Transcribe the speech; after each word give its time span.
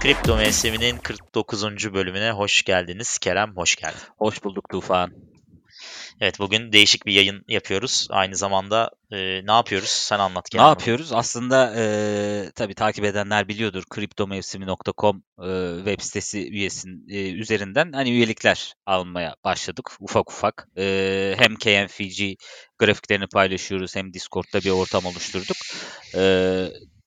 Kripto 0.00 0.36
mevsiminin 0.36 0.98
49. 0.98 1.94
bölümüne 1.94 2.30
hoş 2.30 2.62
geldiniz. 2.62 3.18
Kerem 3.18 3.56
hoş 3.56 3.76
geldin. 3.76 3.98
Hoş 4.18 4.44
bulduk 4.44 4.68
Tufan. 4.68 5.12
Evet 6.20 6.38
bugün 6.38 6.72
değişik 6.72 7.06
bir 7.06 7.12
yayın 7.12 7.44
yapıyoruz. 7.48 8.06
Aynı 8.10 8.36
zamanda 8.36 8.90
e, 9.10 9.16
ne 9.46 9.52
yapıyoruz? 9.52 9.88
Sen 9.88 10.18
anlat. 10.18 10.48
Ne 10.54 10.60
yapıyoruz? 10.60 11.12
Aslında 11.12 11.74
e, 11.76 12.50
tabii 12.54 12.74
takip 12.74 13.04
edenler 13.04 13.48
biliyordur. 13.48 13.84
Kriptomevsimi.com 13.90 15.22
e, 15.42 15.76
web 15.76 16.00
sitesi 16.00 16.50
üyesin 16.50 17.06
e, 17.08 17.32
üzerinden 17.32 17.92
hani 17.92 18.10
üyelikler 18.10 18.74
almaya 18.86 19.36
başladık 19.44 19.90
ufak 20.00 20.30
ufak. 20.30 20.68
E, 20.78 21.34
hem 21.38 21.56
KNFG 21.56 22.22
grafiklerini 22.78 23.26
paylaşıyoruz 23.26 23.96
hem 23.96 24.12
Discord'da 24.12 24.60
bir 24.60 24.70
ortam 24.70 25.06
oluşturduk. 25.06 25.56
E, 26.14 26.22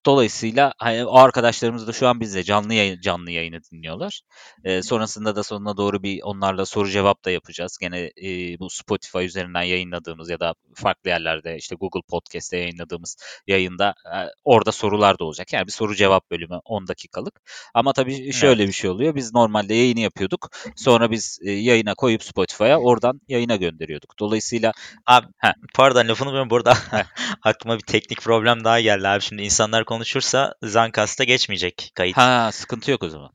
Dolayısıyla 0.06 0.74
hani, 0.78 1.06
o 1.06 1.18
arkadaşlarımız 1.18 1.88
da 1.88 1.94
şu 1.94 2.08
an 2.08 2.20
bizle 2.20 2.44
canlı 2.44 2.74
yayın, 2.74 3.02
canlı 3.02 3.32
yayını 3.32 3.60
dinliyorlar. 3.72 4.22
E, 4.64 4.82
sonrasında 4.84 5.36
da 5.36 5.44
sonuna 5.44 5.78
doğru 5.78 6.04
bir 6.04 6.22
onlarla 6.24 6.66
soru 6.66 6.90
cevap 6.90 7.26
da 7.26 7.32
yapacağız. 7.32 7.78
Gene 7.82 8.12
e, 8.24 8.60
bu 8.60 8.70
Spotify 8.70 9.26
üzerinden 9.26 9.62
yayınladığımız 9.62 10.30
ya 10.30 10.40
da 10.40 10.56
farklı 10.76 11.10
yerlerde 11.10 11.58
işte 11.58 11.76
Google 11.76 12.02
Podcast'te 12.10 12.58
yayınladığımız 12.58 13.18
yayında 13.48 13.94
e, 14.06 14.18
orada 14.44 14.72
sorular 14.72 15.20
da 15.20 15.24
olacak. 15.24 15.54
Yani 15.54 15.68
bir 15.68 15.72
soru 15.72 15.96
cevap 15.96 16.32
bölümü 16.32 16.60
10 16.66 16.88
dakikalık. 16.88 17.42
Ama 17.74 17.94
tabii 17.94 18.34
şöyle 18.34 18.62
evet. 18.62 18.68
bir 18.68 18.74
şey 18.74 18.90
oluyor. 18.90 19.16
Biz 19.16 19.34
normalde 19.34 19.74
yayını 19.74 20.00
yapıyorduk. 20.00 20.50
Sonra 20.76 21.12
biz 21.12 21.40
e, 21.42 21.52
yayına 21.52 21.96
koyup 21.96 22.24
Spotify'a 22.24 22.78
oradan 22.78 23.22
yayına 23.28 23.56
gönderiyorduk. 23.56 24.20
Dolayısıyla 24.20 24.72
abi 25.06 25.28
heh. 25.38 25.54
pardon 25.76 26.08
lafını 26.08 26.34
ben 26.34 26.50
burada 26.50 26.78
aklıma 27.44 27.78
bir 27.78 27.84
teknik 27.84 28.22
problem 28.22 28.64
daha 28.64 28.82
geldi 28.82 29.08
abi. 29.08 29.22
Şimdi 29.22 29.42
insanlar 29.42 29.86
konuşursa 29.92 30.56
Zankast'a 30.64 31.24
geçmeyecek 31.24 31.92
kayıt. 31.96 32.18
Ha 32.18 32.50
sıkıntı 32.52 32.92
yok 32.92 33.04
o 33.04 33.10
zaman. 33.10 33.30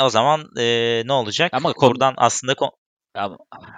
O 0.00 0.10
zaman 0.10 0.50
e, 0.58 1.02
ne 1.06 1.12
olacak? 1.12 1.54
Ama 1.54 1.74
buradan 1.74 2.14
aslında 2.16 2.54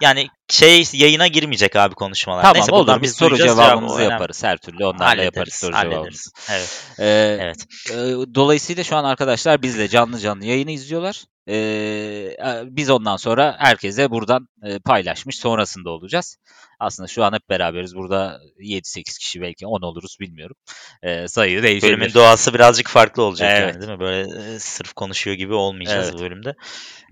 yani 0.01 0.29
şey 0.49 0.85
yayına 0.93 1.27
girmeyecek 1.27 1.77
abi 1.77 1.95
konuşmalar. 1.95 2.43
Tamam 2.43 2.55
Neyse, 2.55 2.73
olur 2.73 3.03
biz 3.03 3.17
soru 3.17 3.37
cevabımızı 3.37 3.99
cevabı 3.99 4.13
yaparız 4.13 4.45
her 4.45 4.57
türlü 4.57 4.87
onlarla 4.87 5.07
hallederiz, 5.07 5.25
yaparız 5.25 5.55
soru 5.55 5.73
cevabımızı. 5.73 6.31
Evet. 6.51 6.83
Ee, 6.99 7.39
evet. 7.41 7.67
E, 7.91 7.95
dolayısıyla 8.35 8.85
şu 8.85 8.97
an 8.97 9.05
arkadaşlar 9.05 9.63
bizle 9.63 9.89
canlı 9.89 10.19
canlı 10.19 10.45
yayını 10.45 10.71
izliyorlar. 10.71 11.25
Ee, 11.51 12.37
biz 12.65 12.91
ondan 12.91 13.17
sonra 13.17 13.57
herkese 13.59 14.11
buradan 14.11 14.49
e, 14.63 14.79
paylaşmış 14.79 15.39
sonrasında 15.39 15.91
olacağız. 15.91 16.37
Aslında 16.81 17.07
şu 17.07 17.25
an 17.25 17.33
hep 17.33 17.49
beraberiz. 17.49 17.95
Burada 17.95 18.41
7-8 18.59 19.19
kişi 19.19 19.41
belki 19.41 19.67
10 19.67 19.83
oluruz 19.83 20.17
bilmiyorum. 20.21 20.57
Ee, 21.03 21.29
sayı 21.29 21.63
değişebilir. 21.63 21.99
Bölümün 21.99 22.15
doğası 22.15 22.55
birazcık 22.55 22.89
farklı 22.89 23.23
olacak 23.23 23.51
evet. 23.53 23.75
yani 23.75 23.83
değil 23.83 23.93
mi? 23.93 24.01
Böyle 24.01 24.55
e, 24.55 24.59
sırf 24.59 24.93
konuşuyor 24.93 25.37
gibi 25.37 25.55
olmayacağız 25.55 26.09
evet. 26.09 26.19
bu 26.19 26.23
bölümde. 26.23 26.55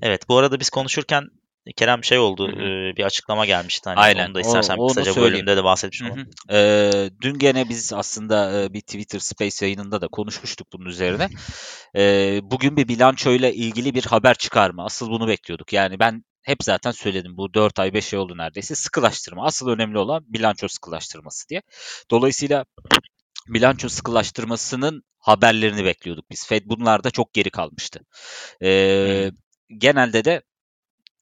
Evet 0.03 0.29
bu 0.29 0.37
arada 0.37 0.61
biz 0.61 0.71
konuşurken 0.71 1.29
Kerem 1.77 2.05
şey 2.05 2.19
oldu 2.19 2.51
e, 2.51 2.97
bir 2.97 3.05
açıklama 3.05 3.47
gelmişti. 3.47 3.89
Hani 3.89 4.01
Aynen. 4.01 4.27
Onu 4.27 4.35
da 4.35 4.41
istersen 4.41 4.77
o, 4.79 4.87
kısaca 4.87 5.13
söyleyeyim. 5.13 5.35
bölümde 5.35 5.57
de 5.57 5.65
bahsetmiş 5.65 6.03
olalım. 6.03 6.31
E, 6.51 6.91
dün 7.21 7.39
gene 7.39 7.69
biz 7.69 7.93
aslında 7.93 8.69
bir 8.73 8.81
Twitter 8.81 9.19
Space 9.19 9.67
yayınında 9.67 10.01
da 10.01 10.09
konuşmuştuk 10.09 10.69
bunun 10.73 10.87
üzerine. 10.87 11.29
E, 11.97 12.41
bugün 12.43 12.77
bir 12.77 12.89
bilançoyla 12.89 13.51
ilgili 13.51 13.95
bir 13.95 14.05
haber 14.05 14.35
çıkar 14.35 14.71
mı? 14.71 14.85
Asıl 14.85 15.11
bunu 15.11 15.29
bekliyorduk. 15.29 15.73
Yani 15.73 15.99
ben 15.99 16.25
hep 16.43 16.63
zaten 16.63 16.91
söyledim 16.91 17.37
bu 17.37 17.55
4 17.55 17.79
ay 17.79 17.95
5 17.95 18.15
ay 18.15 18.21
oldu 18.21 18.37
neredeyse 18.37 18.75
sıkılaştırma. 18.75 19.45
Asıl 19.45 19.69
önemli 19.69 19.99
olan 19.99 20.25
bilanço 20.27 20.69
sıkılaştırması 20.69 21.49
diye. 21.49 21.63
Dolayısıyla 22.11 22.65
bilanço 23.49 23.89
sıkılaştırmasının 23.89 25.03
haberlerini 25.19 25.85
bekliyorduk 25.85 26.31
biz. 26.31 26.47
Fed 26.47 26.63
bunlarda 26.67 27.11
çok 27.11 27.35
geri 27.35 27.51
kalmıştı. 27.51 28.01
Ee, 28.63 29.31
genelde 29.79 30.25
de 30.25 30.43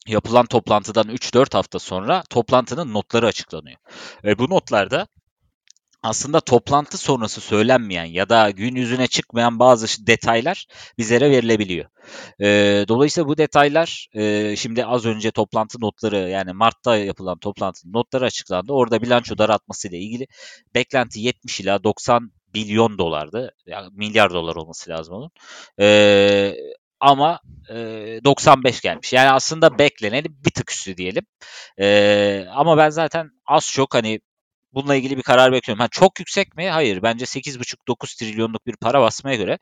yapılan 0.06 0.47
toplantıdan 0.47 1.09
3-4 1.09 1.55
hafta 1.55 1.78
sonra 1.78 2.22
toplantının 2.31 2.93
notları 2.94 3.27
açıklanıyor. 3.27 3.77
Ve 4.25 4.39
bu 4.39 4.50
notlarda 4.50 5.06
aslında 6.03 6.41
toplantı 6.41 6.99
sonrası 6.99 7.41
söylenmeyen 7.41 8.05
ya 8.05 8.28
da 8.28 8.50
gün 8.50 8.75
yüzüne 8.75 9.06
çıkmayan 9.06 9.59
bazı 9.59 10.06
detaylar 10.06 10.66
bizlere 10.99 11.31
verilebiliyor. 11.31 11.87
E, 12.41 12.47
dolayısıyla 12.89 13.28
bu 13.28 13.39
detaylar 13.39 14.09
e, 14.15 14.56
şimdi 14.56 14.84
az 14.84 15.06
önce 15.06 15.31
toplantı 15.31 15.81
notları 15.81 16.16
yani 16.16 16.53
Mart'ta 16.53 16.97
yapılan 16.97 17.39
toplantı 17.39 17.93
notları 17.93 18.25
açıklandı. 18.25 18.72
Orada 18.72 19.03
bilanço 19.03 19.39
daraltması 19.39 19.89
ile 19.89 19.99
ilgili 19.99 20.27
beklenti 20.75 21.21
70 21.21 21.61
ila 21.61 21.84
90 21.84 22.33
milyon 22.55 22.99
dolardı. 22.99 23.55
Yani 23.66 23.89
milyar 23.93 24.31
dolar 24.31 24.56
olması 24.56 24.91
lazım 24.91 25.15
onun. 25.15 25.31
E, 25.81 26.55
ama 27.01 27.41
e, 27.71 27.75
95 28.25 28.81
gelmiş. 28.81 29.12
Yani 29.12 29.31
aslında 29.31 29.79
bekleneni 29.79 30.27
bir 30.45 30.51
tık 30.51 30.71
üstü 30.71 30.97
diyelim. 30.97 31.27
E, 31.79 32.47
ama 32.55 32.77
ben 32.77 32.91
zaten 32.91 33.31
az 33.47 33.71
çok 33.73 33.95
hani 33.95 34.21
bununla 34.77 34.95
ilgili 34.95 35.17
bir 35.17 35.23
karar 35.23 35.53
bekliyorum. 35.53 35.81
Ha, 35.81 35.89
çok 35.89 36.19
yüksek 36.19 36.57
mi? 36.57 36.71
Hayır. 36.71 37.03
Bence 37.03 37.25
8,5-9 37.25 38.19
trilyonluk 38.19 38.67
bir 38.67 38.77
para 38.77 39.01
basmaya 39.01 39.37
göre 39.37 39.59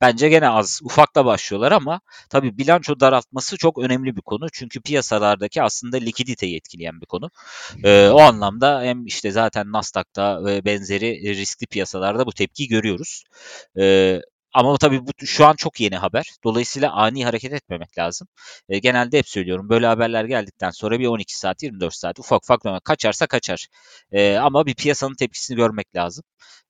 bence 0.00 0.28
gene 0.28 0.48
az. 0.48 0.80
Ufakla 0.84 1.24
başlıyorlar 1.24 1.72
ama 1.72 2.00
tabii 2.30 2.58
bilanço 2.58 3.00
daraltması 3.00 3.56
çok 3.56 3.78
önemli 3.78 4.16
bir 4.16 4.20
konu. 4.20 4.46
Çünkü 4.52 4.80
piyasalardaki 4.82 5.62
aslında 5.62 5.96
likiditeyi 5.96 6.56
etkileyen 6.56 7.00
bir 7.00 7.06
konu. 7.06 7.30
Ee, 7.84 8.08
o 8.08 8.20
anlamda 8.20 8.82
hem 8.82 9.06
işte 9.06 9.30
zaten 9.30 9.72
Nasdaq'ta 9.72 10.44
ve 10.44 10.64
benzeri 10.64 11.36
riskli 11.36 11.66
piyasalarda 11.66 12.26
bu 12.26 12.32
tepkiyi 12.32 12.68
görüyoruz. 12.68 13.24
Ee, 13.78 14.20
ama 14.54 14.76
tabii 14.78 15.06
bu 15.06 15.26
şu 15.26 15.46
an 15.46 15.54
çok 15.56 15.80
yeni 15.80 15.96
haber. 15.96 16.30
Dolayısıyla 16.44 16.92
ani 16.92 17.24
hareket 17.24 17.52
etmemek 17.52 17.98
lazım. 17.98 18.28
E, 18.68 18.78
genelde 18.78 19.18
hep 19.18 19.28
söylüyorum 19.28 19.68
böyle 19.68 19.86
haberler 19.86 20.24
geldikten 20.24 20.70
sonra 20.70 20.98
bir 20.98 21.06
12 21.06 21.38
saat 21.38 21.62
24 21.62 21.94
saat 21.94 22.18
ufak 22.18 22.42
ufak 22.44 22.84
kaçarsa 22.84 23.26
kaçar. 23.26 23.66
E, 24.12 24.36
ama 24.36 24.66
bir 24.66 24.74
piyasanın 24.74 25.14
tepkisini 25.14 25.56
görmek 25.56 25.96
lazım. 25.96 26.24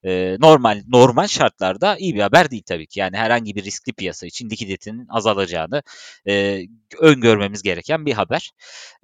E, 0.04 0.36
normal 0.40 0.82
normal 0.88 1.26
şartlarda 1.26 1.96
iyi 1.96 2.14
bir 2.14 2.20
haber 2.20 2.50
değil 2.50 2.62
tabii 2.66 2.86
ki. 2.86 3.00
Yani 3.00 3.16
herhangi 3.16 3.54
bir 3.54 3.64
riskli 3.64 3.92
piyasa 3.92 4.26
için 4.26 4.50
likiditenin 4.50 5.06
azalacağını 5.08 5.82
e, 6.28 6.62
öngörmemiz 7.00 7.62
gereken 7.62 8.06
bir 8.06 8.12
haber. 8.12 8.50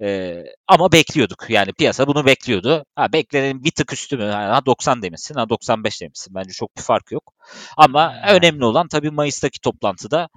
E, 0.01 0.37
ama 0.67 0.91
bekliyorduk. 0.91 1.45
Yani 1.49 1.73
piyasa 1.73 2.07
bunu 2.07 2.25
bekliyordu. 2.25 2.85
Ha, 2.95 3.13
beklenenin 3.13 3.63
bir 3.63 3.71
tık 3.71 3.93
üstü 3.93 4.17
mü? 4.17 4.23
Ha, 4.23 4.61
90 4.65 5.01
demişsin, 5.01 5.35
ha 5.35 5.49
95 5.49 6.01
demişsin. 6.01 6.35
Bence 6.35 6.51
çok 6.53 6.77
bir 6.77 6.81
fark 6.81 7.11
yok. 7.11 7.33
Ama 7.77 8.15
önemli 8.29 8.63
olan 8.71 8.87
tabii 8.87 9.11
Mayıs'taki 9.11 9.61
toplantıda 9.61 10.29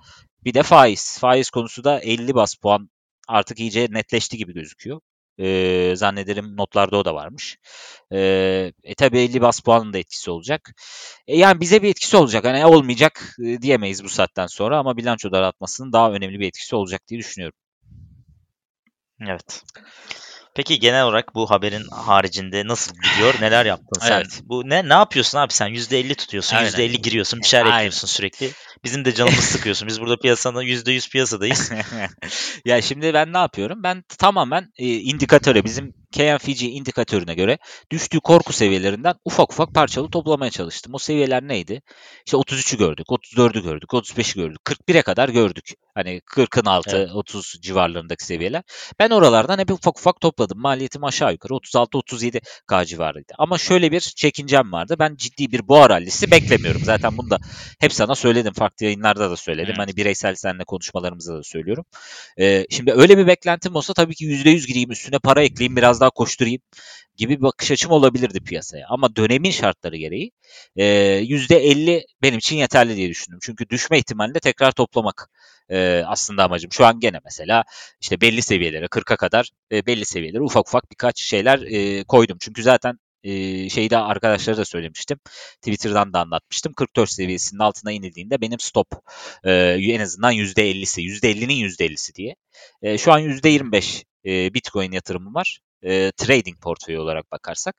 bir 0.45 0.55
de 0.55 0.63
faiz. 0.63 1.19
Faiz 1.21 1.51
konusu 1.51 1.85
da 1.85 2.01
50 2.01 2.35
bas 2.35 2.55
puan 2.55 2.91
artık 3.29 3.61
iyice 3.61 3.89
netleşti 3.91 4.37
gibi 4.37 4.55
gözüküyor. 4.55 5.01
Ee, 5.39 5.93
zannederim 5.97 6.57
notlarda 6.57 6.97
o 6.97 7.05
da 7.05 7.15
varmış. 7.15 7.59
Ee, 8.13 8.73
e 8.85 8.95
tabi 8.95 9.19
50 9.19 9.41
bas 9.41 9.61
puanın 9.61 9.93
da 9.93 9.99
etkisi 9.99 10.31
olacak. 10.31 10.73
E, 11.27 11.39
yani 11.39 11.61
bize 11.61 11.83
bir 11.83 11.89
etkisi 11.89 12.17
olacak. 12.17 12.45
Hani 12.45 12.67
olmayacak 12.67 13.37
e, 13.45 13.63
diyemeyiz 13.63 14.05
bu 14.05 14.09
saatten 14.09 14.47
sonra 14.47 14.79
ama 14.79 14.97
bilanço 14.97 15.33
daraltmasının 15.33 15.93
daha 15.93 16.13
önemli 16.13 16.41
bir 16.41 16.49
etkisi 16.49 16.77
olacak 16.77 17.01
diye 17.09 17.21
düşünüyorum. 17.21 17.59
Evet. 19.21 19.63
Peki 20.55 20.79
genel 20.79 21.05
olarak 21.05 21.35
bu 21.35 21.51
haberin 21.51 21.85
haricinde 21.91 22.67
nasıl 22.67 22.95
gidiyor? 22.95 23.35
Neler 23.41 23.67
yaptın 23.67 24.01
sen? 24.01 24.13
Evet. 24.13 24.41
Bu 24.45 24.69
ne 24.69 24.89
ne 24.89 24.93
yapıyorsun 24.93 25.39
abi 25.39 25.53
sen? 25.53 25.69
%50 25.69 26.15
tutuyorsun, 26.15 26.57
Aynen. 26.57 26.71
%50 26.71 27.03
giriyorsun, 27.03 27.41
bir 27.41 27.47
şeyler 27.47 27.67
ekliyorsun 27.67 28.09
sürekli. 28.09 28.51
Bizim 28.85 29.05
de 29.05 29.15
canımız 29.15 29.45
sıkıyorsun. 29.45 29.89
Biz 29.89 30.01
burada 30.01 30.17
piyasanın 30.17 30.63
%100 30.63 31.11
piyasadayız. 31.11 31.73
ya 32.65 32.83
şimdi 32.83 33.15
ben 33.15 33.33
ne 33.33 33.39
yapıyorum? 33.39 33.83
Ben 33.83 34.05
tamamen 34.19 34.73
e, 34.77 34.87
indikatöre 34.87 35.65
bizim 35.65 35.95
KNFG 36.15 36.63
indikatörüne 36.63 37.35
göre 37.35 37.59
düştüğü 37.91 38.21
korku 38.21 38.53
seviyelerinden 38.53 39.15
ufak 39.25 39.53
ufak 39.53 39.75
parçalı 39.75 40.11
toplamaya 40.11 40.51
çalıştım. 40.51 40.95
O 40.95 40.99
seviyeler 40.99 41.49
neydi? 41.49 41.83
İşte 42.27 42.37
33'ü 42.37 42.79
gördük, 42.79 43.07
34'ü 43.09 43.63
gördük, 43.63 43.91
35'i 43.91 44.35
gördük, 44.35 44.61
41'e 44.65 45.03
kadar 45.03 45.29
gördük. 45.29 45.75
Hani 45.95 46.21
40'ın 46.21 46.67
altı, 46.67 46.97
evet. 46.97 47.11
30 47.15 47.55
civarlarındaki 47.61 48.25
seviyeler. 48.25 48.63
Ben 48.99 49.11
oralardan 49.11 49.59
hep 49.59 49.71
ufak 49.71 49.99
ufak 49.99 50.21
topladım. 50.21 50.61
Maliyetim 50.61 51.05
aşağı 51.05 51.33
yukarı 51.33 51.53
36-37 51.53 52.41
K 52.67 52.85
civarıydı. 52.85 53.33
Ama 53.39 53.59
şöyle 53.59 53.93
bir 53.93 54.01
çekincem 54.01 54.73
vardı. 54.73 54.97
Ben 54.99 55.17
ciddi 55.17 55.53
bir 55.53 55.69
boğa 55.69 55.91
rallisi 55.91 56.31
beklemiyorum. 56.31 56.81
Zaten 56.85 57.19
bunu 57.19 57.31
da 57.31 57.39
hep 57.81 57.93
sana 57.93 58.15
söyledim. 58.15 58.53
Farklı 58.53 58.85
yayınlarda 58.87 59.31
da 59.31 59.37
söyledim. 59.37 59.69
Evet. 59.69 59.79
Hani 59.79 59.97
bireysel 59.97 60.35
seninle 60.35 60.65
konuşmalarımızda 60.65 61.39
da 61.39 61.43
söylüyorum. 61.43 61.85
Ee, 62.41 62.67
şimdi 62.71 62.93
öyle 62.93 63.19
bir 63.19 63.27
beklentim 63.27 63.77
olsa 63.77 63.95
tabii 63.95 64.15
ki 64.15 64.25
%100 64.25 64.67
gireyim 64.67 64.91
üstüne 64.91 65.19
para 65.19 65.43
ekleyeyim 65.43 65.77
biraz 65.77 66.01
daha 66.05 66.11
koşturayım 66.11 66.63
gibi 67.17 67.37
bir 67.39 67.43
bakış 67.43 67.71
açım 67.71 67.91
olabilirdi 67.93 68.41
piyasaya. 68.41 68.87
Ama 68.89 69.17
dönemin 69.17 69.51
şartları 69.51 69.97
gereği 69.97 70.31
e, 70.77 70.85
%50 71.23 72.05
benim 72.23 72.39
için 72.39 72.57
yeterli 72.57 72.97
diye 72.97 73.09
düşündüm. 73.09 73.39
Çünkü 73.43 73.69
düşme 73.69 73.99
ihtimalinde 73.99 74.41
tekrar 74.41 74.73
toplamak 74.73 75.31
aslında 76.07 76.45
amacım. 76.45 76.73
Şu 76.73 76.87
an 76.87 77.01
gene 77.01 77.21
mesela 77.25 77.65
işte 78.01 78.21
belli 78.21 78.43
seviyelere 78.43 78.87
40'a 78.87 79.17
kadar 79.17 79.51
belli 79.73 80.05
seviyelere 80.05 80.43
ufak 80.43 80.69
ufak 80.69 80.91
birkaç 80.91 81.23
şeyler 81.23 81.61
koydum. 82.05 82.39
Çünkü 82.41 82.63
zaten 82.63 82.99
e, 83.25 83.69
şeyde 83.69 83.99
arkadaşlara 83.99 84.57
da 84.57 84.65
söylemiştim. 84.65 85.19
Twitter'dan 85.63 86.13
da 86.13 86.21
anlatmıştım. 86.21 86.73
44 86.73 87.11
seviyesinin 87.11 87.61
altına 87.61 87.93
inildiğinde 87.93 88.41
benim 88.41 88.61
stop 88.61 88.89
en 89.45 90.01
azından 90.01 90.33
%50'si. 90.33 91.01
%50'nin 91.01 91.69
%50'si 91.69 92.15
diye. 92.15 92.37
Şu 92.99 93.13
an 93.13 93.21
%25 93.21 94.05
e, 94.25 94.55
Bitcoin 94.55 94.93
yatırımım 94.93 95.35
var. 95.35 95.61
E, 95.85 96.13
trading 96.13 96.61
portföyü 96.61 96.99
olarak 96.99 97.33
bakarsak. 97.33 97.75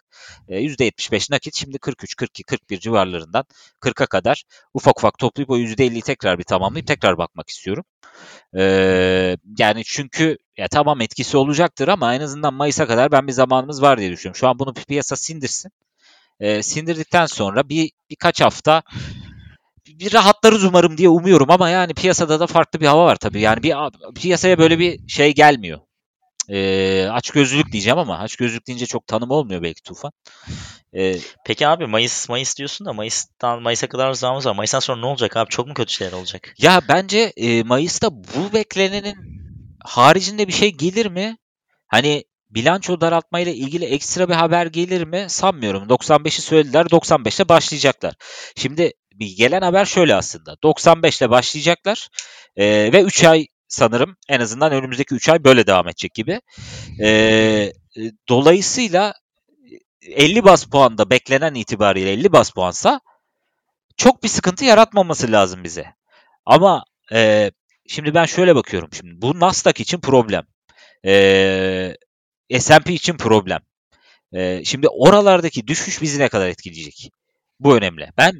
E, 0.47 0.59
%75 0.59 1.31
nakit 1.31 1.55
şimdi 1.55 1.77
43, 1.79 2.15
42, 2.15 2.43
41 2.43 2.79
civarlarından 2.79 3.45
40'a 3.81 4.05
kadar 4.05 4.43
ufak 4.73 4.97
ufak 4.97 5.17
toplayıp 5.17 5.49
o 5.49 5.57
%50'yi 5.57 6.01
tekrar 6.01 6.39
bir 6.39 6.43
tamamlayıp 6.43 6.87
tekrar 6.87 7.17
bakmak 7.17 7.49
istiyorum. 7.49 7.85
Ee, 8.57 9.37
yani 9.57 9.83
çünkü 9.85 10.37
ya 10.57 10.67
tamam 10.67 11.01
etkisi 11.01 11.37
olacaktır 11.37 11.87
ama 11.87 12.15
en 12.15 12.21
azından 12.21 12.53
Mayıs'a 12.53 12.87
kadar 12.87 13.11
ben 13.11 13.27
bir 13.27 13.31
zamanımız 13.31 13.81
var 13.81 13.99
diye 13.99 14.11
düşünüyorum. 14.11 14.39
Şu 14.39 14.47
an 14.47 14.59
bunu 14.59 14.73
piyasa 14.73 15.15
sindirsin. 15.15 15.71
Ee, 16.39 16.63
sindirdikten 16.63 17.25
sonra 17.25 17.69
bir 17.69 17.91
birkaç 18.09 18.41
hafta 18.41 18.83
bir 19.87 20.13
rahatlarız 20.13 20.63
umarım 20.63 20.97
diye 20.97 21.09
umuyorum 21.09 21.51
ama 21.51 21.69
yani 21.69 21.93
piyasada 21.93 22.39
da 22.39 22.47
farklı 22.47 22.79
bir 22.79 22.85
hava 22.85 23.05
var 23.05 23.15
tabii. 23.15 23.41
Yani 23.41 23.63
bir 23.63 23.75
piyasaya 24.15 24.57
böyle 24.57 24.79
bir 24.79 25.07
şey 25.07 25.33
gelmiyor. 25.35 25.79
Ee, 26.49 27.07
aç 27.11 27.31
gözlülük 27.31 27.71
diyeceğim 27.71 27.99
ama 27.99 28.19
aç 28.19 28.35
gözlülük 28.35 28.67
deyince 28.67 28.85
çok 28.85 29.07
tanım 29.07 29.31
olmuyor 29.31 29.61
belki 29.61 29.83
Tufan. 29.83 30.11
Ee, 30.97 31.15
Peki 31.45 31.67
abi 31.67 31.87
Mayıs 31.87 32.29
Mayıs 32.29 32.57
diyorsun 32.57 32.87
da 32.87 32.93
Mayıs'tan 32.93 33.61
Mayıs'a 33.61 33.87
kadar 33.87 34.13
zamanımız 34.13 34.45
var. 34.45 34.55
Mayıs'tan 34.55 34.79
sonra 34.79 34.99
ne 34.99 35.05
olacak 35.05 35.37
abi? 35.37 35.49
Çok 35.49 35.67
mu 35.67 35.73
kötü 35.73 35.93
şeyler 35.93 36.13
olacak? 36.13 36.53
Ya 36.57 36.81
bence 36.89 37.33
e, 37.37 37.63
Mayıs'ta 37.63 38.11
bu 38.11 38.53
beklenenin 38.53 39.15
haricinde 39.83 40.47
bir 40.47 40.53
şey 40.53 40.71
gelir 40.71 41.05
mi? 41.05 41.37
Hani 41.87 42.23
bilanço 42.49 43.01
daraltmayla 43.01 43.51
ilgili 43.51 43.85
ekstra 43.85 44.29
bir 44.29 44.33
haber 44.33 44.65
gelir 44.65 45.03
mi? 45.03 45.25
Sanmıyorum. 45.29 45.89
95'i 45.89 46.41
söylediler. 46.41 46.85
95'te 46.85 47.49
başlayacaklar. 47.49 48.13
Şimdi 48.55 48.93
bir 49.13 49.37
gelen 49.37 49.61
haber 49.61 49.85
şöyle 49.85 50.15
aslında. 50.15 50.57
95'te 50.63 51.29
başlayacaklar 51.29 52.09
e, 52.55 52.65
ve 52.93 53.01
3 53.01 53.23
ay 53.23 53.47
sanırım 53.67 54.17
en 54.29 54.39
azından 54.39 54.71
önümüzdeki 54.71 55.15
3 55.15 55.29
ay 55.29 55.43
böyle 55.43 55.67
devam 55.67 55.87
edecek 55.87 56.13
gibi. 56.13 56.41
E, 57.03 57.73
dolayısıyla 58.29 59.13
50 60.01 60.43
bas 60.43 60.65
puanda 60.65 61.09
beklenen 61.09 61.53
itibariyle 61.53 62.11
50 62.11 62.31
bas 62.31 62.51
puansa 62.51 63.01
çok 63.97 64.23
bir 64.23 64.27
sıkıntı 64.27 64.65
yaratmaması 64.65 65.31
lazım 65.31 65.63
bize. 65.63 65.85
Ama 66.45 66.83
e, 67.13 67.51
şimdi 67.87 68.13
ben 68.13 68.25
şöyle 68.25 68.55
bakıyorum 68.55 68.89
şimdi. 68.93 69.21
Bu 69.21 69.39
Nasdaq 69.39 69.81
için 69.81 69.99
problem. 69.99 70.47
E, 71.05 71.97
S&P 72.59 72.93
için 72.93 73.17
problem. 73.17 73.59
E, 74.33 74.63
şimdi 74.65 74.87
oralardaki 74.89 75.67
düşüş 75.67 76.01
bizi 76.01 76.19
ne 76.19 76.29
kadar 76.29 76.47
etkileyecek? 76.47 77.11
Bu 77.59 77.77
önemli. 77.77 78.09
Ben 78.17 78.33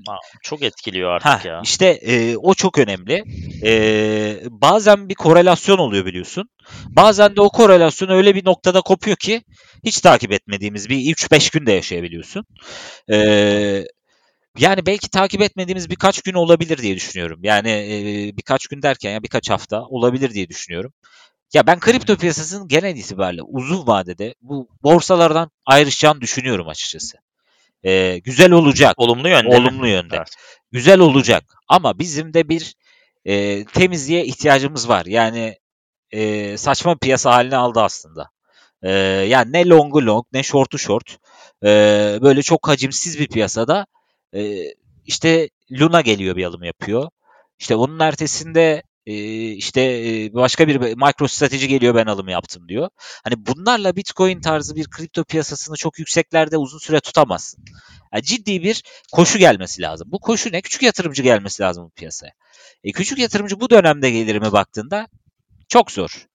çok 0.44 0.64
etkiliyor 0.64 1.12
artık 1.12 1.28
ha, 1.28 1.42
ya. 1.48 1.62
İşte 1.64 1.86
e, 1.88 2.38
o 2.38 2.54
çok 2.54 2.78
önemli. 2.80 3.24
E, 3.64 4.40
bazen 4.50 5.10
bir 5.10 5.16
korelasyon 5.16 5.78
oluyor 5.78 6.06
biliyorsun. 6.06 6.50
Bazen 6.86 7.36
de 7.36 7.42
o 7.42 7.50
korelasyon 7.50 8.10
öyle 8.10 8.36
bir 8.36 8.46
noktada 8.46 8.82
kopuyor 8.82 9.18
ki 9.18 9.42
hiç 9.84 10.02
takip 10.02 10.32
etmediğimiz 10.32 10.90
bir 10.90 10.98
3-5 10.98 11.54
günde 11.54 11.72
yaşayabiliyorsun. 11.72 12.46
E, 13.12 13.18
yani 14.58 14.86
belki 14.86 15.10
takip 15.10 15.42
etmediğimiz 15.42 15.90
birkaç 15.90 16.22
gün 16.22 16.34
olabilir 16.34 16.78
diye 16.78 16.96
düşünüyorum. 16.96 17.40
Yani 17.44 17.70
e, 17.70 18.38
birkaç 18.38 18.68
gün 18.68 18.82
derken 18.82 19.12
ya 19.12 19.24
birkaç 19.24 19.50
hafta 19.50 19.82
olabilir 19.82 20.34
diye 20.34 20.50
düşünüyorum. 20.50 20.94
Ya 21.54 21.68
ben 21.68 21.80
kripto 21.80 22.18
piyasasının 22.18 22.68
genel 22.68 22.96
itibariyle 22.96 23.42
uzun 23.44 23.88
vadede 23.88 24.36
bu 24.42 24.70
borsalardan 24.84 25.52
ayrışacağını 25.66 26.22
düşünüyorum 26.22 26.68
açıkçası. 26.68 27.18
Ee, 27.86 28.18
güzel 28.24 28.52
olacak. 28.52 28.94
Olumlu 28.98 29.30
yönde. 29.30 29.56
Olumlu 29.56 29.82
mi? 29.82 29.90
yönde. 29.90 30.16
Evet. 30.16 30.36
Güzel 30.72 31.00
olacak. 31.00 31.44
Ama 31.68 32.00
bizim 32.00 32.34
de 32.34 32.50
bir 32.50 32.76
e, 33.26 33.66
temizliğe 33.66 34.26
ihtiyacımız 34.26 34.90
var. 34.90 35.06
Yani 35.06 35.56
e, 36.12 36.58
saçma 36.58 36.96
piyasa 36.98 37.32
haline 37.32 37.58
aldı 37.58 37.82
aslında. 37.82 38.30
E, 38.84 38.92
yani 39.30 39.52
ne 39.52 39.66
longu 39.70 40.06
long 40.06 40.26
ne 40.34 40.44
short'u 40.44 40.80
short. 40.80 41.18
E, 41.64 41.68
böyle 42.22 42.42
çok 42.42 42.68
hacimsiz 42.68 43.20
bir 43.20 43.28
piyasada 43.28 43.86
e, 44.36 44.64
işte 45.06 45.50
Luna 45.72 46.02
geliyor 46.02 46.36
bir 46.36 46.46
alım 46.46 46.64
yapıyor. 46.64 47.10
İşte 47.60 47.76
onun 47.76 48.00
ertesinde 48.00 48.84
işte 49.06 49.82
başka 50.34 50.68
bir 50.68 50.80
MicroStrateji 50.80 51.68
geliyor 51.68 51.96
ben 51.96 52.06
alım 52.06 52.28
yaptım 52.28 52.70
diyor. 52.70 52.90
Hani 53.24 53.46
bunlarla 53.46 53.96
Bitcoin 53.96 54.42
tarzı 54.42 54.76
bir 54.76 54.88
kripto 54.88 55.24
piyasasını 55.24 55.76
çok 55.76 56.00
yükseklerde 56.00 56.58
uzun 56.58 56.80
süre 56.80 57.00
tutamazsın. 57.00 57.64
Yani 58.14 58.24
ciddi 58.24 58.64
bir 58.64 58.84
koşu 59.12 59.40
gelmesi 59.40 59.82
lazım. 59.82 60.08
Bu 60.12 60.20
koşu 60.20 60.52
ne? 60.52 60.62
Küçük 60.62 60.82
yatırımcı 60.84 61.24
gelmesi 61.24 61.64
lazım 61.64 61.86
bu 61.86 61.90
piyasaya. 61.90 62.32
E, 62.84 62.92
küçük 62.92 63.20
yatırımcı 63.20 63.60
bu 63.60 63.70
dönemde 63.70 64.12
gelir 64.12 64.36
mi 64.36 64.52
baktığında 64.52 65.08
çok 65.68 65.92
zor. 65.92 66.28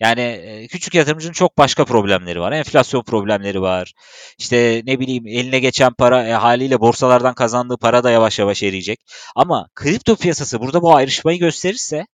Yani 0.00 0.66
küçük 0.70 0.94
yatırımcının 0.94 1.32
çok 1.32 1.58
başka 1.58 1.84
problemleri 1.84 2.40
var. 2.40 2.52
Enflasyon 2.52 3.02
problemleri 3.02 3.62
var. 3.62 3.92
İşte 4.38 4.82
ne 4.86 5.00
bileyim 5.00 5.26
eline 5.26 5.58
geçen 5.58 5.92
para 5.92 6.26
e, 6.26 6.32
haliyle 6.32 6.80
borsalardan 6.80 7.34
kazandığı 7.34 7.76
para 7.76 8.04
da 8.04 8.10
yavaş 8.10 8.38
yavaş 8.38 8.62
eriyecek. 8.62 9.00
Ama 9.36 9.68
kripto 9.74 10.16
piyasası 10.16 10.60
burada 10.60 10.82
bu 10.82 10.94
ayrışmayı 10.94 11.38
gösterirse 11.38 12.06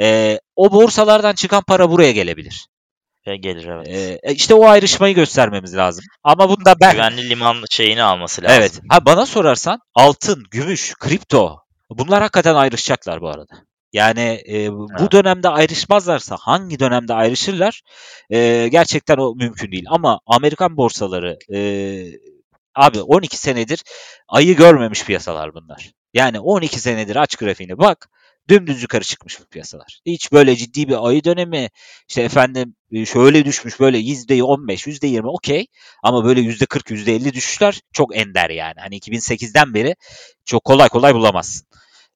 e, 0.00 0.40
o 0.56 0.72
borsalardan 0.72 1.34
çıkan 1.34 1.62
para 1.62 1.90
buraya 1.90 2.12
gelebilir. 2.12 2.66
Ve 3.26 3.36
gelir 3.36 3.66
evet. 3.66 3.88
E, 4.22 4.34
işte 4.34 4.54
o 4.54 4.66
ayrışmayı 4.66 5.14
göstermemiz 5.14 5.76
lazım. 5.76 6.04
Ama 6.24 6.48
bunda 6.48 6.74
ben... 6.80 6.92
Güvenli 6.92 7.30
liman 7.30 7.64
şeyini 7.70 8.02
alması 8.02 8.42
lazım. 8.42 8.56
Evet. 8.58 8.80
Ha, 8.88 9.06
bana 9.06 9.26
sorarsan 9.26 9.80
altın, 9.94 10.44
gümüş, 10.50 10.94
kripto 10.94 11.58
bunlar 11.90 12.22
hakikaten 12.22 12.54
ayrışacaklar 12.54 13.20
bu 13.20 13.28
arada. 13.28 13.54
Yani 13.92 14.42
e, 14.48 14.72
bu 14.72 14.86
evet. 15.00 15.12
dönemde 15.12 15.48
ayrışmazlarsa 15.48 16.36
hangi 16.40 16.78
dönemde 16.78 17.14
ayrışırlar 17.14 17.82
e, 18.30 18.68
gerçekten 18.68 19.16
o 19.16 19.34
mümkün 19.34 19.72
değil. 19.72 19.84
Ama 19.88 20.20
Amerikan 20.26 20.76
borsaları 20.76 21.38
e, 21.54 21.60
abi 22.74 23.02
12 23.02 23.36
senedir 23.36 23.84
ayı 24.28 24.56
görmemiş 24.56 25.04
piyasalar 25.04 25.54
bunlar. 25.54 25.92
Yani 26.14 26.40
12 26.40 26.80
senedir 26.80 27.16
aç 27.16 27.36
grafiğine 27.36 27.78
bak 27.78 28.08
dümdüz 28.48 28.82
yukarı 28.82 29.04
çıkmış 29.04 29.40
bu 29.40 29.44
piyasalar. 29.44 30.00
Hiç 30.06 30.32
böyle 30.32 30.56
ciddi 30.56 30.88
bir 30.88 31.08
ayı 31.08 31.24
dönemi 31.24 31.68
işte 32.08 32.22
efendim 32.22 32.74
şöyle 33.06 33.44
düşmüş 33.44 33.80
böyle 33.80 33.98
%15, 33.98 34.86
%20 34.86 35.28
okey 35.28 35.66
ama 36.02 36.24
böyle 36.24 36.40
%40, 36.40 36.90
%50 36.90 37.32
düşüşler 37.32 37.80
çok 37.92 38.16
ender 38.16 38.50
yani. 38.50 38.74
Hani 38.80 38.98
2008'den 38.98 39.74
beri 39.74 39.96
çok 40.44 40.64
kolay 40.64 40.88
kolay 40.88 41.14
bulamazsın. 41.14 41.66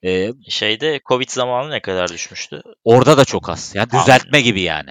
Ee, 0.06 0.32
Şeyde 0.48 1.00
Covid 1.08 1.28
zamanı 1.28 1.70
ne 1.70 1.80
kadar 1.80 2.08
düşmüştü? 2.08 2.62
Orada 2.84 3.16
da 3.16 3.24
çok 3.24 3.48
az. 3.48 3.72
Yani 3.74 3.90
düzeltme 3.90 4.40
gibi 4.40 4.60
yani. 4.60 4.90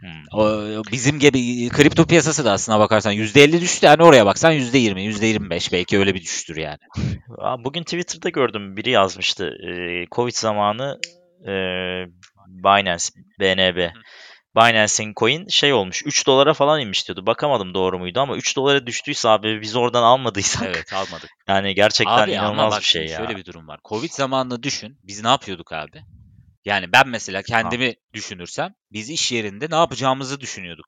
Hmm. 0.00 0.40
O, 0.40 0.62
bizim 0.92 1.18
gibi 1.18 1.68
kripto 1.68 2.04
piyasası 2.04 2.44
da 2.44 2.52
aslına 2.52 2.80
bakarsan 2.80 3.12
%50 3.12 3.60
düştü. 3.60 3.86
Yani 3.86 4.02
oraya 4.02 4.26
baksan 4.26 4.52
%20, 4.52 5.00
%25 5.00 5.72
belki 5.72 5.98
öyle 5.98 6.14
bir 6.14 6.20
düştür 6.20 6.56
yani. 6.56 6.78
Bugün 7.64 7.82
Twitter'da 7.82 8.28
gördüm 8.28 8.76
biri 8.76 8.90
yazmıştı. 8.90 9.54
Covid 10.12 10.34
zamanı 10.34 10.98
e, 11.46 11.52
Binance, 12.48 13.04
BNB. 13.40 13.90
Binance'in 14.56 15.12
coin 15.16 15.48
şey 15.48 15.72
olmuş 15.72 16.02
3 16.06 16.26
dolara 16.26 16.54
falan 16.54 16.80
inmiş 16.80 17.08
diyordu. 17.08 17.26
Bakamadım 17.26 17.74
doğru 17.74 17.98
muydu 17.98 18.20
ama 18.20 18.36
3 18.36 18.56
dolara 18.56 18.86
düştüyse 18.86 19.28
abi 19.28 19.60
biz 19.60 19.76
oradan 19.76 20.02
almadıysak. 20.02 20.62
Evet 20.66 20.92
almadık. 20.92 21.30
Yani 21.48 21.74
gerçekten 21.74 22.18
abi, 22.18 22.32
inanılmaz 22.32 22.78
bir 22.78 22.84
şey 22.84 23.06
ya. 23.06 23.16
Şöyle 23.16 23.36
bir 23.36 23.44
durum 23.44 23.68
var. 23.68 23.80
Covid 23.84 24.10
zamanını 24.10 24.62
düşün. 24.62 24.98
Biz 25.02 25.22
ne 25.22 25.28
yapıyorduk 25.28 25.72
abi? 25.72 26.04
Yani 26.64 26.92
ben 26.92 27.08
mesela 27.08 27.42
kendimi 27.42 27.86
ha. 27.86 27.92
düşünürsem 28.14 28.74
biz 28.92 29.10
iş 29.10 29.32
yerinde 29.32 29.66
ne 29.70 29.74
yapacağımızı 29.74 30.40
düşünüyorduk. 30.40 30.86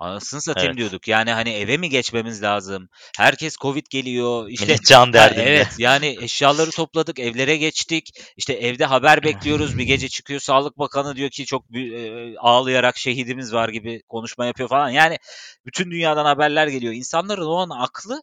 Anasını 0.00 0.42
satayım 0.42 0.68
evet. 0.68 0.78
diyorduk. 0.78 1.08
Yani 1.08 1.30
hani 1.32 1.50
eve 1.50 1.76
mi 1.76 1.88
geçmemiz 1.88 2.42
lazım? 2.42 2.88
Herkes 3.16 3.56
Covid 3.56 3.86
geliyor. 3.90 4.48
İşte 4.48 4.66
Millet 4.66 4.84
can 4.84 5.12
derdinde. 5.12 5.42
Evet 5.42 5.68
yani 5.78 6.16
eşyaları 6.20 6.70
topladık, 6.70 7.18
evlere 7.18 7.56
geçtik. 7.56 8.08
İşte 8.36 8.52
evde 8.52 8.84
haber 8.84 9.22
bekliyoruz. 9.22 9.78
Bir 9.78 9.84
gece 9.84 10.08
çıkıyor 10.08 10.40
Sağlık 10.40 10.78
Bakanı 10.78 11.16
diyor 11.16 11.30
ki 11.30 11.44
çok 11.46 11.64
e, 11.76 12.38
ağlayarak 12.38 12.98
şehidimiz 12.98 13.52
var 13.52 13.68
gibi 13.68 14.02
konuşma 14.08 14.46
yapıyor 14.46 14.68
falan. 14.68 14.90
Yani 14.90 15.18
bütün 15.66 15.90
dünyadan 15.90 16.24
haberler 16.24 16.66
geliyor. 16.66 16.92
İnsanların 16.92 17.46
o 17.46 17.56
an 17.56 17.70
aklı 17.70 18.22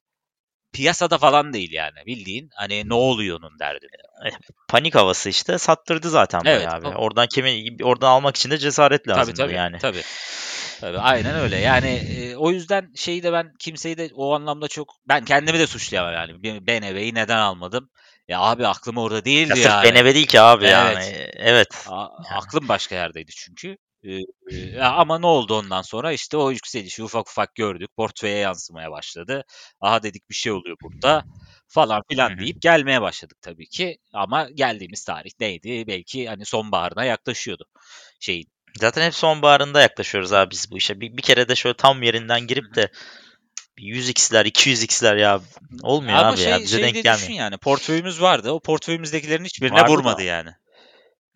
piyasada 0.73 1.17
falan 1.17 1.53
değil 1.53 1.71
yani. 1.71 2.05
Bildiğin 2.05 2.49
hani 2.55 2.89
ne 2.89 2.93
oluyor 2.93 3.39
onun 3.39 3.59
derdinde. 3.59 3.97
Eh, 4.25 4.31
panik 4.69 4.95
havası 4.95 5.29
işte 5.29 5.57
sattırdı 5.57 6.09
zaten 6.09 6.41
evet, 6.45 6.67
abi. 6.73 6.87
Oradan 6.87 7.27
kimi 7.27 7.77
oradan 7.83 8.09
almak 8.09 8.35
için 8.35 8.51
de 8.51 8.57
cesaret 8.57 9.07
lazım 9.07 9.33
tabii, 9.33 9.47
tabii, 9.47 9.55
yani. 9.55 9.77
Tabii. 9.77 10.01
Tabii 10.81 10.99
aynen 10.99 11.35
öyle. 11.35 11.57
Yani 11.57 11.87
e, 11.87 12.35
o 12.35 12.51
yüzden 12.51 12.91
şeyi 12.95 13.23
de 13.23 13.33
ben 13.33 13.53
kimseyi 13.59 13.97
de 13.97 14.09
o 14.13 14.33
anlamda 14.33 14.67
çok 14.67 14.95
ben 15.07 15.25
kendimi 15.25 15.59
de 15.59 15.67
suçlayamam 15.67 16.13
yani. 16.13 16.43
BNB'yi 16.67 17.13
neden 17.13 17.37
almadım? 17.37 17.89
Ya 18.27 18.39
abi 18.41 18.67
aklım 18.67 18.97
orada 18.97 19.25
değildi 19.25 19.59
ya 19.59 19.83
yani. 19.83 19.95
BNB 19.95 20.15
değil 20.15 20.27
ki 20.27 20.41
abi 20.41 20.65
evet. 20.65 20.73
yani. 20.73 21.31
Evet. 21.33 21.85
A- 21.87 22.37
aklım 22.37 22.67
başka 22.67 22.95
yerdeydi 22.95 23.31
çünkü. 23.31 23.77
Ee, 24.03 24.81
ama 24.81 25.19
ne 25.19 25.25
oldu 25.25 25.55
ondan 25.57 25.81
sonra? 25.81 26.11
İşte 26.11 26.37
o 26.37 26.51
yükselişi 26.51 27.03
ufak 27.03 27.29
ufak 27.29 27.55
gördük. 27.55 27.89
Portföye 27.97 28.37
yansımaya 28.37 28.91
başladı. 28.91 29.43
Aha 29.81 30.03
dedik 30.03 30.29
bir 30.29 30.35
şey 30.35 30.51
oluyor 30.51 30.77
burada 30.81 31.23
falan 31.67 32.01
filan 32.09 32.39
deyip 32.39 32.61
gelmeye 32.61 33.01
başladık 33.01 33.37
tabii 33.41 33.67
ki. 33.67 33.97
Ama 34.13 34.49
geldiğimiz 34.49 35.03
tarih 35.05 35.31
neydi? 35.39 35.87
Belki 35.87 36.29
hani 36.29 36.45
sonbaharına 36.45 37.05
yaklaşıyordu 37.05 37.65
şeyin. 38.19 38.47
Zaten 38.77 39.05
hep 39.05 39.15
sonbaharında 39.15 39.81
yaklaşıyoruz 39.81 40.33
abi 40.33 40.51
biz 40.51 40.71
bu 40.71 40.77
işe. 40.77 41.01
Bir, 41.01 41.17
bir 41.17 41.21
kere 41.21 41.49
de 41.49 41.55
şöyle 41.55 41.77
tam 41.77 42.03
yerinden 42.03 42.47
girip 42.47 42.75
de 42.75 42.91
100x'ler, 43.77 44.47
200x'ler 44.47 45.19
ya 45.19 45.41
olmuyor 45.83 46.17
Ama 46.17 46.27
abi 46.27 46.37
şey, 46.37 46.51
ya. 46.51 46.59
Bize 46.59 46.77
şey 46.77 46.83
denk 46.83 47.03
gelmiyor. 47.03 47.17
düşün 47.17 47.33
yani 47.33 47.57
portföyümüz 47.57 48.21
vardı. 48.21 48.51
O 48.51 48.59
portföyümüzdekilerin 48.59 49.45
hiçbirine 49.45 49.75
Vardı 49.75 49.91
vurmadı 49.91 50.17
da. 50.17 50.23
yani. 50.23 50.49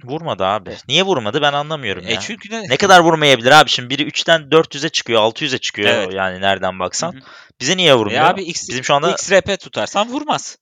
Vurmadı 0.04 0.46
abi. 0.46 0.78
Niye 0.88 1.04
vurmadı 1.04 1.42
ben 1.42 1.54
anlamıyorum 1.54 2.04
e 2.08 2.14
ya. 2.14 2.20
Çünkü 2.20 2.52
ne... 2.52 2.70
ne 2.70 2.78
kadar 2.78 3.00
vurmayabilir 3.00 3.52
abi 3.52 3.70
şimdi 3.70 3.90
biri 3.90 4.04
3'ten 4.04 4.42
400'e 4.42 4.90
çıkıyor 4.90 5.22
600'e 5.22 5.58
çıkıyor 5.58 5.90
evet. 5.90 6.14
yani 6.14 6.42
nereden 6.42 6.80
baksan. 6.80 7.14
Hı-hı. 7.14 7.22
Bize 7.60 7.78
niye 7.78 7.96
vurmuyor? 7.96 8.22
E 8.22 8.26
abi 8.26 8.44
X, 8.44 8.70
Bizim 8.70 8.84
şu 8.84 8.94
anda 8.94 9.12
XRP 9.12 9.60
tutarsan 9.60 10.10
vurmaz. 10.10 10.58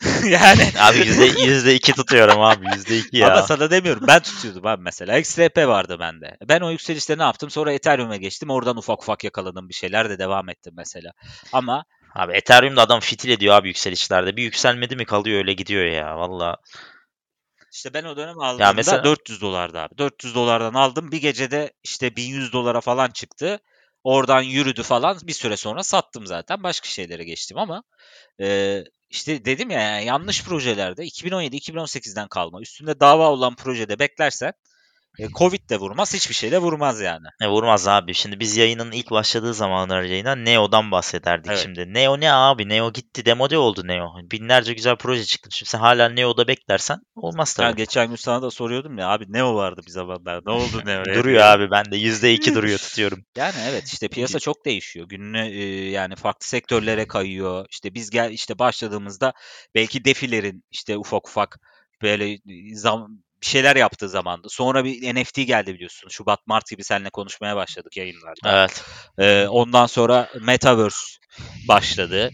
yani 0.28 0.72
abi 0.78 0.98
yüzde 0.98 1.24
yüzde 1.24 1.74
iki 1.74 1.92
tutuyorum 1.92 2.40
abi 2.40 2.66
yüzde 2.74 2.98
iki 2.98 3.16
ya. 3.16 3.32
Ama 3.32 3.42
sana 3.42 3.70
demiyorum 3.70 4.06
ben 4.06 4.20
tutuyordum 4.20 4.66
abi 4.66 4.82
mesela 4.82 5.18
XRP 5.18 5.56
vardı 5.56 5.96
bende. 6.00 6.36
Ben 6.48 6.60
o 6.60 6.70
yükselişte 6.70 7.18
ne 7.18 7.22
yaptım 7.22 7.50
sonra 7.50 7.72
Ethereum'a 7.72 8.16
geçtim 8.16 8.50
oradan 8.50 8.76
ufak 8.76 9.02
ufak 9.02 9.24
yakaladım 9.24 9.68
bir 9.68 9.74
şeyler 9.74 10.10
de 10.10 10.18
devam 10.18 10.48
ettim 10.48 10.74
mesela. 10.76 11.12
Ama 11.52 11.84
Abi 12.14 12.32
Ethereum'da 12.32 12.82
adam 12.82 13.00
fitil 13.00 13.30
ediyor 13.30 13.54
abi 13.54 13.68
yükselişlerde. 13.68 14.36
Bir 14.36 14.42
yükselmedi 14.42 14.96
mi 14.96 15.04
kalıyor 15.04 15.38
öyle 15.38 15.52
gidiyor 15.52 15.84
ya 15.84 16.18
valla. 16.18 16.56
İşte 17.72 17.94
ben 17.94 18.04
o 18.04 18.16
dönem 18.16 18.40
aldığımda 18.40 18.64
ya 18.64 18.72
mesela... 18.72 19.04
400 19.04 19.40
dolardı 19.40 19.78
abi. 19.78 19.98
400 19.98 20.34
dolardan 20.34 20.74
aldım. 20.74 21.12
Bir 21.12 21.20
gecede 21.20 21.72
işte 21.82 22.16
1100 22.16 22.52
dolara 22.52 22.80
falan 22.80 23.10
çıktı. 23.10 23.60
Oradan 24.04 24.42
yürüdü 24.42 24.82
falan. 24.82 25.18
Bir 25.22 25.32
süre 25.32 25.56
sonra 25.56 25.82
sattım 25.82 26.26
zaten. 26.26 26.62
Başka 26.62 26.88
şeylere 26.88 27.24
geçtim 27.24 27.58
ama 27.58 27.82
e, 28.40 28.78
işte 29.14 29.44
dedim 29.44 29.70
ya 29.70 30.00
yanlış 30.00 30.44
projelerde 30.44 31.04
2017-2018'den 31.04 32.28
kalma. 32.28 32.60
Üstünde 32.60 33.00
dava 33.00 33.30
olan 33.30 33.54
projede 33.56 33.98
beklersen 33.98 34.52
e, 35.18 35.28
Covid 35.28 35.70
de 35.70 35.76
vurmaz, 35.76 36.14
hiçbir 36.14 36.34
şey 36.34 36.52
de 36.52 36.58
vurmaz 36.58 37.00
yani. 37.00 37.26
E 37.42 37.48
vurmaz 37.48 37.88
abi. 37.88 38.14
Şimdi 38.14 38.40
biz 38.40 38.56
yayının 38.56 38.92
ilk 38.92 39.10
başladığı 39.10 39.54
zamanlar 39.54 40.02
yayına 40.02 40.34
Neo'dan 40.34 40.90
bahsederdik 40.90 41.50
evet. 41.50 41.58
şimdi. 41.62 41.94
Neo 41.94 42.20
ne 42.20 42.32
abi? 42.32 42.68
Neo 42.68 42.92
gitti, 42.92 43.24
demode 43.24 43.58
oldu 43.58 43.86
Neo. 43.86 44.12
Binlerce 44.32 44.72
güzel 44.72 44.96
proje 44.96 45.24
çıktı. 45.24 45.48
Şimdi 45.52 45.70
sen 45.70 45.78
hala 45.78 46.08
Neo'da 46.08 46.48
beklersen 46.48 47.00
olmaz 47.16 47.54
tabii. 47.54 47.66
Ya 47.66 47.70
geçen 47.70 48.08
gün 48.08 48.16
sana 48.16 48.42
da 48.42 48.50
soruyordum 48.50 48.98
ya 48.98 49.08
abi 49.08 49.24
Neo 49.28 49.54
vardı 49.54 49.80
bir 49.86 49.90
zamanlar. 49.90 50.42
Ne 50.46 50.52
oldu 50.52 50.82
Neo? 50.84 51.04
duruyor 51.04 51.42
abi 51.42 51.70
ben 51.70 51.84
de 51.84 51.96
%2 51.96 52.54
duruyor 52.54 52.78
tutuyorum. 52.78 53.24
Yani 53.36 53.54
evet 53.68 53.84
işte 53.86 54.08
piyasa 54.08 54.38
çok 54.38 54.64
değişiyor. 54.64 55.08
Gününe 55.08 55.50
e, 55.50 55.90
yani 55.90 56.16
farklı 56.16 56.46
sektörlere 56.46 57.06
kayıyor. 57.06 57.66
İşte 57.70 57.94
biz 57.94 58.10
gel 58.10 58.30
işte 58.30 58.58
başladığımızda 58.58 59.32
belki 59.74 60.04
defilerin 60.04 60.64
işte 60.70 60.98
ufak 60.98 61.28
ufak 61.28 61.58
böyle 62.02 62.38
zam 62.74 63.08
bir 63.44 63.48
şeyler 63.48 63.76
yaptığı 63.76 64.08
zamandı. 64.08 64.48
Sonra 64.50 64.84
bir 64.84 65.14
NFT 65.14 65.34
geldi 65.34 65.74
biliyorsun. 65.74 66.08
Şubat 66.08 66.46
Mart 66.46 66.70
gibi 66.70 66.84
seninle 66.84 67.10
konuşmaya 67.10 67.56
başladık 67.56 67.96
yayınlarda. 67.96 68.60
Evet. 68.60 68.84
Ee, 69.18 69.46
ondan 69.48 69.86
sonra 69.86 70.28
Metaverse 70.40 71.18
başladı. 71.68 72.30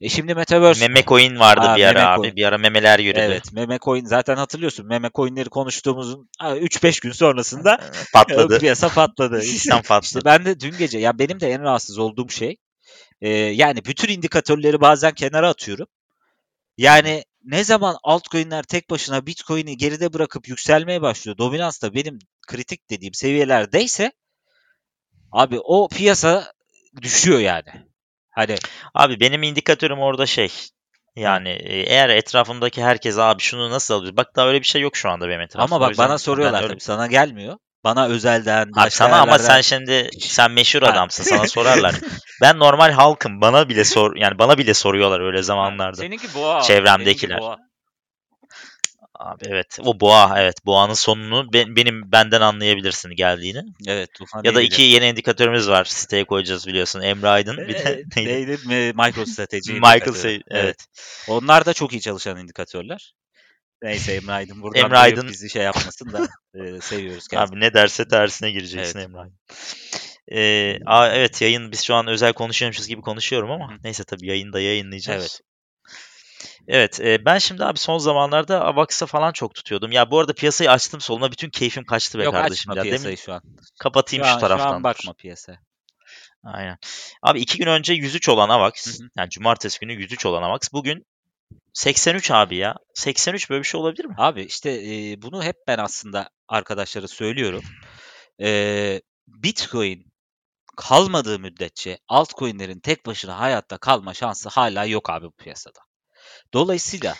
E 0.00 0.08
şimdi 0.08 0.34
Metaverse... 0.34 0.88
Meme 0.88 1.02
coin 1.04 1.38
vardı 1.38 1.66
ha, 1.66 1.76
bir 1.76 1.84
ara 1.84 2.08
abi. 2.08 2.22
Coin. 2.22 2.36
Bir 2.36 2.44
ara 2.44 2.58
memeler 2.58 2.98
yürüdü. 2.98 3.20
Evet 3.20 3.52
meme 3.52 3.78
coin 3.78 4.04
zaten 4.04 4.36
hatırlıyorsun. 4.36 4.86
Meme 4.86 5.10
coinleri 5.14 5.48
konuştuğumuzun 5.48 6.28
3-5 6.40 7.02
gün 7.02 7.12
sonrasında 7.12 7.80
patladı. 8.14 8.58
piyasa 8.60 8.88
patladı. 8.88 9.40
Sistem 9.42 9.82
patladı. 9.82 10.04
İşte 10.04 10.20
ben 10.24 10.44
de 10.44 10.60
dün 10.60 10.78
gece 10.78 10.98
ya 10.98 11.18
benim 11.18 11.40
de 11.40 11.50
en 11.50 11.62
rahatsız 11.62 11.98
olduğum 11.98 12.28
şey 12.28 12.56
e, 13.20 13.28
yani 13.30 13.84
bütün 13.84 14.08
indikatörleri 14.08 14.80
bazen 14.80 15.12
kenara 15.12 15.48
atıyorum. 15.48 15.86
Yani 16.76 17.24
ne 17.44 17.64
zaman 17.64 17.96
altcoin'ler 18.02 18.62
tek 18.62 18.90
başına 18.90 19.26
Bitcoin'i 19.26 19.76
geride 19.76 20.12
bırakıp 20.12 20.48
yükselmeye 20.48 21.02
başlıyor. 21.02 21.38
Dominans 21.38 21.82
da 21.82 21.94
benim 21.94 22.18
kritik 22.48 22.90
dediğim 22.90 23.14
seviyelerdeyse 23.14 24.12
abi 25.32 25.60
o 25.60 25.88
piyasa 25.88 26.52
düşüyor 27.02 27.38
yani. 27.38 27.86
Hani 28.30 28.56
abi 28.94 29.20
benim 29.20 29.42
indikatörüm 29.42 29.98
orada 29.98 30.26
şey 30.26 30.52
yani 31.16 31.48
e, 31.48 31.80
eğer 31.80 32.08
etrafımdaki 32.08 32.82
herkes 32.82 33.18
abi 33.18 33.42
şunu 33.42 33.70
nasıl 33.70 33.94
alıyor? 33.94 34.16
Bak 34.16 34.36
daha 34.36 34.48
öyle 34.48 34.60
bir 34.60 34.66
şey 34.66 34.82
yok 34.82 34.96
şu 34.96 35.10
anda 35.10 35.28
benim 35.28 35.40
etrafımda. 35.40 35.76
Ama 35.76 35.88
bak 35.88 35.98
bana 35.98 36.18
soruyorlar 36.18 36.62
öyle... 36.62 36.68
tabii 36.68 36.80
sana 36.80 37.06
gelmiyor. 37.06 37.58
Bana 37.84 38.06
özelden 38.06 38.70
Abi 38.76 38.90
sana 38.90 39.20
ama 39.20 39.38
sen 39.38 39.60
şimdi 39.60 40.10
sen 40.20 40.50
meşhur 40.50 40.82
adamsın 40.82 41.24
sana 41.24 41.46
sorarlar. 41.48 41.94
Ben 42.40 42.58
normal 42.58 42.90
halkım 42.90 43.40
bana 43.40 43.68
bile 43.68 43.84
sor 43.84 44.16
yani 44.16 44.38
bana 44.38 44.58
bile 44.58 44.74
soruyorlar 44.74 45.20
öyle 45.20 45.42
zamanlarda. 45.42 45.96
Seninki 45.96 46.34
boğa. 46.34 46.62
Çevremdekiler. 46.62 47.38
Seninki 47.38 47.42
boğa. 47.42 47.70
Abi 49.20 49.44
evet 49.48 49.78
o 49.84 50.00
boğa 50.00 50.34
evet 50.36 50.54
boğanın 50.66 50.94
sonunu 50.94 51.52
ben, 51.52 51.76
benim 51.76 52.12
benden 52.12 52.40
anlayabilirsin 52.40 53.10
geldiğini. 53.10 53.62
Evet 53.86 54.14
Tufan 54.14 54.42
Ya 54.44 54.54
da 54.54 54.62
iki 54.62 54.82
yeni 54.82 55.08
indikatörümüz 55.08 55.68
var 55.68 55.84
siteye 55.84 56.24
koyacağız 56.24 56.66
biliyorsun 56.66 57.00
Emre 57.00 57.28
Aydın 57.28 57.56
bir 57.56 57.74
de 57.74 58.04
neydi? 58.16 58.58
Michael 58.94 59.24
Strateji. 59.26 59.72
Michael 59.72 60.24
evet. 60.24 60.42
evet. 60.50 60.76
Onlar 61.28 61.66
da 61.66 61.72
çok 61.72 61.92
iyi 61.92 62.00
çalışan 62.00 62.38
indikatörler. 62.38 63.14
Neyse 63.82 64.12
Emre 64.12 64.32
Aydın 64.32 64.62
buradan 64.62 64.84
Emre 64.84 64.98
Aydın 64.98 65.28
bizi 65.28 65.50
şey 65.50 65.62
yapmasın 65.62 66.12
da 66.12 66.28
e, 66.54 66.80
seviyoruz 66.80 67.28
kendisini. 67.28 67.56
Abi 67.56 67.64
ne 67.64 67.74
derse 67.74 68.08
tersine 68.08 68.50
gireceksin 68.50 68.98
evet. 68.98 69.08
Emre 69.08 69.20
Aydın. 69.20 69.38
Ee, 70.32 70.78
aa, 70.86 71.08
evet 71.08 71.40
yayın 71.42 71.72
biz 71.72 71.82
şu 71.82 71.94
an 71.94 72.06
özel 72.06 72.32
konuşuyormuşuz 72.32 72.88
gibi 72.88 73.00
konuşuyorum 73.00 73.50
ama 73.50 73.72
Hı. 73.72 73.76
neyse 73.84 74.04
tabii 74.04 74.26
yayında 74.26 74.60
yayınlayacağız. 74.60 75.22
Evet. 75.22 75.40
Evet 76.68 77.00
e, 77.00 77.24
ben 77.24 77.38
şimdi 77.38 77.64
abi 77.64 77.78
son 77.78 77.98
zamanlarda 77.98 78.64
Avax'a 78.64 79.06
falan 79.06 79.32
çok 79.32 79.54
tutuyordum. 79.54 79.92
Ya 79.92 80.10
bu 80.10 80.18
arada 80.18 80.32
piyasayı 80.32 80.70
açtım 80.70 81.00
soluna 81.00 81.32
bütün 81.32 81.50
keyfim 81.50 81.84
kaçtı 81.84 82.18
be 82.18 82.24
Yok, 82.24 82.34
kardeşim. 82.34 82.70
Yok 82.70 82.78
açma 82.78 82.82
piyasayı 82.82 83.16
şu 83.16 83.32
an. 83.32 83.42
Kapatayım 83.80 84.24
şu, 84.24 84.30
an, 84.30 84.34
şu 84.34 84.40
taraftan. 84.40 84.68
Şu 84.68 84.74
an 84.74 84.84
bakma 84.84 85.12
piyasaya. 85.12 85.60
Aynen. 86.44 86.78
Abi 87.22 87.40
iki 87.40 87.58
gün 87.58 87.66
önce 87.66 87.94
103 87.94 88.28
olan 88.28 88.48
Avax, 88.48 88.86
hı 88.86 88.90
hı. 88.90 89.08
yani 89.16 89.30
cumartesi 89.30 89.80
günü 89.80 89.92
103 89.92 90.26
olan 90.26 90.42
Avax 90.42 90.60
bugün 90.72 91.06
83 91.72 92.30
abi 92.30 92.56
ya. 92.56 92.76
83 92.94 93.50
böyle 93.50 93.62
bir 93.62 93.68
şey 93.68 93.80
olabilir 93.80 94.04
mi? 94.04 94.14
Abi 94.18 94.42
işte 94.42 94.70
e, 94.70 95.22
bunu 95.22 95.42
hep 95.42 95.56
ben 95.68 95.78
aslında 95.78 96.30
arkadaşlara 96.48 97.08
söylüyorum. 97.08 97.62
E, 98.40 99.00
Bitcoin 99.28 100.12
kalmadığı 100.76 101.38
müddetçe 101.38 101.98
altcoin'lerin 102.08 102.80
tek 102.80 103.06
başına 103.06 103.38
hayatta 103.38 103.78
kalma 103.78 104.14
şansı 104.14 104.48
hala 104.48 104.84
yok 104.84 105.10
abi 105.10 105.26
bu 105.26 105.32
piyasada. 105.32 105.80
Dolayısıyla 106.54 107.14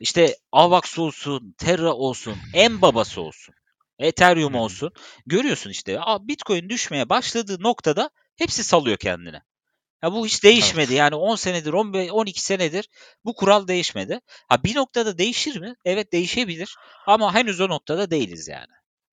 işte 0.00 0.36
AVAX 0.52 0.98
olsun, 0.98 1.54
Terra 1.58 1.92
olsun, 1.94 2.36
en 2.54 2.82
babası 2.82 3.20
olsun, 3.20 3.54
Ethereum 3.98 4.54
olsun. 4.54 4.92
Görüyorsun 5.26 5.70
işte 5.70 6.00
Bitcoin 6.20 6.68
düşmeye 6.68 7.08
başladığı 7.08 7.62
noktada 7.62 8.10
hepsi 8.36 8.64
salıyor 8.64 8.96
kendini. 8.96 9.40
Ya 10.02 10.12
bu 10.12 10.26
hiç 10.26 10.44
değişmedi. 10.44 10.88
Evet. 10.88 10.98
Yani 10.98 11.14
10 11.14 11.36
senedir, 11.36 11.72
15, 11.72 12.10
12 12.10 12.40
senedir 12.40 12.88
bu 13.24 13.34
kural 13.34 13.68
değişmedi. 13.68 14.20
Ha 14.48 14.64
bir 14.64 14.74
noktada 14.74 15.18
değişir 15.18 15.60
mi? 15.60 15.74
Evet 15.84 16.12
değişebilir. 16.12 16.76
Ama 17.06 17.34
henüz 17.34 17.60
o 17.60 17.68
noktada 17.68 18.10
değiliz 18.10 18.48
yani. 18.48 18.72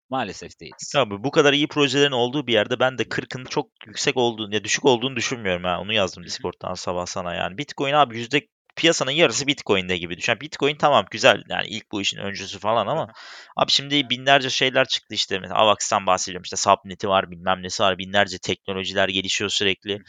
Maalesef 0.09 0.59
değiliz. 0.59 0.91
Tabii 0.93 1.23
bu 1.23 1.31
kadar 1.31 1.53
iyi 1.53 1.67
projelerin 1.67 2.11
olduğu 2.11 2.47
bir 2.47 2.53
yerde 2.53 2.79
ben 2.79 2.97
de 2.97 3.03
40'ın 3.03 3.45
çok 3.45 3.69
yüksek 3.85 4.17
olduğunu 4.17 4.55
ya 4.55 4.63
düşük 4.63 4.85
olduğunu 4.85 5.15
düşünmüyorum 5.15 5.63
ha. 5.63 5.79
Onu 5.79 5.93
yazdım 5.93 6.23
Discord'dan 6.23 6.73
sabah 6.73 7.05
sana 7.05 7.35
yani. 7.35 7.57
Bitcoin 7.57 7.93
abi 7.93 8.17
yüzde 8.17 8.47
piyasanın 8.75 9.11
yarısı 9.11 9.47
Bitcoin'de 9.47 9.97
gibi 9.97 10.17
düşen. 10.17 10.39
Bitcoin 10.39 10.75
tamam 10.75 11.05
güzel 11.11 11.43
yani 11.49 11.67
ilk 11.67 11.91
bu 11.91 12.01
işin 12.01 12.17
öncüsü 12.17 12.59
falan 12.59 12.87
ama 12.87 13.13
abi 13.55 13.71
şimdi 13.71 14.09
binlerce 14.09 14.49
şeyler 14.49 14.87
çıktı 14.87 15.15
işte. 15.15 15.39
Mesela 15.39 15.59
Avax'tan 15.59 16.05
bahsediyorum 16.05 16.43
işte 16.43 16.55
Subnet'i 16.55 17.07
var 17.07 17.31
bilmem 17.31 17.63
nesi 17.63 17.83
var 17.83 17.97
binlerce 17.97 18.37
teknolojiler 18.37 19.09
gelişiyor 19.09 19.49
sürekli. 19.49 19.99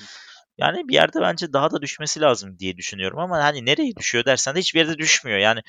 Yani 0.59 0.89
bir 0.89 0.95
yerde 0.95 1.21
bence 1.21 1.53
daha 1.53 1.71
da 1.71 1.83
düşmesi 1.83 2.21
lazım 2.21 2.59
diye 2.59 2.77
düşünüyorum 2.77 3.19
ama 3.19 3.45
hani 3.45 3.67
nereye 3.67 3.97
düşüyor 3.97 4.25
dersen 4.25 4.55
de 4.55 4.59
hiçbir 4.59 4.79
yerde 4.79 4.99
düşmüyor. 4.99 5.39
Yani 5.39 5.61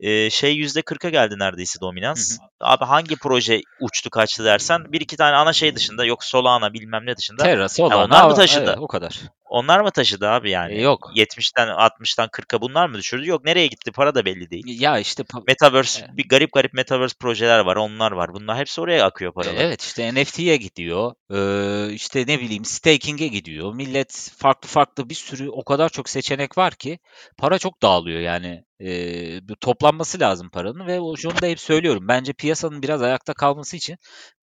e, 0.00 0.30
şey 0.30 0.56
%40'a 0.60 1.10
geldi 1.10 1.34
neredeyse 1.38 1.80
dominans. 1.80 2.38
Abi 2.60 2.84
hangi 2.84 3.16
proje 3.16 3.60
uçtu 3.80 4.10
kaçtı 4.10 4.44
dersen 4.44 4.92
bir 4.92 5.00
iki 5.00 5.16
tane 5.16 5.36
ana 5.36 5.52
şey 5.52 5.76
dışında 5.76 6.04
yok 6.04 6.24
Solana 6.24 6.72
bilmem 6.72 7.06
ne 7.06 7.16
dışında. 7.16 7.42
Terra, 7.42 7.68
Solana. 7.68 7.94
Yani 7.94 8.04
onlar 8.04 8.28
mı 8.28 8.34
taşıdı? 8.34 8.64
Evet, 8.64 8.78
o 8.80 8.86
kadar. 8.86 9.20
Onlar 9.54 9.80
mı 9.80 9.90
taşıdı 9.90 10.28
abi 10.28 10.50
yani? 10.50 10.74
E, 10.74 10.80
yok. 10.80 11.10
70'ten 11.16 11.68
60'tan 11.68 12.28
40'a 12.28 12.60
bunlar 12.60 12.88
mı 12.88 12.98
düşürdü? 12.98 13.28
Yok 13.28 13.44
nereye 13.44 13.66
gitti? 13.66 13.92
Para 13.92 14.14
da 14.14 14.24
belli 14.24 14.50
değil. 14.50 14.80
Ya 14.80 14.98
işte 14.98 15.24
Metaverse 15.46 16.04
evet. 16.04 16.16
bir 16.16 16.28
garip 16.28 16.52
garip 16.52 16.74
Metaverse 16.74 17.14
projeler 17.20 17.58
var. 17.58 17.76
Onlar 17.76 18.12
var. 18.12 18.34
Bunlar 18.34 18.58
hepsi 18.58 18.80
oraya 18.80 19.06
akıyor 19.06 19.30
e, 19.30 19.34
paralar. 19.34 19.54
Evet 19.60 19.82
işte 19.82 20.14
NFT'ye 20.14 20.56
gidiyor. 20.56 21.14
Ee, 21.30 21.92
işte 21.92 22.24
ne 22.26 22.40
bileyim 22.40 22.64
staking'e 22.64 23.26
gidiyor. 23.26 23.74
Millet 23.74 24.30
farklı 24.36 24.68
farklı 24.68 25.08
bir 25.10 25.14
sürü 25.14 25.48
o 25.48 25.64
kadar 25.64 25.88
çok 25.88 26.08
seçenek 26.08 26.58
var 26.58 26.74
ki 26.74 26.98
para 27.38 27.58
çok 27.58 27.82
dağılıyor 27.82 28.20
yani. 28.20 28.64
E, 28.80 29.40
toplanması 29.60 30.20
lazım 30.20 30.50
paranın 30.50 30.86
ve 30.86 31.16
şunu 31.16 31.42
da 31.42 31.46
hep 31.46 31.60
söylüyorum. 31.60 32.08
Bence 32.08 32.32
piyasanın 32.32 32.82
biraz 32.82 33.02
ayakta 33.02 33.34
kalması 33.34 33.76
için 33.76 33.96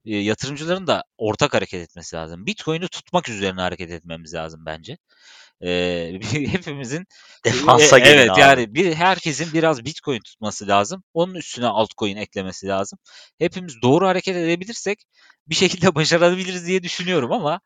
e, 0.06 0.18
yatırımcıların 0.18 0.88
da 0.88 1.04
ortak 1.18 1.54
hareket 1.54 1.82
etmesi 1.82 2.16
lazım. 2.16 2.46
Bitcoin'i 2.46 2.88
tutmak 2.88 3.30
üzerine 3.30 3.62
hareket 3.62 3.92
etmemiz 3.92 4.34
lazım 4.34 4.66
bence. 4.66 4.98
E, 5.62 6.12
hepimizin 6.32 7.06
defansa 7.46 8.00
e, 8.00 8.02
evet 8.02 8.30
abi. 8.30 8.40
yani 8.40 8.76
bir 8.76 8.94
herkesin 8.94 9.54
biraz 9.54 9.86
Bitcoin 9.86 10.20
tutması 10.20 10.68
lazım. 10.68 11.04
Onun 11.14 11.34
üstüne 11.34 11.68
altcoin 11.68 12.18
eklemesi 12.18 12.68
lazım. 12.68 13.00
Hepimiz 13.40 13.82
doğru 13.82 14.08
hareket 14.08 14.36
edebilirsek 14.36 15.04
bir 15.48 15.56
şekilde 15.56 15.96
başarabiliriz 15.96 16.68
diye 16.68 16.84
düşünüyorum 16.84 17.32
ama 17.32 17.60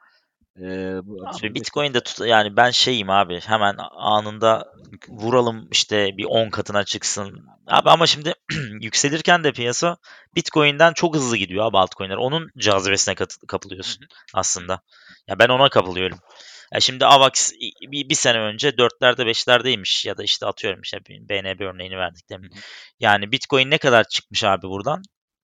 ee, 0.61 0.95
abi 1.25 1.55
Bitcoin'de 1.55 1.99
tut 1.99 2.27
yani 2.27 2.57
ben 2.57 2.71
şeyim 2.71 3.09
abi 3.09 3.39
hemen 3.39 3.75
anında 3.91 4.73
vuralım 5.07 5.67
işte 5.71 6.17
bir 6.17 6.25
10 6.25 6.49
katına 6.49 6.83
çıksın. 6.83 7.45
Abi 7.67 7.89
ama 7.89 8.07
şimdi 8.07 8.33
yükselirken 8.81 9.43
de 9.43 9.51
piyasa 9.51 9.97
Bitcoin'den 10.35 10.93
çok 10.93 11.15
hızlı 11.15 11.37
gidiyor 11.37 11.65
abi 11.65 11.77
altcoin'ler. 11.77 12.17
Onun 12.17 12.49
cazibesine 12.57 13.15
kapılıyorsun 13.47 14.05
aslında. 14.33 14.81
Ya 15.27 15.39
ben 15.39 15.47
ona 15.49 15.69
kapılıyorum. 15.69 16.19
Ya 16.73 16.79
şimdi 16.79 17.05
AVAX 17.05 17.51
bir, 17.81 18.09
bir 18.09 18.15
sene 18.15 18.37
önce 18.39 18.77
dörtlerde 18.77 19.25
beşlerdeymiş 19.25 20.05
ya 20.05 20.17
da 20.17 20.23
işte 20.23 20.45
atıyorum 20.45 20.81
işte 20.81 20.99
BNB 21.05 21.61
örneğini 21.61 21.97
verdik 21.97 22.29
demin. 22.29 22.51
Yani 22.99 23.31
Bitcoin 23.31 23.71
ne 23.71 23.77
kadar 23.77 24.03
çıkmış 24.03 24.43
abi 24.43 24.67
buradan? 24.67 25.01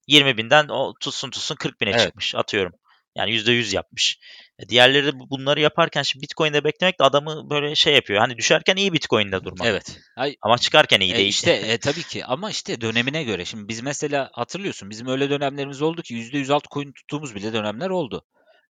20 0.07 0.37
binden 0.37 0.67
o 0.67 0.93
tutsun 1.01 1.29
tutsun 1.29 1.55
40 1.55 1.81
bine 1.81 1.89
evet. 1.89 2.01
çıkmış 2.01 2.35
atıyorum. 2.35 2.73
Yani 3.15 3.31
%100 3.31 3.75
yapmış. 3.75 4.19
E, 4.61 4.69
diğerleri 4.69 5.05
de 5.05 5.11
bunları 5.13 5.59
yaparken 5.59 6.01
şimdi 6.01 6.23
Bitcoin'de 6.23 6.63
beklemek 6.63 6.99
de 6.99 7.03
adamı 7.03 7.49
böyle 7.49 7.75
şey 7.75 7.95
yapıyor. 7.95 8.19
Hani 8.19 8.37
düşerken 8.37 8.75
iyi 8.75 8.93
Bitcoin'de 8.93 9.43
durmak. 9.43 9.67
Evet. 9.67 9.99
Ay, 10.15 10.35
ama 10.41 10.57
çıkarken 10.57 10.99
iyi 10.99 11.13
e, 11.13 11.17
değil. 11.17 11.29
İşte 11.29 11.51
e, 11.51 11.77
tabii 11.79 12.03
ki 12.03 12.25
ama 12.25 12.49
işte 12.49 12.81
dönemine 12.81 13.23
göre. 13.23 13.45
Şimdi 13.45 13.67
biz 13.67 13.81
mesela 13.81 14.29
hatırlıyorsun 14.33 14.89
bizim 14.89 15.07
öyle 15.07 15.29
dönemlerimiz 15.29 15.81
oldu 15.81 16.01
ki 16.01 16.15
%100 16.15 16.53
altcoin 16.53 16.91
tuttuğumuz 16.91 17.35
bile 17.35 17.53
dönemler 17.53 17.89
oldu. 17.89 18.25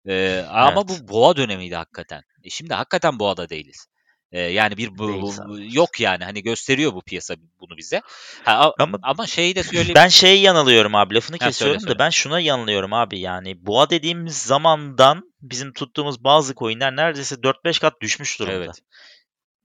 Ee, 0.05 0.13
evet. 0.13 0.45
Ama 0.50 0.88
bu 0.88 1.07
boğa 1.07 1.36
dönemiydi 1.36 1.75
hakikaten. 1.75 2.24
E 2.43 2.50
şimdi 2.50 2.74
hakikaten 2.74 3.19
boğada 3.19 3.50
değiliz. 3.50 3.88
Ee, 4.31 4.39
yani 4.39 4.77
bir 4.77 4.98
bu, 4.98 5.21
bu, 5.21 5.33
yok 5.60 6.00
yani 6.00 6.24
hani 6.24 6.43
gösteriyor 6.43 6.93
bu 6.93 7.01
piyasa 7.01 7.36
bunu 7.60 7.77
bize. 7.77 8.01
Ha, 8.43 8.71
ama, 8.79 9.00
ama 9.03 9.27
şeyi 9.27 9.55
de 9.55 9.63
söyleyeyim. 9.63 9.95
Ben 9.95 10.07
şey 10.07 10.41
yanılıyorum 10.41 10.95
abi 10.95 11.15
lafını 11.15 11.38
ha, 11.39 11.48
kesiyorum 11.48 11.79
söyle, 11.79 11.88
da 11.88 11.91
söyle. 11.91 12.00
ben 12.00 12.10
şuna 12.10 12.39
yanılıyorum 12.39 12.93
abi 12.93 13.19
yani 13.19 13.65
boğa 13.65 13.89
dediğimiz 13.89 14.38
zamandan 14.38 15.31
bizim 15.41 15.74
tuttuğumuz 15.74 16.24
bazı 16.24 16.55
coinler 16.55 16.95
neredeyse 16.95 17.36
4-5 17.36 17.81
kat 17.81 18.01
düşmüş 18.01 18.39
durumda. 18.39 18.55
Evet. 18.55 18.81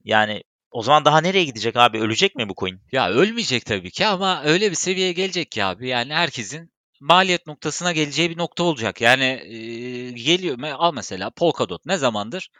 Yani 0.04 0.42
o 0.70 0.82
zaman 0.82 1.04
daha 1.04 1.20
nereye 1.20 1.44
gidecek 1.44 1.76
abi? 1.76 2.00
Ölecek 2.00 2.36
mi 2.36 2.48
bu 2.48 2.54
coin? 2.56 2.80
Ya 2.92 3.10
ölmeyecek 3.10 3.66
tabii 3.66 3.90
ki 3.90 4.06
ama 4.06 4.42
öyle 4.44 4.70
bir 4.70 4.76
seviyeye 4.76 5.12
gelecek 5.12 5.50
ki 5.50 5.64
abi. 5.64 5.88
Yani 5.88 6.14
herkesin 6.14 6.72
maliyet 7.00 7.46
noktasına 7.46 7.92
geleceği 7.92 8.30
bir 8.30 8.38
nokta 8.38 8.62
olacak. 8.62 9.00
Yani 9.00 9.24
e, 9.24 10.10
geliyor 10.10 10.58
al 10.72 10.94
mesela 10.94 11.30
Polkadot 11.30 11.86
ne 11.86 11.96
zamandır 11.96 12.50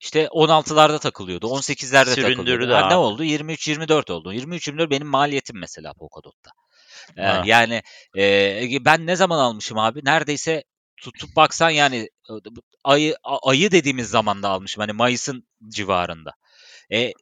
işte 0.00 0.24
16'larda 0.24 0.98
takılıyordu. 0.98 1.46
18'lerde 1.46 2.22
takılıyordu. 2.22 2.74
Ha, 2.74 2.88
ne 2.88 2.96
oldu? 2.96 3.24
23-24 3.24 4.12
oldu. 4.12 4.34
23-24 4.34 4.90
benim 4.90 5.06
maliyetim 5.06 5.58
mesela 5.58 5.94
Polkadot'ta. 5.94 6.50
Ee, 7.16 7.48
yani 7.48 7.82
e, 8.16 8.84
ben 8.84 9.06
ne 9.06 9.16
zaman 9.16 9.38
almışım 9.38 9.78
abi? 9.78 10.00
Neredeyse 10.04 10.64
tutup 10.96 11.36
baksan 11.36 11.70
yani 11.70 12.08
ayı 12.84 13.16
ayı 13.22 13.70
dediğimiz 13.70 14.08
zamanda 14.08 14.48
almışım. 14.48 14.80
Hani 14.80 14.92
Mayıs'ın 14.92 15.46
civarında. 15.68 16.32
E, 16.92 17.12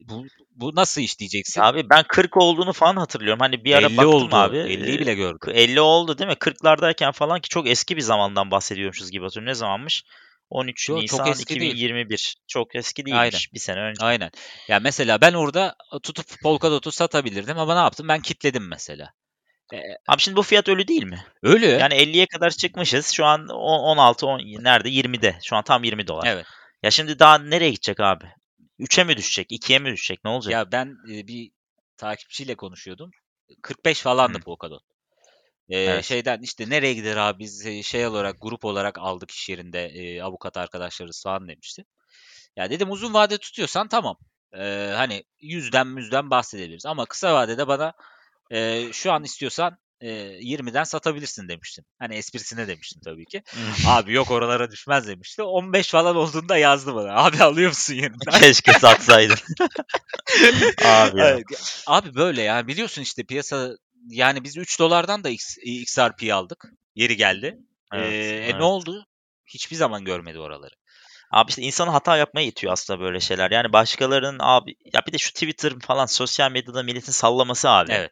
bu, 0.00 0.26
bu 0.50 0.74
nasıl 0.74 1.00
iş 1.00 1.18
diyeceksin? 1.18 1.60
Abi 1.60 1.90
ben 1.90 2.04
40 2.08 2.36
olduğunu 2.36 2.72
falan 2.72 2.96
hatırlıyorum. 2.96 3.40
Hani 3.40 3.64
bir 3.64 3.74
ara 3.74 3.86
50 3.86 3.96
baktım 3.96 4.14
oldu. 4.14 4.36
abi. 4.36 4.56
50'yi 4.56 4.98
bile 4.98 5.14
gördüm. 5.14 5.52
50 5.54 5.80
oldu 5.80 6.18
değil 6.18 6.30
mi? 6.30 6.36
40'lardayken 6.36 7.12
falan 7.12 7.40
ki 7.40 7.48
çok 7.48 7.68
eski 7.68 7.96
bir 7.96 8.02
zamandan 8.02 8.50
bahsediyormuşuz 8.50 9.10
gibi 9.10 9.24
hatırlıyorum. 9.24 9.50
Ne 9.50 9.54
zamanmış? 9.54 10.04
13 10.50 10.88
Yo, 10.88 11.00
Nisan 11.00 11.16
çok 11.16 11.28
eski 11.28 11.54
2021. 11.54 12.08
Değil. 12.08 12.34
Çok 12.46 12.74
eski 12.74 13.06
değilmiş 13.06 13.20
Aynen. 13.20 13.40
bir 13.54 13.58
sene 13.58 13.80
önce. 13.80 14.04
Aynen. 14.04 14.30
Ya 14.68 14.80
mesela 14.80 15.20
ben 15.20 15.32
orada 15.32 15.74
tutup 16.02 16.26
Polkadot'u 16.42 16.92
satabilirdim 16.92 17.58
ama 17.58 17.74
ne 17.74 17.80
yaptım? 17.80 18.08
Ben 18.08 18.20
kitledim 18.20 18.68
mesela. 18.68 19.12
Abi 20.08 20.20
şimdi 20.22 20.36
bu 20.36 20.42
fiyat 20.42 20.68
ölü 20.68 20.88
değil 20.88 21.04
mi? 21.04 21.24
Ölü. 21.42 21.66
Yani 21.66 21.94
50'ye 21.94 22.26
kadar 22.26 22.50
çıkmışız. 22.50 23.10
Şu 23.10 23.24
an 23.24 23.48
16 23.48 24.26
10 24.26 24.38
nerede? 24.38 24.88
20'de. 24.88 25.38
Şu 25.42 25.56
an 25.56 25.64
tam 25.64 25.84
20 25.84 26.06
dolar. 26.06 26.26
Evet. 26.26 26.46
Ya 26.82 26.90
şimdi 26.90 27.18
daha 27.18 27.38
nereye 27.38 27.70
gidecek 27.70 28.00
abi? 28.00 28.24
3'e 28.80 29.04
mi 29.04 29.16
düşecek? 29.16 29.50
2'ye 29.50 29.78
mi 29.78 29.92
düşecek? 29.92 30.24
Ne 30.24 30.30
olacak? 30.30 30.52
Ya 30.52 30.72
ben 30.72 30.96
e, 31.12 31.26
bir 31.26 31.50
takipçiyle 31.96 32.54
konuşuyordum. 32.54 33.10
45 33.62 34.00
falandı 34.00 34.38
Hı. 34.38 34.42
Polkadot. 34.42 34.82
Ee, 35.68 35.78
evet. 35.78 36.04
Şeyden 36.04 36.40
işte 36.42 36.70
nereye 36.70 36.94
gider 36.94 37.16
abi 37.16 37.38
biz 37.38 37.84
şey 37.86 38.06
olarak 38.06 38.36
grup 38.40 38.64
olarak 38.64 38.98
aldık 38.98 39.30
iş 39.30 39.48
yerinde 39.48 39.84
e, 39.84 40.22
avukat 40.22 40.56
arkadaşlarız 40.56 41.22
falan 41.22 41.48
demişti. 41.48 41.84
Ya 42.56 42.70
dedim 42.70 42.90
uzun 42.90 43.14
vade 43.14 43.38
tutuyorsan 43.38 43.88
tamam. 43.88 44.16
Ee, 44.58 44.92
hani 44.96 45.24
yüzden 45.40 45.86
müzden 45.86 46.30
bahsedebiliriz 46.30 46.86
ama 46.86 47.06
kısa 47.06 47.34
vadede 47.34 47.68
bana 47.68 47.92
e, 48.50 48.88
şu 48.92 49.12
an 49.12 49.24
istiyorsan 49.24 49.78
e, 50.00 50.10
20'den 50.40 50.84
satabilirsin 50.84 51.48
demiştim. 51.48 51.84
Hani 51.98 52.14
esprisine 52.14 52.68
demiştim 52.68 53.00
tabii 53.04 53.24
ki. 53.24 53.42
abi 53.86 54.12
yok 54.12 54.30
oralara 54.30 54.70
düşmez 54.70 55.06
demişti. 55.08 55.42
15 55.42 55.88
falan 55.90 56.16
olduğunda 56.16 56.56
yazdı 56.56 56.94
bana. 56.94 57.14
Abi 57.14 57.42
alıyor 57.42 57.68
musun 57.68 57.94
yeniden? 57.94 58.40
Keşke 58.40 58.72
satsaydın. 58.72 59.36
abi 60.84 61.20
ya. 61.20 61.38
Abi 61.86 62.14
böyle 62.14 62.42
yani 62.42 62.68
biliyorsun 62.68 63.02
işte 63.02 63.24
piyasa 63.24 63.70
yani 64.08 64.44
biz 64.44 64.56
3 64.56 64.78
dolardan 64.78 65.24
da 65.24 65.28
X, 65.28 65.56
XRP 65.62 66.32
aldık. 66.32 66.64
Yeri 66.94 67.16
geldi. 67.16 67.58
Evet, 67.92 68.12
ee, 68.12 68.16
evet. 68.16 68.54
E, 68.54 68.58
ne 68.58 68.62
oldu? 68.62 69.06
Hiçbir 69.46 69.76
zaman 69.76 70.04
görmedi 70.04 70.38
oraları. 70.38 70.74
Abi 71.30 71.48
işte 71.48 71.62
insanı 71.62 71.90
hata 71.90 72.16
yapmaya 72.16 72.46
itiyor 72.46 72.72
aslında 72.72 73.00
böyle 73.00 73.20
şeyler. 73.20 73.50
Yani 73.50 73.72
başkalarının 73.72 74.38
abi 74.40 74.74
ya 74.92 75.02
bir 75.06 75.12
de 75.12 75.18
şu 75.18 75.32
Twitter 75.32 75.72
falan 75.80 76.06
sosyal 76.06 76.50
medyada 76.50 76.82
milletin 76.82 77.12
sallaması 77.12 77.70
abi. 77.70 77.92
Evet. 77.92 78.10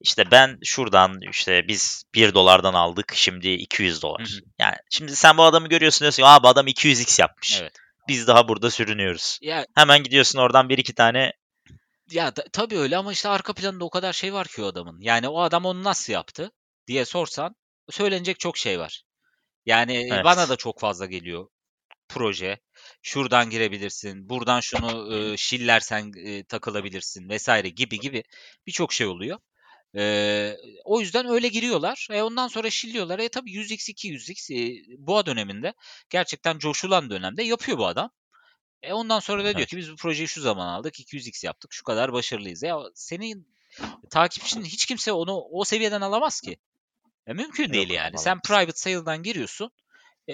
İşte 0.00 0.30
ben 0.30 0.58
şuradan 0.64 1.20
işte 1.30 1.68
biz 1.68 2.04
1 2.14 2.34
dolardan 2.34 2.74
aldık 2.74 3.12
şimdi 3.14 3.48
200 3.48 4.02
dolar. 4.02 4.20
Hı 4.20 4.36
hı. 4.36 4.40
Yani 4.58 4.76
şimdi 4.90 5.16
sen 5.16 5.36
bu 5.36 5.42
adamı 5.42 5.68
görüyorsun 5.68 6.00
diyorsun 6.00 6.22
abi 6.22 6.48
adam 6.48 6.66
200x 6.66 7.20
yapmış. 7.20 7.60
Evet. 7.60 7.72
Biz 8.08 8.26
daha 8.26 8.48
burada 8.48 8.70
sürünüyoruz. 8.70 9.38
Ya, 9.42 9.66
Hemen 9.74 10.02
gidiyorsun 10.02 10.38
oradan 10.38 10.68
bir 10.68 10.78
iki 10.78 10.94
tane 10.94 11.32
ya 12.10 12.36
da, 12.36 12.44
tabii 12.52 12.78
öyle 12.78 12.96
ama 12.96 13.12
işte 13.12 13.28
arka 13.28 13.52
planında 13.52 13.84
o 13.84 13.90
kadar 13.90 14.12
şey 14.12 14.32
var 14.32 14.46
ki 14.46 14.62
o 14.62 14.66
adamın. 14.66 15.00
Yani 15.00 15.28
o 15.28 15.40
adam 15.40 15.64
onu 15.64 15.84
nasıl 15.84 16.12
yaptı 16.12 16.50
diye 16.86 17.04
sorsan 17.04 17.54
söylenecek 17.90 18.40
çok 18.40 18.58
şey 18.58 18.78
var. 18.78 19.02
Yani 19.66 20.08
evet. 20.12 20.24
bana 20.24 20.48
da 20.48 20.56
çok 20.56 20.80
fazla 20.80 21.06
geliyor 21.06 21.48
proje. 22.08 22.58
Şuradan 23.02 23.50
girebilirsin, 23.50 24.28
buradan 24.28 24.60
şunu 24.60 25.14
e, 25.16 25.36
şillersen 25.36 26.12
e, 26.24 26.44
takılabilirsin 26.44 27.28
vesaire 27.28 27.68
gibi 27.68 28.00
gibi 28.00 28.24
birçok 28.66 28.92
şey 28.92 29.06
oluyor. 29.06 29.38
E, 29.96 30.56
o 30.84 31.00
yüzden 31.00 31.26
öyle 31.26 31.48
giriyorlar. 31.48 32.08
E, 32.10 32.22
ondan 32.22 32.48
sonra 32.48 32.70
şilliyorlar. 32.70 33.18
E 33.18 33.28
tabii 33.28 33.50
100x 33.50 33.90
200x 33.90 34.54
e, 34.54 34.84
boğa 35.06 35.26
döneminde 35.26 35.74
gerçekten 36.10 36.58
coşulan 36.58 37.10
dönemde 37.10 37.42
yapıyor 37.42 37.78
bu 37.78 37.86
adam. 37.86 38.10
E 38.82 38.92
ondan 38.92 39.20
sonra 39.20 39.44
da 39.44 39.46
evet. 39.46 39.56
diyor 39.56 39.68
ki 39.68 39.76
biz 39.76 39.92
bu 39.92 39.96
projeyi 39.96 40.28
şu 40.28 40.40
zaman 40.40 40.66
aldık, 40.66 41.00
200x 41.00 41.46
yaptık, 41.46 41.72
şu 41.72 41.84
kadar 41.84 42.12
başarılıyız. 42.12 42.62
Ya 42.62 42.78
senin 42.94 43.48
takipçinin 44.10 44.64
hiç 44.64 44.86
kimse 44.86 45.12
onu 45.12 45.40
o 45.40 45.64
seviyeden 45.64 46.00
alamaz 46.00 46.40
ki. 46.40 46.56
Ya 47.26 47.34
mümkün 47.34 47.72
değil 47.72 47.90
yani. 47.90 48.04
Alamaz. 48.04 48.22
Sen 48.22 48.40
private 48.40 48.72
sale'dan 48.78 49.22
giriyorsun. 49.22 49.70
E, 50.28 50.32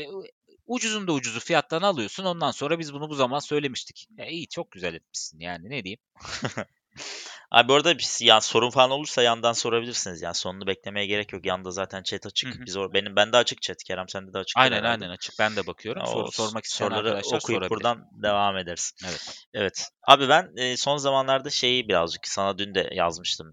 ucuzun 0.66 1.08
da 1.08 1.12
ucuzu 1.12 1.40
fiyattan 1.40 1.82
alıyorsun. 1.82 2.24
Ondan 2.24 2.50
sonra 2.50 2.78
biz 2.78 2.92
bunu 2.92 3.08
bu 3.08 3.14
zaman 3.14 3.38
söylemiştik. 3.38 4.08
Ya 4.18 4.26
iyi 4.26 4.48
çok 4.48 4.70
güzel 4.70 4.94
etmişsin 4.94 5.40
yani 5.40 5.70
ne 5.70 5.84
diyeyim. 5.84 6.00
Abi 7.50 7.72
orada 7.72 7.98
bir 7.98 8.24
ya 8.24 8.40
sorun 8.40 8.70
falan 8.70 8.90
olursa 8.90 9.22
yandan 9.22 9.52
sorabilirsiniz. 9.52 10.22
Yani 10.22 10.34
sonunu 10.34 10.66
beklemeye 10.66 11.06
gerek 11.06 11.32
yok. 11.32 11.46
Yanda 11.46 11.70
zaten 11.70 12.02
chat 12.02 12.26
açık. 12.26 12.54
Hı 12.54 12.58
hı. 12.58 12.66
Biz 12.66 12.76
or 12.76 12.94
benim 12.94 13.16
bende 13.16 13.36
açık 13.36 13.62
chat. 13.62 13.84
Kerem 13.84 14.08
sende 14.08 14.32
de 14.32 14.38
açık. 14.38 14.56
Aynen 14.58 14.82
aynen 14.82 15.10
açık. 15.10 15.34
Ben 15.38 15.56
de 15.56 15.66
bakıyorum. 15.66 16.02
O, 16.02 16.06
Soru 16.06 16.32
sormak 16.32 16.64
isteyen 16.64 16.90
arkadaşlar 16.90 17.38
okuyup 17.38 17.42
sorabilir. 17.42 17.70
buradan 17.70 18.08
devam 18.22 18.56
ederiz. 18.56 18.92
Evet. 19.04 19.46
Evet. 19.54 19.88
Abi 20.08 20.28
ben 20.28 20.50
e, 20.56 20.76
son 20.76 20.96
zamanlarda 20.96 21.50
şeyi 21.50 21.88
birazcık 21.88 22.28
sana 22.28 22.58
dün 22.58 22.74
de 22.74 22.88
yazmıştım. 22.92 23.52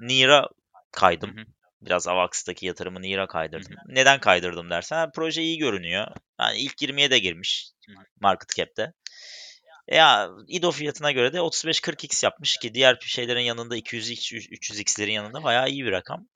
Nira 0.00 0.48
kaydım. 0.92 1.36
Hı 1.36 1.40
hı. 1.40 1.44
Biraz 1.80 2.08
Avax'taki 2.08 2.66
yatırımı 2.66 3.02
Nira 3.02 3.26
kaydırdım. 3.26 3.72
Hı 3.72 3.80
hı. 3.80 3.94
Neden 3.94 4.20
kaydırdım 4.20 4.70
dersen 4.70 5.10
proje 5.14 5.42
iyi 5.42 5.58
görünüyor. 5.58 6.06
Yani 6.40 6.58
ilk 6.58 6.82
20'ye 6.82 7.10
de 7.10 7.18
girmiş 7.18 7.70
market 8.20 8.48
cap'te. 8.56 8.92
Ya 9.88 10.30
IDO 10.48 10.70
fiyatına 10.70 11.12
göre 11.12 11.32
de 11.32 11.38
35-40x 11.38 12.24
yapmış 12.24 12.56
ki 12.56 12.74
diğer 12.74 12.98
şeylerin 13.00 13.40
yanında 13.40 13.76
200x, 13.76 14.34
300x'lerin 14.34 15.12
yanında 15.12 15.42
bayağı 15.42 15.68
iyi 15.68 15.84
bir 15.84 15.92
rakam. 15.92 16.28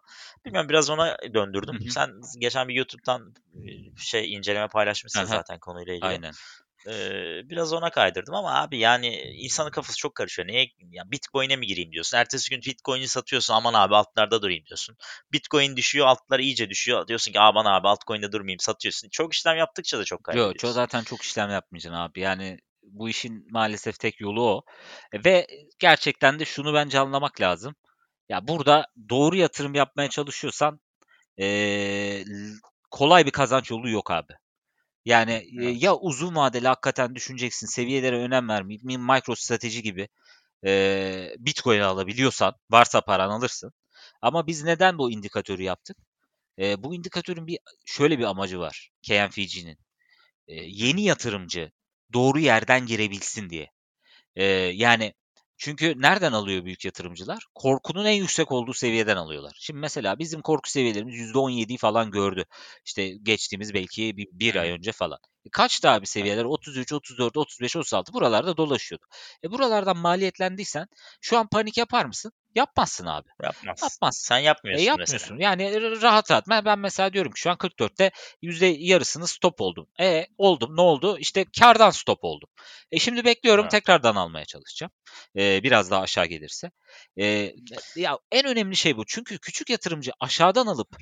Bilmiyorum 0.45 0.69
biraz 0.69 0.91
ona 0.91 1.17
döndürdüm. 1.35 1.81
Hı 1.81 1.85
hı. 1.85 1.91
Sen 1.91 2.11
geçen 2.39 2.69
bir 2.69 2.75
YouTube'dan 2.75 3.35
şey 3.97 4.35
inceleme 4.35 4.69
paylaşmışsın 4.69 5.21
Aha. 5.21 5.27
zaten 5.27 5.59
konuyla 5.59 5.95
ilgili. 5.95 6.07
Aynen. 6.07 6.33
Ee, 6.87 7.49
biraz 7.51 7.73
ona 7.73 7.91
kaydırdım 7.91 8.35
ama 8.35 8.55
abi 8.55 8.79
yani 8.79 9.17
insanın 9.17 9.71
kafası 9.71 9.99
çok 9.99 10.15
karışıyor. 10.15 10.49
Neye 10.49 10.71
yani 10.91 11.11
Bitcoin'e 11.11 11.57
mi 11.57 11.67
gireyim 11.67 11.93
diyorsun. 11.93 12.19
Ertesi 12.19 12.51
gün 12.51 12.63
Bitcoin'i 12.63 13.09
satıyorsun. 13.09 13.55
Aman 13.55 13.75
abi 13.75 13.97
altlarda 13.97 14.43
durayım 14.43 14.65
diyorsun. 14.67 14.97
Bitcoin 15.33 15.77
düşüyor, 15.77 16.07
altlar 16.07 16.41
iyice 16.41 16.71
düşüyor. 16.71 17.09
Diyorsun 17.09 17.33
ki 17.33 17.41
aman 17.41 17.65
abi 17.65 17.89
altcoin'de 17.89 18.33
durmayayım 18.33 18.61
satıyorsun. 18.61 19.09
Çok 19.09 19.35
işlem 19.35 19.57
yaptıkça 19.57 19.99
da 19.99 20.05
çok 20.05 20.25
kaybediyorsun. 20.25 20.69
Yok, 20.69 20.75
zaten 20.75 21.05
çok 21.05 21.23
işlem 21.23 21.51
yapmayacaksın 21.51 21.99
abi. 22.01 22.21
Yani 22.21 22.59
bu 22.93 23.09
işin 23.09 23.47
maalesef 23.51 23.99
tek 23.99 24.21
yolu 24.21 24.43
o. 24.43 24.63
E, 25.13 25.25
ve 25.25 25.47
gerçekten 25.79 26.39
de 26.39 26.45
şunu 26.45 26.75
bence 26.75 26.99
anlamak 26.99 27.41
lazım. 27.41 27.75
Ya 28.29 28.49
burada 28.49 28.87
doğru 29.11 29.37
yatırım 29.37 29.75
yapmaya 29.75 30.09
çalışıyorsan 30.11 30.81
ee, 31.41 32.25
kolay 32.91 33.27
bir 33.27 33.31
kazanç 33.31 33.71
yolu 33.71 33.91
yok 33.91 34.11
abi. 34.11 34.33
Yani 35.05 35.49
evet. 35.61 35.83
ya 35.83 35.97
uzun 35.97 36.37
vadeli 36.37 36.69
hakikaten 36.69 37.15
düşüneceksin, 37.15 37.67
seviyelere 37.67 38.19
önem 38.19 38.49
vermeyip 38.49 38.85
micro 38.85 39.35
strateji 39.35 39.83
gibi 39.83 40.09
e, 40.67 41.35
Bitcoin 41.39 41.81
alabiliyorsan, 41.81 42.55
varsa 42.71 43.01
paran 43.01 43.31
alırsın. 43.31 43.73
Ama 44.23 44.47
biz 44.47 44.65
neden 44.65 44.99
bu 44.99 45.11
indikatörü 45.11 45.63
yaptık? 45.63 45.97
E, 46.59 46.83
bu 46.83 46.95
indikatörün 46.95 47.47
bir 47.47 47.59
şöyle 47.87 48.19
bir 48.19 48.25
amacı 48.25 48.59
var 48.59 48.91
KNFG'nin. 49.09 49.79
E, 50.49 50.55
yeni 50.55 51.05
yatırımcı 51.05 51.73
doğru 52.13 52.39
yerden 52.39 52.87
girebilsin 52.87 53.51
diye. 53.51 53.67
E, 54.37 54.45
yani 54.75 55.15
çünkü 55.59 55.95
nereden 55.97 56.33
alıyor 56.33 56.65
büyük 56.65 56.85
yatırımcılar? 56.85 57.45
Korkunun 57.55 58.05
en 58.05 58.13
yüksek 58.15 58.53
olduğu 58.53 58.75
seviyeden 58.75 59.17
alıyorlar. 59.17 59.57
Şimdi 59.61 59.81
mesela 59.81 60.19
bizim 60.19 60.43
korku 60.43 60.71
seviyelerimiz 60.71 61.17
%17'yi 61.17 61.79
falan 61.79 62.11
gördü. 62.11 62.45
İşte 62.85 63.09
geçtiğimiz 63.23 63.75
belki 63.75 64.17
bir, 64.17 64.29
bir 64.33 64.57
ay 64.57 64.71
önce 64.71 64.93
falan. 64.93 65.19
Kaç 65.53 65.83
daha 65.83 66.03
bir 66.03 66.07
seviyeler? 66.07 66.45
33, 66.45 66.93
34, 66.93 67.37
35, 67.37 67.77
36 67.77 68.13
buralarda 68.13 68.57
dolaşıyordu. 68.57 69.07
E 69.45 69.51
buralardan 69.51 69.97
maliyetlendiysen 69.97 70.87
şu 71.21 71.39
an 71.39 71.49
panik 71.49 71.79
yapar 71.79 72.05
mısın? 72.05 72.33
Yapmazsın 72.55 73.07
abi. 73.07 73.29
Yapmaz. 73.43 73.83
Yapmaz. 73.83 74.17
Sen 74.17 74.39
yapmıyorsun, 74.39 74.85
e 74.85 74.87
yapmıyorsun. 74.87 75.15
Mesela. 75.15 75.43
Yani 75.43 76.03
rahat 76.03 76.31
rahat. 76.31 76.49
Ben, 76.49 76.65
ben 76.65 76.79
mesela 76.79 77.13
diyorum 77.13 77.33
ki 77.33 77.41
şu 77.41 77.51
an 77.51 77.57
44'te 77.57 78.11
yüzde 78.43 78.67
yarısını 78.67 79.27
stop 79.27 79.61
oldum. 79.61 79.87
E 80.01 80.27
oldum. 80.39 80.77
Ne 80.77 80.81
oldu? 80.81 81.19
İşte 81.19 81.45
kardan 81.61 81.91
stop 81.91 82.25
oldum. 82.25 82.49
E 82.93 82.99
şimdi 82.99 83.25
bekliyorum 83.25 83.65
evet. 83.65 83.71
tekrardan 83.71 84.17
almaya 84.17 84.45
çalışacağım. 84.45 84.93
E, 85.37 85.63
biraz 85.63 85.91
daha 85.91 86.01
aşağı 86.01 86.27
gelirse. 86.27 86.71
E, 87.21 87.53
ya 87.97 88.19
en 88.33 88.47
önemli 88.47 88.77
şey 88.77 88.97
bu. 88.97 89.07
Çünkü 89.07 89.39
küçük 89.39 89.71
yatırımcı 89.71 90.13
aşağıdan 90.21 90.67
alıp 90.67 90.97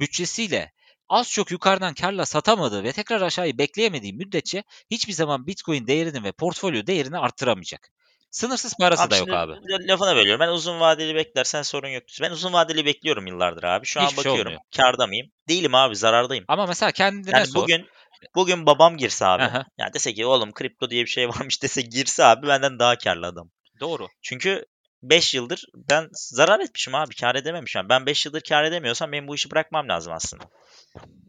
bütçesiyle 0.00 0.72
az 1.10 1.30
çok 1.30 1.50
yukarıdan 1.50 1.94
karla 1.94 2.26
satamadığı 2.26 2.84
ve 2.84 2.92
tekrar 2.92 3.20
aşağıyı 3.20 3.58
bekleyemediği 3.58 4.12
müddetçe 4.12 4.64
hiçbir 4.90 5.12
zaman 5.12 5.46
Bitcoin 5.46 5.86
değerini 5.86 6.24
ve 6.24 6.32
portfolyo 6.32 6.86
değerini 6.86 7.18
arttıramayacak. 7.18 7.90
Sınırsız 8.30 8.74
parası 8.74 9.02
abi 9.02 9.10
da 9.10 9.16
yok 9.16 9.28
abi. 9.30 9.52
Lafına 9.88 10.16
bölüyorum. 10.16 10.40
Ben 10.40 10.48
uzun 10.48 10.80
vadeli 10.80 11.14
beklersen 11.14 11.62
sorun 11.62 11.88
yok. 11.88 12.02
Ben 12.22 12.30
uzun 12.30 12.52
vadeli 12.52 12.84
bekliyorum 12.84 13.26
yıllardır 13.26 13.62
abi. 13.62 13.86
Şu 13.86 14.00
Hiçbir 14.00 14.18
an 14.18 14.22
şey 14.22 14.30
bakıyorum. 14.30 14.52
Şey 14.52 14.82
Karda 14.82 15.06
mıyım? 15.06 15.30
Değilim 15.48 15.74
abi 15.74 15.96
zarardayım. 15.96 16.44
Ama 16.48 16.66
mesela 16.66 16.92
kendine 16.92 17.36
yani 17.36 17.46
sor. 17.46 17.62
Bugün 17.62 17.86
bugün 18.34 18.66
babam 18.66 18.96
girse 18.96 19.26
abi. 19.26 19.42
Aha. 19.42 19.66
Yani 19.78 19.94
dese 19.94 20.14
ki 20.14 20.26
oğlum 20.26 20.52
kripto 20.52 20.90
diye 20.90 21.04
bir 21.04 21.10
şey 21.10 21.28
varmış 21.28 21.62
dese 21.62 21.82
girse 21.82 22.24
abi 22.24 22.48
benden 22.48 22.78
daha 22.78 22.98
karlı 22.98 23.26
adam. 23.26 23.50
Doğru. 23.80 24.08
Çünkü 24.22 24.66
5 25.02 25.34
yıldır 25.34 25.64
ben 25.74 26.08
zarar 26.12 26.60
etmişim 26.60 26.94
abi. 26.94 27.14
Kar 27.14 27.34
edememişim. 27.34 27.88
Ben 27.88 28.06
5 28.06 28.26
yıldır 28.26 28.40
kar 28.40 28.64
edemiyorsam 28.64 29.12
benim 29.12 29.28
bu 29.28 29.34
işi 29.34 29.50
bırakmam 29.50 29.88
lazım 29.88 30.12
aslında. 30.12 30.44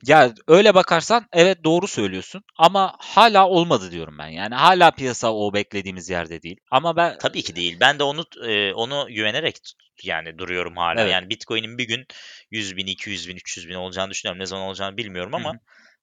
Ya 0.06 0.34
öyle 0.48 0.76
bakarsan 0.76 1.26
evet 1.34 1.64
doğru 1.64 1.88
söylüyorsun 1.88 2.44
ama 2.58 2.96
hala 3.00 3.48
olmadı 3.48 3.92
diyorum 3.92 4.18
ben. 4.18 4.28
Yani 4.28 4.56
hala 4.56 4.92
piyasa 4.92 5.34
o 5.34 5.54
beklediğimiz 5.54 6.10
yerde 6.10 6.42
değil. 6.42 6.58
Ama 6.72 6.96
ben 6.96 7.18
tabii 7.18 7.42
ki 7.42 7.56
değil. 7.56 7.78
Ben 7.80 8.00
de 8.00 8.04
onu 8.04 8.26
e, 8.46 8.74
onu 8.74 9.08
güvenerek 9.10 9.58
yani 10.04 10.38
duruyorum 10.38 10.78
hala. 10.78 11.02
Evet. 11.02 11.12
Yani 11.12 11.30
Bitcoin'in 11.30 11.78
bir 11.78 11.88
gün 11.88 12.06
100 12.52 12.78
bin, 12.78 12.88
200 12.88 13.28
bin, 13.28 13.36
300 13.36 13.70
bin 13.70 13.74
olacağını 13.74 14.12
düşünüyorum. 14.12 14.40
Ne 14.40 14.46
zaman 14.46 14.66
olacağını 14.66 14.98
bilmiyorum 14.98 15.34
ama 15.36 15.50
Hı-hı. 15.50 15.60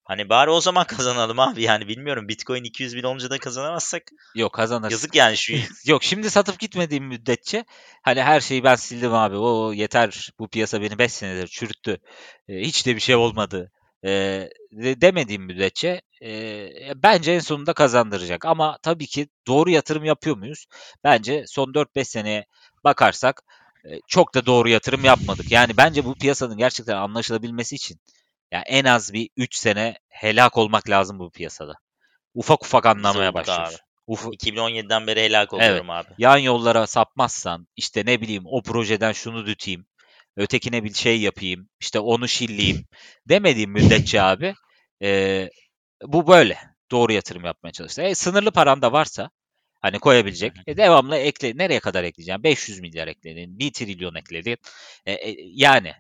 Hani 0.09 0.29
bari 0.29 0.51
o 0.51 0.61
zaman 0.61 0.85
kazanalım 0.87 1.41
abi 1.41 1.63
yani 1.63 1.89
bilmiyorum 1.89 2.29
Bitcoin 2.29 2.65
200 2.65 2.97
bin 2.97 3.03
olunca 3.03 3.31
da 3.31 3.39
kazanamazsak. 3.39 4.03
Yok 4.35 4.53
kazanırız. 4.53 4.93
Yazık 4.93 5.15
yani 5.15 5.37
şu. 5.37 5.55
Yok 5.87 6.05
şimdi 6.05 6.31
satıp 6.31 6.59
gitmediğim 6.59 7.05
müddetçe 7.05 7.65
hani 8.03 8.23
her 8.23 8.41
şeyi 8.41 8.65
ben 8.65 8.77
sildim 8.77 9.15
abi 9.15 9.37
o 9.37 9.73
yeter 9.73 10.31
bu 10.39 10.49
piyasa 10.49 10.83
beni 10.83 10.99
5 10.99 11.13
senedir 11.13 11.47
çürüttü. 11.47 11.99
E, 12.49 12.61
hiç 12.61 12.87
de 12.87 12.95
bir 12.97 13.01
şey 13.01 13.15
olmadı 13.15 13.73
e, 14.05 14.11
demediğim 14.73 15.43
müddetçe 15.43 16.01
e, 16.23 16.71
bence 16.97 17.33
en 17.33 17.41
sonunda 17.41 17.73
kazandıracak. 17.73 18.45
Ama 18.45 18.79
tabii 18.83 19.07
ki 19.07 19.29
doğru 19.47 19.71
yatırım 19.71 20.05
yapıyor 20.05 20.37
muyuz? 20.37 20.67
Bence 21.05 21.45
son 21.47 21.73
4-5 21.75 22.05
seneye 22.05 22.47
bakarsak 22.85 23.43
e, 23.85 24.01
çok 24.07 24.35
da 24.35 24.47
doğru 24.47 24.69
yatırım 24.69 25.05
yapmadık. 25.05 25.53
Yani 25.53 25.77
bence 25.77 26.05
bu 26.05 26.15
piyasanın 26.15 26.57
gerçekten 26.57 26.97
anlaşılabilmesi 26.97 27.75
için 27.75 28.01
yani 28.53 28.65
en 28.67 28.85
az 28.85 29.13
bir 29.13 29.31
3 29.37 29.57
sene 29.57 29.99
helak 30.09 30.59
olmak 30.59 30.91
lazım 30.91 31.19
bu 31.19 31.31
piyasada. 31.31 31.75
Ufak 32.35 32.65
ufak 32.65 32.87
anlamaya 32.87 33.35
başlıyoruz. 33.35 33.79
Uf 34.07 34.25
2017'den 34.25 35.07
beri 35.07 35.23
helak 35.23 35.53
oluyorum 35.53 35.91
evet. 35.91 36.07
abi. 36.07 36.15
Yan 36.19 36.39
yollara 36.39 36.87
sapmazsan 36.87 37.69
işte 37.77 38.03
ne 38.07 38.21
bileyim 38.21 38.43
o 38.47 38.63
projeden 38.63 39.13
şunu 39.13 39.47
düteyim. 39.47 39.87
Ötekine 40.37 40.85
bir 40.85 40.95
şey 40.95 41.21
yapayım. 41.21 41.69
işte 41.81 42.01
onu 42.01 42.29
şilleyim. 42.29 42.85
demediğim 43.29 43.71
müddetçe 43.71 44.23
abi 44.23 44.55
e, 45.03 45.49
bu 46.03 46.27
böyle. 46.27 46.59
Doğru 46.91 47.13
yatırım 47.13 47.45
yapmaya 47.45 47.73
çalışsa. 47.73 48.03
E, 48.03 48.15
sınırlı 48.15 48.51
paran 48.51 48.83
da 48.83 48.93
varsa 48.93 49.31
hani 49.81 49.99
koyabilecek. 49.99 50.53
E, 50.67 50.77
devamlı 50.77 51.17
ekle. 51.17 51.53
Nereye 51.57 51.81
kadar 51.81 52.05
ekleyeceğim? 52.05 52.43
500 52.43 52.81
milyar 52.81 53.09
ekledin. 53.09 53.59
1 53.59 53.73
trilyon 53.73 54.15
ekledin. 54.15 54.57
E, 55.07 55.13
e, 55.13 55.37
yani 55.39 55.93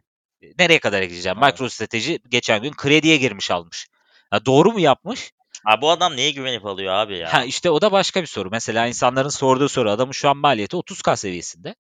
nereye 0.59 0.79
kadar 0.79 1.03
ekleyeceğim? 1.03 1.38
Evet. 1.42 1.53
MicroStrateji 1.53 2.18
geçen 2.29 2.62
gün 2.62 2.72
krediye 2.72 3.16
girmiş 3.16 3.51
almış. 3.51 3.88
Ha, 4.31 4.46
doğru 4.46 4.72
mu 4.72 4.81
yapmış? 4.81 5.33
Ha, 5.64 5.81
bu 5.81 5.90
adam 5.90 6.16
neye 6.16 6.31
güvenip 6.31 6.66
alıyor 6.66 6.94
abi 6.94 7.18
ya? 7.18 7.33
Ha, 7.33 7.44
işte 7.44 7.70
o 7.70 7.81
da 7.81 7.92
başka 7.92 8.22
bir 8.22 8.27
soru. 8.27 8.48
Mesela 8.51 8.87
insanların 8.87 9.29
sorduğu 9.29 9.68
soru 9.68 9.90
adamın 9.90 10.12
şu 10.12 10.29
an 10.29 10.37
maliyeti 10.37 10.77
30k 10.77 11.16
seviyesinde. 11.16 11.74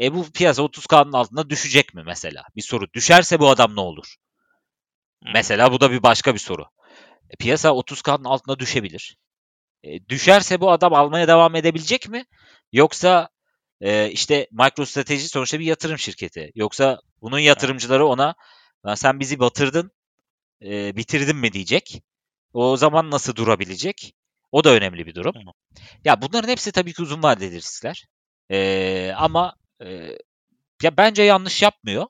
E 0.00 0.14
bu 0.14 0.32
piyasa 0.32 0.62
30k'nın 0.62 1.12
altında 1.12 1.50
düşecek 1.50 1.94
mi 1.94 2.02
mesela? 2.06 2.44
Bir 2.56 2.62
soru. 2.62 2.92
Düşerse 2.92 3.40
bu 3.40 3.50
adam 3.50 3.76
ne 3.76 3.80
olur? 3.80 4.16
Hmm. 5.22 5.32
Mesela 5.34 5.72
bu 5.72 5.80
da 5.80 5.90
bir 5.90 6.02
başka 6.02 6.34
bir 6.34 6.38
soru. 6.38 6.66
E, 7.30 7.36
piyasa 7.36 7.68
30k'nın 7.68 8.24
altına 8.24 8.58
düşebilir. 8.58 9.16
E, 9.82 10.08
düşerse 10.08 10.60
bu 10.60 10.70
adam 10.70 10.94
almaya 10.94 11.28
devam 11.28 11.54
edebilecek 11.54 12.08
mi? 12.08 12.24
Yoksa 12.72 13.28
e, 13.80 14.10
işte 14.10 14.46
MicroStrateji 14.52 15.28
sonuçta 15.28 15.60
bir 15.60 15.64
yatırım 15.64 15.98
şirketi. 15.98 16.52
Yoksa 16.54 17.00
bunun 17.22 17.38
yatırımcıları 17.38 18.06
ona 18.06 18.34
sen 18.94 19.20
bizi 19.20 19.40
batırdın, 19.40 19.92
e, 20.62 20.96
bitirdin 20.96 21.36
mi 21.36 21.52
diyecek. 21.52 22.02
O 22.52 22.76
zaman 22.76 23.10
nasıl 23.10 23.36
durabilecek? 23.36 24.14
O 24.52 24.64
da 24.64 24.70
önemli 24.70 25.06
bir 25.06 25.14
durum. 25.14 25.34
Ya 26.04 26.22
bunların 26.22 26.48
hepsi 26.48 26.72
tabii 26.72 26.92
ki 26.92 27.02
uzun 27.02 27.22
vadeli 27.22 27.56
riskler. 27.56 28.06
E, 28.50 29.12
ama 29.16 29.54
e, 29.84 29.86
ya 30.82 30.96
bence 30.96 31.22
yanlış 31.22 31.62
yapmıyor. 31.62 32.06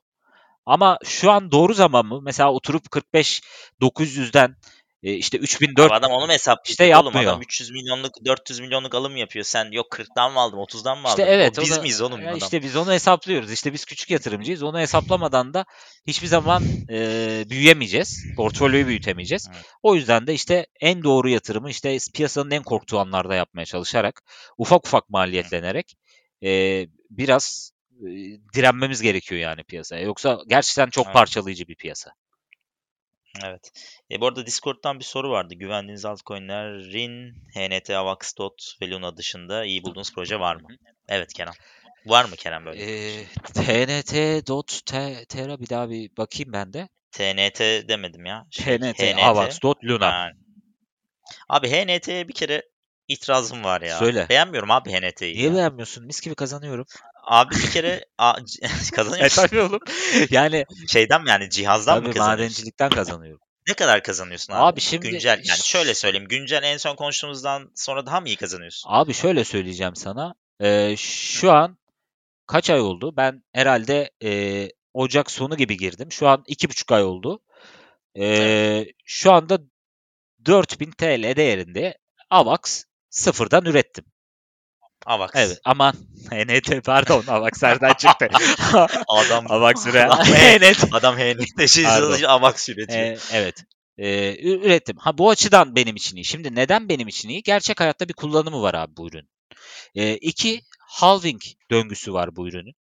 Ama 0.65 0.97
şu 1.05 1.31
an 1.31 1.51
doğru 1.51 1.73
zaman 1.73 2.05
mı? 2.05 2.21
Mesela 2.23 2.51
oturup 2.53 2.91
45 2.91 3.41
900'den 3.81 4.55
e, 5.03 5.13
işte 5.13 5.37
3004 5.37 5.91
adam 5.91 6.11
onu 6.11 6.25
mu 6.25 6.31
hesaplıyor? 6.31 6.71
İşte 6.71 6.85
yapmıyor. 6.85 7.15
Oğlum 7.15 7.29
adam 7.29 7.41
300 7.41 7.71
milyonluk 7.71 8.25
400 8.25 8.59
milyonluk 8.59 8.95
alım 8.95 9.17
yapıyor. 9.17 9.45
Sen 9.45 9.71
yok 9.71 9.87
40'tan 9.91 10.33
mı 10.33 10.39
aldın 10.39 10.57
30'dan 10.57 10.97
mı 10.97 11.07
aldın? 11.07 11.21
İşte 11.21 11.31
evet. 11.31 11.59
O 11.59 11.61
biz 11.61 11.71
da, 11.77 11.81
miyiz 11.81 12.01
oğlum? 12.01 12.21
Ya 12.21 12.33
işte 12.33 12.61
biz 12.61 12.75
onu 12.75 12.91
hesaplıyoruz. 12.93 13.51
İşte 13.51 13.73
biz 13.73 13.85
küçük 13.85 14.09
yatırımcıyız. 14.09 14.63
Onu 14.63 14.79
hesaplamadan 14.79 15.53
da 15.53 15.65
hiçbir 16.07 16.27
zaman 16.27 16.63
e, 16.89 17.45
büyüyemeyeceğiz. 17.49 18.25
Portfolyoyu 18.35 18.87
büyütemeyeceğiz. 18.87 19.49
Evet. 19.55 19.65
O 19.83 19.95
yüzden 19.95 20.27
de 20.27 20.33
işte 20.33 20.67
en 20.81 21.03
doğru 21.03 21.29
yatırımı 21.29 21.69
işte 21.69 21.97
piyasanın 22.13 22.51
en 22.51 22.63
korktuğu 22.63 22.99
anlarda 22.99 23.35
yapmaya 23.35 23.65
çalışarak 23.65 24.21
ufak 24.57 24.87
ufak 24.87 25.09
maliyetlenerek 25.09 25.95
e, 26.43 26.85
biraz 27.09 27.71
e, 28.01 28.09
direnmemiz 28.55 29.01
gerekiyor 29.01 29.41
yani 29.41 29.63
piyasaya. 29.63 30.01
Yoksa 30.01 30.39
gerçekten 30.47 30.89
çok 30.89 31.05
evet. 31.05 31.13
parçalayıcı 31.13 31.67
bir 31.67 31.75
piyasa. 31.75 32.11
Evet. 33.43 33.71
E, 34.11 34.21
bu 34.21 34.27
arada 34.27 34.45
Discord'dan 34.45 34.99
bir 34.99 35.03
soru 35.03 35.29
vardı. 35.31 35.53
Güvendiğiniz 35.53 36.05
altcoin'lerin 36.05 37.33
HNT, 37.55 37.89
Avax, 37.89 38.37
DOT 38.37 38.75
ve 38.81 38.89
Luna 38.89 39.17
dışında 39.17 39.65
iyi 39.65 39.83
bulduğunuz 39.83 40.13
proje 40.13 40.39
var 40.39 40.55
mı? 40.55 40.67
Evet 41.07 41.33
Kenan. 41.33 41.53
Var 42.05 42.25
mı 42.25 42.35
Kenan 42.35 42.65
böyle? 42.65 42.83
E, 42.83 43.25
TNT, 43.53 44.47
DOT, 44.47 44.85
T, 44.85 45.25
Terra 45.29 45.59
bir 45.59 45.69
daha 45.69 45.89
bir 45.89 46.17
bakayım 46.17 46.53
ben 46.53 46.73
de. 46.73 46.89
TNT 47.11 47.87
demedim 47.87 48.25
ya. 48.25 48.45
Şey, 48.51 48.77
TNT, 48.77 48.99
HNT, 48.99 49.23
Avax, 49.23 49.61
DOT, 49.61 49.83
Luna. 49.83 50.05
Yani. 50.05 50.33
Abi 51.49 51.69
HNT'ye 51.71 52.27
bir 52.27 52.33
kere 52.33 52.63
itirazım 53.07 53.63
var 53.63 53.81
ya. 53.81 53.97
Söyle. 53.97 54.25
Beğenmiyorum 54.29 54.71
abi 54.71 54.91
HNT'yi. 54.91 55.35
Niye 55.35 55.47
ya. 55.47 55.55
beğenmiyorsun? 55.55 56.05
Mis 56.05 56.21
gibi 56.21 56.35
kazanıyorum. 56.35 56.85
Abi 57.23 57.55
bir 57.55 57.71
kere 57.71 58.05
a, 58.17 58.33
kazanıyorsun. 58.95 59.43
E 59.43 59.47
tabii 59.47 59.61
oğlum. 59.61 59.79
Yani 60.29 60.65
şeyden 60.87 61.23
mi 61.23 61.29
yani 61.29 61.49
cihazdan 61.49 61.95
tabii 61.95 62.07
mı 62.07 62.13
kazanıyorsun? 62.13 62.43
madencilikten 62.43 62.89
kazanıyorum. 62.89 63.41
Ne 63.67 63.73
kadar 63.73 64.03
kazanıyorsun 64.03 64.53
abi? 64.53 64.61
Abi 64.61 64.81
şimdi 64.81 65.09
güncel 65.09 65.41
yani 65.45 65.59
şöyle 65.59 65.93
söyleyeyim. 65.95 66.27
Güncel 66.27 66.63
en 66.63 66.77
son 66.77 66.95
konuştuğumuzdan 66.95 67.71
sonra 67.75 68.05
daha 68.05 68.21
mı 68.21 68.27
iyi 68.27 68.35
kazanıyorsun? 68.37 68.89
Abi 68.93 69.13
şöyle 69.13 69.43
söyleyeceğim 69.43 69.95
sana. 69.95 70.35
Ee, 70.61 70.95
şu 70.97 71.51
an 71.51 71.77
kaç 72.47 72.69
ay 72.69 72.79
oldu? 72.81 73.13
Ben 73.17 73.43
herhalde 73.53 74.11
e, 74.23 74.69
Ocak 74.93 75.31
sonu 75.31 75.57
gibi 75.57 75.77
girdim. 75.77 76.11
Şu 76.11 76.27
an 76.27 76.43
iki 76.47 76.69
buçuk 76.69 76.91
ay 76.91 77.03
oldu. 77.03 77.39
Ee, 78.15 78.25
evet. 78.25 78.87
Şu 79.05 79.31
anda 79.31 79.59
4000 80.45 80.91
TL 80.91 81.35
değerinde 81.35 81.97
AVAX 82.29 82.83
sıfırdan 83.09 83.65
ürettim. 83.65 84.05
Avax. 85.05 85.29
Evet 85.35 85.59
aman 85.65 85.93
HNT 86.31 86.85
pardon 86.85 87.23
Avax 87.27 87.63
nereden 87.63 87.93
çıktı? 87.93 88.27
adam 89.07 89.45
Avax. 89.49 89.85
HNT. 89.85 90.93
Adam 90.93 91.17
HNT 91.17 91.69
şey 91.69 91.85
Avax 92.27 92.69
üretiyor. 92.69 92.99
Ee, 92.99 93.17
evet. 93.33 93.63
Ee, 93.97 94.35
ürettim. 94.43 94.97
Ha 94.97 95.17
bu 95.17 95.29
açıdan 95.29 95.75
benim 95.75 95.95
için 95.95 96.15
iyi. 96.17 96.25
Şimdi 96.25 96.55
neden 96.55 96.89
benim 96.89 97.07
için 97.07 97.29
iyi? 97.29 97.43
Gerçek 97.43 97.79
hayatta 97.79 98.09
bir 98.09 98.13
kullanımı 98.13 98.61
var 98.61 98.73
abi 98.73 98.97
bu 98.97 99.07
ürün. 99.07 99.29
Ee, 99.95 100.15
iki, 100.15 100.61
halving 100.79 101.41
döngüsü 101.71 102.13
var 102.13 102.35
bu 102.35 102.47
ürünün. 102.47 102.73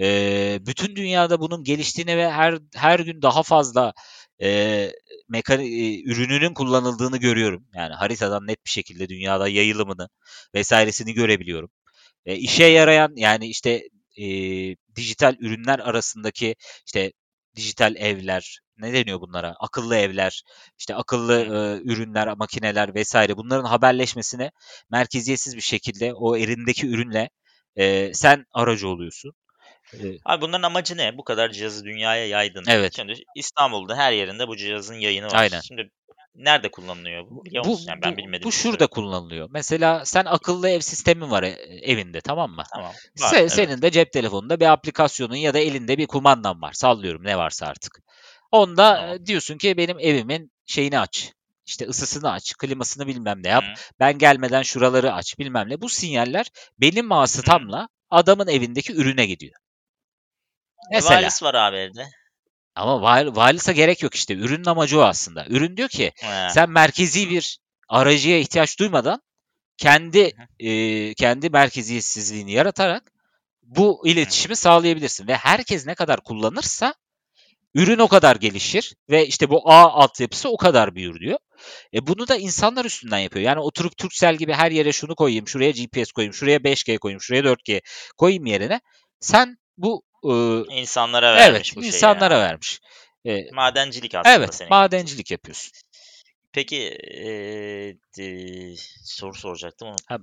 Ee, 0.00 0.58
bütün 0.66 0.96
dünyada 0.96 1.40
bunun 1.40 1.64
geliştiğini 1.64 2.16
ve 2.16 2.30
her 2.30 2.58
her 2.74 3.00
gün 3.00 3.22
daha 3.22 3.42
fazla 3.42 3.92
e, 4.42 4.90
mekani, 5.28 5.64
e, 5.66 6.02
ürününün 6.02 6.54
kullanıldığını 6.54 7.16
görüyorum. 7.16 7.66
Yani 7.74 7.94
haritadan 7.94 8.46
net 8.46 8.64
bir 8.64 8.70
şekilde 8.70 9.08
dünyada 9.08 9.48
yayılımını 9.48 10.08
vesairesini 10.54 11.14
görebiliyorum. 11.14 11.70
E, 12.26 12.36
işe 12.36 12.64
yarayan 12.64 13.12
yani 13.16 13.46
işte 13.48 13.82
e, 14.18 14.24
dijital 14.96 15.36
ürünler 15.40 15.78
arasındaki 15.78 16.56
işte 16.86 17.12
dijital 17.56 17.96
evler, 17.96 18.60
ne 18.78 18.92
deniyor 18.92 19.20
bunlara? 19.20 19.56
Akıllı 19.60 19.96
evler, 19.96 20.42
işte 20.78 20.94
akıllı 20.94 21.34
e, 21.40 21.82
ürünler, 21.92 22.28
makineler 22.36 22.94
vesaire 22.94 23.36
bunların 23.36 23.64
haberleşmesine 23.64 24.50
merkeziyetsiz 24.90 25.56
bir 25.56 25.60
şekilde 25.60 26.14
o 26.14 26.36
elindeki 26.36 26.86
ürünle 26.88 27.30
e, 27.76 28.14
sen 28.14 28.44
aracı 28.52 28.88
oluyorsun. 28.88 29.32
Abi 30.24 30.42
bunların 30.42 30.62
amacı 30.62 30.96
ne? 30.96 31.18
Bu 31.18 31.24
kadar 31.24 31.50
cihazı 31.50 31.84
dünyaya 31.84 32.26
yaydın. 32.26 32.64
Evet. 32.68 32.96
Şimdi 32.96 33.14
İstanbul'da 33.34 33.96
her 33.96 34.12
yerinde 34.12 34.48
bu 34.48 34.56
cihazın 34.56 34.94
yayını 34.94 35.26
var. 35.26 35.34
Aynen. 35.34 35.60
Şimdi 35.60 35.90
nerede 36.34 36.70
kullanılıyor 36.70 37.30
bu? 37.30 37.44
Biliyor 37.44 37.66
musun? 37.66 37.84
Bu, 37.86 37.90
yani 37.90 38.02
ben 38.02 38.16
bilmedim. 38.16 38.44
Bu 38.44 38.52
şurada 38.52 38.86
kullanılıyor. 38.86 39.48
Mesela 39.52 40.04
sen 40.04 40.24
akıllı 40.24 40.68
ev 40.68 40.80
sistemin 40.80 41.30
var 41.30 41.42
e, 41.42 41.48
evinde 41.82 42.20
tamam 42.20 42.50
mı? 42.50 42.62
Tamam. 42.74 42.92
Var, 43.18 43.28
Se, 43.28 43.36
evet. 43.36 43.52
Senin 43.52 43.82
de 43.82 43.90
cep 43.90 44.12
telefonunda 44.12 44.60
bir 44.60 44.66
aplikasyonun 44.66 45.36
ya 45.36 45.54
da 45.54 45.58
elinde 45.58 45.98
bir 45.98 46.06
kumandan 46.06 46.62
var. 46.62 46.72
Sallıyorum 46.72 47.24
ne 47.24 47.38
varsa 47.38 47.66
artık. 47.66 47.98
Onda 48.52 48.94
tamam. 48.94 49.26
diyorsun 49.26 49.58
ki 49.58 49.76
benim 49.76 49.98
evimin 49.98 50.52
şeyini 50.66 50.98
aç. 50.98 51.32
İşte 51.66 51.86
ısısını 51.86 52.32
aç, 52.32 52.54
klimasını 52.58 53.06
bilmem 53.06 53.42
ne 53.42 53.48
yap. 53.48 53.64
Hı. 53.64 53.74
Ben 54.00 54.18
gelmeden 54.18 54.62
şuraları 54.62 55.12
aç 55.12 55.38
bilmem 55.38 55.68
ne. 55.68 55.80
Bu 55.80 55.88
sinyaller 55.88 56.46
benim 56.80 57.10
vasıtamla 57.10 57.88
adamın 58.10 58.48
evindeki 58.48 58.92
ürüne 58.92 59.26
gidiyor. 59.26 59.54
Mesela. 60.90 61.20
Valis 61.20 61.42
var 61.42 61.54
abi 61.54 61.76
evde. 61.76 62.06
Ama 62.74 63.02
val, 63.02 63.36
valise 63.36 63.72
gerek 63.72 64.02
yok 64.02 64.14
işte. 64.14 64.34
Ürünün 64.34 64.64
amacı 64.64 65.00
o 65.00 65.02
aslında. 65.02 65.46
Ürün 65.48 65.76
diyor 65.76 65.88
ki 65.88 66.12
He. 66.16 66.50
sen 66.50 66.70
merkezi 66.70 67.30
bir 67.30 67.58
aracıya 67.88 68.38
ihtiyaç 68.38 68.78
duymadan 68.78 69.22
kendi 69.76 70.32
e, 70.58 71.14
kendi 71.14 71.50
merkeziyetsizliğini 71.50 72.52
yaratarak 72.52 73.12
bu 73.62 74.08
iletişimi 74.08 74.56
sağlayabilirsin 74.56 75.28
ve 75.28 75.36
herkes 75.36 75.86
ne 75.86 75.94
kadar 75.94 76.20
kullanırsa 76.20 76.94
ürün 77.74 77.98
o 77.98 78.08
kadar 78.08 78.36
gelişir 78.36 78.94
ve 79.10 79.26
işte 79.26 79.50
bu 79.50 79.70
ağ 79.70 79.90
altyapısı 79.90 80.48
o 80.48 80.56
kadar 80.56 80.94
büyür 80.94 81.20
diyor. 81.20 81.38
E 81.94 82.06
bunu 82.06 82.28
da 82.28 82.36
insanlar 82.36 82.84
üstünden 82.84 83.18
yapıyor. 83.18 83.44
Yani 83.44 83.60
oturup 83.60 83.96
Turkcell 83.96 84.36
gibi 84.36 84.52
her 84.52 84.70
yere 84.70 84.92
şunu 84.92 85.14
koyayım, 85.14 85.48
şuraya 85.48 85.70
GPS 85.70 86.12
koyayım, 86.12 86.34
şuraya 86.34 86.58
5G 86.58 86.98
koyayım, 86.98 87.20
şuraya 87.20 87.42
4G 87.42 87.80
koyayım 88.16 88.46
yerine 88.46 88.80
sen 89.20 89.58
bu 89.76 90.02
e, 90.24 90.62
insanlara 90.80 91.34
vermiş 91.34 91.50
evet, 91.50 91.76
bu 91.76 91.80
şeyi. 91.80 91.92
insanlara 91.92 92.34
yani. 92.34 92.44
vermiş. 92.44 92.80
E, 93.24 93.50
madencilik 93.52 94.14
aslında 94.14 94.36
evet, 94.36 94.54
senin. 94.54 94.70
madencilik 94.70 95.30
yapıyorsun. 95.30 95.72
Peki 96.52 96.76
e, 96.78 97.30
e, 98.18 98.74
soru 99.04 99.34
soracaktım 99.34 99.88
onu. 99.88 99.96
Ha, 100.08 100.18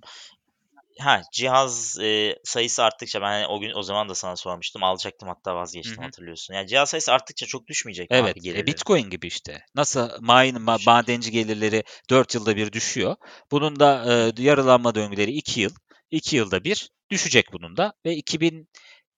ha 1.00 1.22
cihaz 1.34 2.00
e, 2.00 2.36
sayısı 2.44 2.84
arttıkça 2.84 3.22
ben 3.22 3.26
hani 3.26 3.48
o 3.48 3.60
gün 3.60 3.72
o 3.76 3.84
zaman 3.84 4.10
da 4.10 4.16
sana 4.16 4.36
sormuştum. 4.36 4.84
Alacaktım 4.84 5.30
hatta 5.30 5.56
vazgeçtim 5.56 5.98
Hı-hı. 5.98 6.06
hatırlıyorsun. 6.06 6.54
Yani 6.54 6.68
cihaz 6.68 6.90
sayısı 6.90 7.14
arttıkça 7.14 7.46
çok 7.46 7.68
düşmeyecek 7.68 8.08
evet, 8.12 8.38
abi. 8.38 8.50
E, 8.50 8.68
Bitcoin 8.68 9.10
gibi 9.10 9.28
işte. 9.28 9.66
Nasıl 9.76 10.10
mine, 10.22 10.58
ma- 10.58 10.86
madenci 10.86 11.32
gelirleri 11.32 11.84
4 12.10 12.36
yılda 12.36 12.56
bir 12.56 12.72
düşüyor. 12.72 13.16
Bunun 13.52 13.80
da 13.80 14.06
e, 14.14 14.42
yarılanma 14.44 14.96
döngüleri 14.96 15.32
2 15.32 15.62
yıl. 15.62 15.76
2 16.12 16.36
yılda 16.36 16.64
bir 16.64 16.90
düşecek 17.10 17.54
bunun 17.54 17.78
da 17.78 17.94
ve 18.06 18.16
2000 18.16 18.70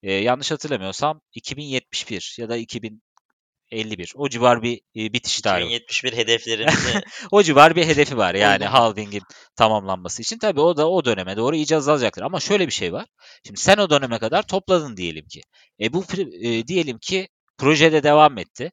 e, 0.03 0.13
yanlış 0.13 0.51
hatırlamıyorsam 0.51 1.21
2071 1.33 2.35
ya 2.39 2.49
da 2.49 2.57
2051 2.57 4.13
o 4.15 4.29
civar 4.29 4.63
bir 4.63 4.81
e, 4.95 5.13
bitiş 5.13 5.41
tarihi. 5.41 5.65
2071 5.75 6.13
hedeflerimizi 6.17 7.01
o 7.31 7.43
civar 7.43 7.75
bir 7.75 7.85
hedefi 7.87 8.17
var 8.17 8.35
yani 8.35 8.65
halving'in 8.65 9.23
tamamlanması 9.55 10.21
için. 10.21 10.37
Tabii 10.39 10.61
o 10.61 10.77
da 10.77 10.89
o 10.89 11.05
döneme 11.05 11.37
doğru 11.37 11.55
iyice 11.55 11.75
azalacaktır. 11.75 12.21
Ama 12.21 12.39
şöyle 12.39 12.67
bir 12.67 12.71
şey 12.73 12.93
var. 12.93 13.05
Şimdi 13.47 13.59
sen 13.59 13.77
o 13.77 13.89
döneme 13.89 14.19
kadar 14.19 14.43
topladın 14.47 14.97
diyelim 14.97 15.27
ki. 15.27 15.41
E 15.81 15.93
bu 15.93 16.03
e, 16.41 16.67
diyelim 16.67 16.97
ki 16.99 17.27
projede 17.57 18.03
devam 18.03 18.37
etti. 18.37 18.71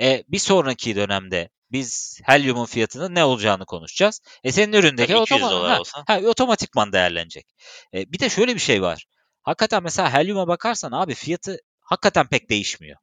E, 0.00 0.24
bir 0.28 0.38
sonraki 0.38 0.96
dönemde 0.96 1.48
biz 1.72 2.20
helyumun 2.24 2.64
fiyatının 2.66 3.14
ne 3.14 3.24
olacağını 3.24 3.66
konuşacağız. 3.66 4.20
E 4.44 4.52
senin 4.52 4.72
üründeki 4.72 5.12
otoma- 5.40 5.48
ha, 5.68 5.78
ha, 6.06 6.20
otomatikman 6.26 6.92
değerlenecek. 6.92 7.46
E, 7.94 8.12
bir 8.12 8.18
de 8.18 8.28
şöyle 8.28 8.54
bir 8.54 8.60
şey 8.60 8.82
var. 8.82 9.04
Hakikaten 9.42 9.82
mesela 9.82 10.14
helyuma 10.14 10.48
bakarsan 10.48 10.92
abi 10.92 11.14
fiyatı 11.14 11.58
hakikaten 11.80 12.26
pek 12.26 12.50
değişmiyor. 12.50 12.96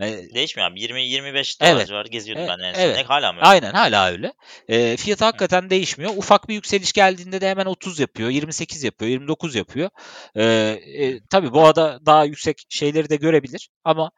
E, 0.00 0.34
Değişmiyor 0.34 0.70
abi. 0.70 0.80
20-25 0.80 1.60
dolar 1.60 1.70
evet. 1.70 1.90
var 1.90 2.06
geziyordum 2.06 2.44
evet. 2.44 2.58
ben 2.58 2.64
en 2.64 2.72
son. 2.72 2.80
Evet. 2.80 3.10
Hala 3.10 3.32
mı 3.32 3.38
öyle? 3.38 3.48
Aynen 3.48 3.72
hala 3.72 4.10
öyle. 4.10 4.32
E, 4.68 4.96
fiyatı 4.96 5.24
hakikaten 5.24 5.70
değişmiyor. 5.70 6.12
Ufak 6.16 6.48
bir 6.48 6.54
yükseliş 6.54 6.92
geldiğinde 6.92 7.40
de 7.40 7.48
hemen 7.48 7.66
30 7.66 8.00
yapıyor, 8.00 8.30
28 8.30 8.84
yapıyor, 8.84 9.10
29 9.10 9.54
yapıyor. 9.54 9.90
E, 10.34 10.44
e, 10.44 11.20
tabii 11.30 11.52
bu 11.52 11.64
arada 11.66 12.00
daha 12.06 12.24
yüksek 12.24 12.62
şeyleri 12.68 13.10
de 13.10 13.16
görebilir 13.16 13.68
ama 13.84 14.10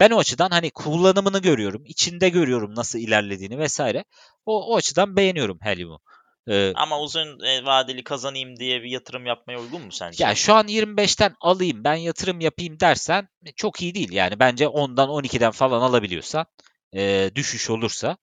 ben 0.00 0.10
o 0.10 0.18
açıdan 0.18 0.50
hani 0.50 0.70
kullanımını 0.70 1.38
görüyorum, 1.38 1.82
içinde 1.86 2.28
görüyorum 2.28 2.74
nasıl 2.74 2.98
ilerlediğini 2.98 3.58
vesaire. 3.58 4.04
O, 4.46 4.72
o 4.72 4.76
açıdan 4.76 5.16
beğeniyorum 5.16 5.58
Helium'u. 5.60 6.00
Ee, 6.48 6.72
Ama 6.74 7.00
uzun 7.00 7.40
e, 7.40 7.64
vadeli 7.64 8.04
kazanayım 8.04 8.56
diye 8.56 8.82
bir 8.82 8.90
yatırım 8.90 9.26
yapmaya 9.26 9.60
uygun 9.60 9.82
mu 9.82 9.92
sence? 9.92 10.24
Ya 10.24 10.34
şu 10.34 10.54
an 10.54 10.68
25'ten 10.68 11.34
alayım 11.40 11.84
ben 11.84 11.94
yatırım 11.94 12.40
yapayım 12.40 12.80
dersen 12.80 13.28
e, 13.46 13.52
çok 13.52 13.82
iyi 13.82 13.94
değil. 13.94 14.12
Yani 14.12 14.38
bence 14.38 14.64
10'dan 14.64 15.08
12'den 15.08 15.50
falan 15.50 15.80
alabiliyorsan 15.80 16.46
e, 16.94 17.30
düşüş 17.34 17.70
olursa 17.70 18.16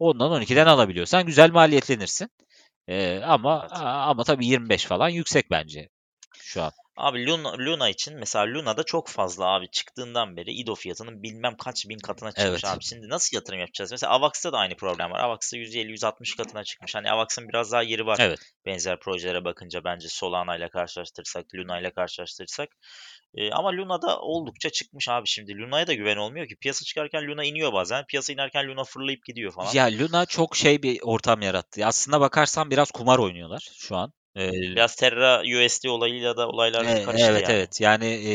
10'dan 0.00 0.42
12'den 0.42 0.66
alabiliyorsan 0.66 1.26
güzel 1.26 1.50
maliyetlenirsin. 1.50 2.30
E, 2.88 3.18
ama 3.18 3.60
evet. 3.70 3.80
ama 3.82 4.24
tabii 4.24 4.46
25 4.46 4.84
falan 4.84 5.08
yüksek 5.08 5.50
bence 5.50 5.88
şu 6.38 6.62
an. 6.62 6.72
Abi 6.96 7.26
Luna, 7.26 7.52
Luna 7.58 7.88
için 7.88 8.18
mesela 8.18 8.46
Luna'da 8.46 8.82
çok 8.82 9.08
fazla 9.08 9.44
abi 9.44 9.70
çıktığından 9.70 10.36
beri 10.36 10.52
IDO 10.52 10.74
fiyatının 10.74 11.22
bilmem 11.22 11.56
kaç 11.56 11.88
bin 11.88 11.98
katına 11.98 12.32
çıkmış 12.32 12.64
evet. 12.64 12.64
abi. 12.64 12.84
Şimdi 12.84 13.08
nasıl 13.08 13.36
yatırım 13.36 13.60
yapacağız? 13.60 13.90
Mesela 13.90 14.12
Avax'ta 14.12 14.52
da 14.52 14.58
aynı 14.58 14.76
problem 14.76 15.10
var. 15.10 15.20
Avax'ta 15.20 15.56
150-160 15.56 16.36
katına 16.36 16.64
çıkmış. 16.64 16.94
Hani 16.94 17.10
Avax'ın 17.10 17.48
biraz 17.48 17.72
daha 17.72 17.82
yeri 17.82 18.06
var. 18.06 18.16
Evet. 18.20 18.38
Benzer 18.66 19.00
projelere 19.00 19.44
bakınca 19.44 19.84
bence 19.84 20.08
Solana 20.08 20.56
ile 20.56 20.68
karşılaştırırsak, 20.68 21.46
Luna 21.54 21.80
ile 21.80 21.90
karşılaştırırsak. 21.90 22.68
Ee, 23.34 23.50
ama 23.50 23.72
Luna'da 23.72 24.20
oldukça 24.20 24.70
çıkmış 24.70 25.08
abi 25.08 25.26
şimdi. 25.26 25.58
Luna'ya 25.58 25.86
da 25.86 25.94
güven 25.94 26.16
olmuyor 26.16 26.48
ki. 26.48 26.56
Piyasa 26.56 26.84
çıkarken 26.84 27.26
Luna 27.28 27.44
iniyor 27.44 27.72
bazen. 27.72 28.04
Piyasa 28.06 28.32
inerken 28.32 28.68
Luna 28.68 28.84
fırlayıp 28.84 29.24
gidiyor 29.24 29.52
falan. 29.52 29.72
Ya 29.72 29.86
Luna 29.86 30.26
çok 30.26 30.56
şey 30.56 30.82
bir 30.82 30.98
ortam 31.02 31.42
yarattı. 31.42 31.86
Aslında 31.86 32.20
bakarsan 32.20 32.70
biraz 32.70 32.90
kumar 32.90 33.18
oynuyorlar 33.18 33.70
şu 33.78 33.96
an. 33.96 34.12
Ee, 34.36 34.52
Biraz 34.52 34.96
Terra 34.96 35.40
USD 35.40 35.84
olayıyla 35.88 36.36
da 36.36 36.48
olaylar 36.48 36.84
e, 36.84 37.02
karıştı 37.02 37.26
evet 37.30 37.48
yani. 37.48 37.56
evet 37.56 37.80
yani 37.80 38.06
e, 38.06 38.34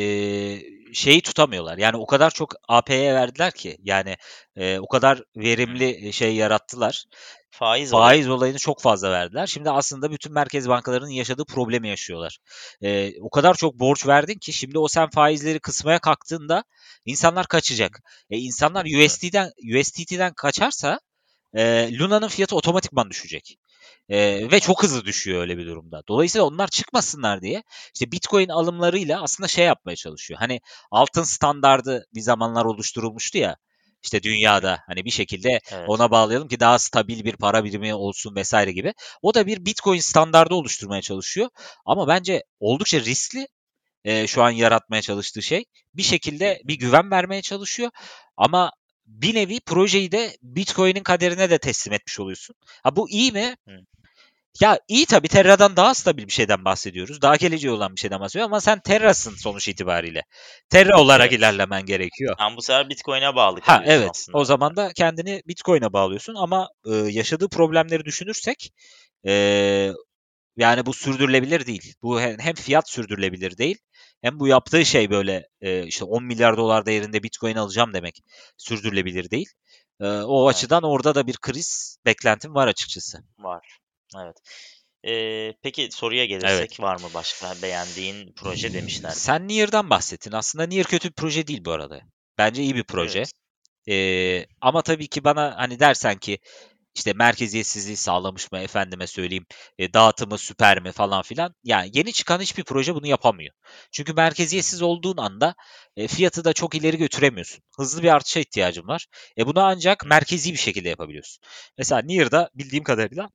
şeyi 0.93 1.21
tutamıyorlar. 1.21 1.77
Yani 1.77 1.97
o 1.97 2.05
kadar 2.05 2.31
çok 2.31 2.53
AP'ye 2.67 3.13
verdiler 3.13 3.51
ki 3.51 3.77
yani 3.83 4.17
e, 4.55 4.79
o 4.79 4.87
kadar 4.87 5.23
verimli 5.35 6.13
şey 6.13 6.35
yarattılar. 6.35 7.05
Faiz, 7.51 7.91
Faiz 7.91 8.27
olayı. 8.27 8.37
olayını 8.37 8.57
çok 8.57 8.81
fazla 8.81 9.11
verdiler. 9.11 9.47
Şimdi 9.47 9.69
aslında 9.69 10.11
bütün 10.11 10.33
merkez 10.33 10.69
bankalarının 10.69 11.09
yaşadığı 11.09 11.45
problemi 11.45 11.87
yaşıyorlar. 11.87 12.37
E, 12.81 13.21
o 13.21 13.29
kadar 13.29 13.53
çok 13.53 13.79
borç 13.79 14.07
verdin 14.07 14.39
ki 14.39 14.53
şimdi 14.53 14.79
o 14.79 14.87
sen 14.87 15.09
faizleri 15.09 15.59
kısmaya 15.59 15.99
kalktığında 15.99 16.63
insanlar 17.05 17.47
kaçacak. 17.47 18.01
E, 18.29 18.37
insanlar 18.37 18.85
USD'den 18.85 19.51
USDT'den 19.75 20.33
kaçarsa 20.33 20.99
e, 21.53 21.89
Luna'nın 21.99 22.27
fiyatı 22.27 22.55
otomatikman 22.55 23.09
düşecek. 23.09 23.57
Ee, 24.11 24.51
ve 24.51 24.59
çok 24.59 24.83
hızlı 24.83 25.05
düşüyor 25.05 25.41
öyle 25.41 25.57
bir 25.57 25.65
durumda. 25.65 26.03
Dolayısıyla 26.07 26.45
onlar 26.45 26.67
çıkmasınlar 26.67 27.41
diye 27.41 27.63
işte 27.93 28.11
Bitcoin 28.11 28.49
alımlarıyla 28.49 29.23
aslında 29.23 29.47
şey 29.47 29.65
yapmaya 29.65 29.95
çalışıyor. 29.95 30.39
Hani 30.39 30.61
altın 30.91 31.23
standardı 31.23 32.05
bir 32.15 32.21
zamanlar 32.21 32.65
oluşturulmuştu 32.65 33.37
ya. 33.37 33.57
işte 34.03 34.23
dünyada 34.23 34.79
hani 34.87 35.05
bir 35.05 35.11
şekilde 35.11 35.49
evet. 35.71 35.89
ona 35.89 36.11
bağlayalım 36.11 36.47
ki 36.47 36.59
daha 36.59 36.79
stabil 36.79 37.25
bir 37.25 37.35
para 37.35 37.63
birimi 37.63 37.93
olsun 37.93 38.35
vesaire 38.35 38.71
gibi. 38.71 38.93
O 39.21 39.33
da 39.33 39.47
bir 39.47 39.65
Bitcoin 39.65 39.99
standardı 39.99 40.53
oluşturmaya 40.55 41.01
çalışıyor. 41.01 41.49
Ama 41.85 42.07
bence 42.07 42.43
oldukça 42.59 42.99
riskli 42.99 43.47
e, 44.03 44.27
şu 44.27 44.43
an 44.43 44.51
yaratmaya 44.51 45.01
çalıştığı 45.01 45.41
şey. 45.41 45.65
Bir 45.93 46.03
şekilde 46.03 46.61
bir 46.65 46.75
güven 46.79 47.11
vermeye 47.11 47.41
çalışıyor 47.41 47.91
ama 48.37 48.71
bir 49.05 49.35
nevi 49.35 49.59
projeyi 49.59 50.11
de 50.11 50.37
Bitcoin'in 50.41 51.03
kaderine 51.03 51.49
de 51.49 51.57
teslim 51.57 51.93
etmiş 51.93 52.19
oluyorsun. 52.19 52.55
Ha 52.83 52.95
bu 52.95 53.09
iyi 53.09 53.31
mi? 53.31 53.55
Hı. 53.67 53.71
Ya 54.59 54.79
iyi 54.87 55.05
tabii 55.05 55.27
Terra'dan 55.27 55.75
daha 55.75 55.93
stabil 55.93 56.27
bir 56.27 56.31
şeyden 56.31 56.65
bahsediyoruz. 56.65 57.21
Daha 57.21 57.35
geleceği 57.35 57.71
olan 57.71 57.95
bir 57.95 57.99
şeyden 57.99 58.19
bahsediyoruz 58.19 58.51
ama 58.51 58.61
sen 58.61 58.79
Terra'sın 58.79 59.35
sonuç 59.35 59.67
itibariyle. 59.67 60.23
Terra 60.69 61.01
olarak 61.01 61.29
evet. 61.29 61.39
ilerlemen 61.39 61.85
gerekiyor. 61.85 62.35
Tam 62.37 62.57
bu 62.57 62.61
sefer 62.61 62.89
Bitcoin'e 62.89 63.35
bağlı 63.35 63.59
Ha 63.63 63.83
evet. 63.85 64.09
Aslında. 64.11 64.37
O 64.37 64.45
zaman 64.45 64.75
da 64.75 64.93
kendini 64.93 65.41
Bitcoin'e 65.47 65.93
bağlıyorsun 65.93 66.35
ama 66.35 66.69
e, 66.85 66.95
yaşadığı 66.95 67.49
problemleri 67.49 68.05
düşünürsek 68.05 68.71
e, 69.27 69.33
yani 70.57 70.85
bu 70.85 70.93
sürdürülebilir 70.93 71.65
değil. 71.65 71.93
Bu 72.01 72.21
hem 72.21 72.55
fiyat 72.55 72.89
sürdürülebilir 72.89 73.57
değil 73.57 73.77
hem 74.21 74.39
bu 74.39 74.47
yaptığı 74.47 74.85
şey 74.85 75.09
böyle 75.09 75.47
e, 75.61 75.83
işte 75.87 76.05
10 76.05 76.23
milyar 76.23 76.57
dolar 76.57 76.85
değerinde 76.85 77.23
Bitcoin 77.23 77.55
alacağım 77.55 77.93
demek 77.93 78.21
sürdürülebilir 78.57 79.29
değil. 79.31 79.49
E, 79.99 80.05
o 80.07 80.45
evet. 80.45 80.55
açıdan 80.55 80.83
orada 80.83 81.15
da 81.15 81.27
bir 81.27 81.37
kriz 81.37 81.97
beklentim 82.05 82.55
var 82.55 82.67
açıkçası. 82.67 83.17
Var. 83.39 83.80
Evet. 84.17 84.37
Ee, 85.07 85.53
peki 85.63 85.89
soruya 85.91 86.25
gelirsek 86.25 86.59
evet. 86.59 86.79
var 86.79 86.95
mı 86.95 87.07
başka 87.13 87.53
beğendiğin 87.61 88.33
proje 88.35 88.73
demişler. 88.73 89.09
Sen 89.09 89.47
Nier'dan 89.47 89.89
bahsettin. 89.89 90.31
Aslında 90.31 90.65
Nier 90.65 90.85
kötü 90.85 91.09
bir 91.09 91.13
proje 91.13 91.47
değil 91.47 91.65
bu 91.65 91.71
arada. 91.71 92.01
Bence 92.37 92.63
iyi 92.63 92.75
bir 92.75 92.83
proje. 92.83 93.19
Evet. 93.19 93.31
Ee, 93.89 94.45
ama 94.61 94.81
tabii 94.81 95.07
ki 95.07 95.23
bana 95.23 95.53
hani 95.57 95.79
dersen 95.79 96.17
ki 96.17 96.39
işte 96.95 97.13
merkeziyetsizliği 97.13 97.97
sağlamış 97.97 98.51
mı 98.51 98.59
efendime 98.59 99.07
söyleyeyim 99.07 99.45
e, 99.77 99.93
dağıtımı 99.93 100.37
süper 100.37 100.81
mi 100.81 100.91
falan 100.91 101.21
filan. 101.21 101.55
Yani 101.63 101.91
yeni 101.93 102.13
çıkan 102.13 102.39
hiçbir 102.39 102.63
proje 102.63 102.95
bunu 102.95 103.07
yapamıyor. 103.07 103.53
Çünkü 103.91 104.13
merkeziyetsiz 104.13 104.81
olduğun 104.81 105.17
anda 105.17 105.55
e, 105.95 106.07
fiyatı 106.07 106.43
da 106.43 106.53
çok 106.53 106.75
ileri 106.75 106.97
götüremiyorsun. 106.97 107.63
Hızlı 107.77 108.03
bir 108.03 108.15
artışa 108.15 108.39
ihtiyacın 108.39 108.87
var. 108.87 109.07
E 109.37 109.47
bunu 109.47 109.61
ancak 109.61 110.05
merkezi 110.05 110.53
bir 110.53 110.57
şekilde 110.57 110.89
yapabiliyorsun. 110.89 111.43
Mesela 111.77 112.01
Nier'da 112.01 112.49
bildiğim 112.55 112.83
kadarıyla 112.83 113.29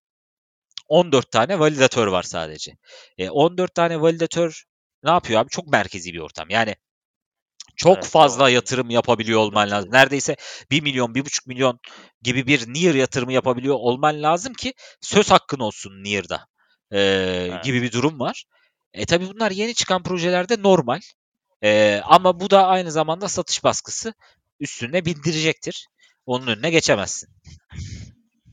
14 0.88 1.30
tane 1.30 1.58
validatör 1.58 2.06
var 2.06 2.22
sadece. 2.22 2.76
E, 3.18 3.30
14 3.30 3.74
tane 3.74 4.00
validatör 4.00 4.64
ne 5.04 5.10
yapıyor 5.10 5.40
abi? 5.40 5.48
Çok 5.50 5.68
merkezi 5.68 6.12
bir 6.12 6.18
ortam. 6.18 6.50
Yani 6.50 6.74
çok 7.76 7.96
evet, 7.96 8.06
fazla 8.06 8.40
doğru. 8.40 8.50
yatırım 8.50 8.90
yapabiliyor 8.90 9.40
olman 9.40 9.70
lazım. 9.70 9.92
Neredeyse 9.92 10.36
1 10.70 10.82
milyon, 10.82 11.14
1,5 11.14 11.48
milyon 11.48 11.80
gibi 12.22 12.46
bir 12.46 12.72
Nier 12.72 12.94
yatırımı 12.94 13.32
yapabiliyor 13.32 13.74
olman 13.74 14.22
lazım 14.22 14.54
ki 14.54 14.74
söz 15.00 15.30
hakkın 15.30 15.58
olsun 15.58 16.04
Nier'da 16.04 16.46
ee, 16.90 16.98
evet. 17.50 17.64
gibi 17.64 17.82
bir 17.82 17.92
durum 17.92 18.20
var. 18.20 18.44
E 18.92 19.06
tabi 19.06 19.28
bunlar 19.28 19.50
yeni 19.50 19.74
çıkan 19.74 20.02
projelerde 20.02 20.62
normal. 20.62 21.00
E, 21.62 22.00
ama 22.04 22.40
bu 22.40 22.50
da 22.50 22.66
aynı 22.66 22.92
zamanda 22.92 23.28
satış 23.28 23.64
baskısı 23.64 24.14
üstüne 24.60 25.04
bindirecektir. 25.04 25.86
Onun 26.26 26.46
önüne 26.46 26.70
geçemezsin 26.70 27.28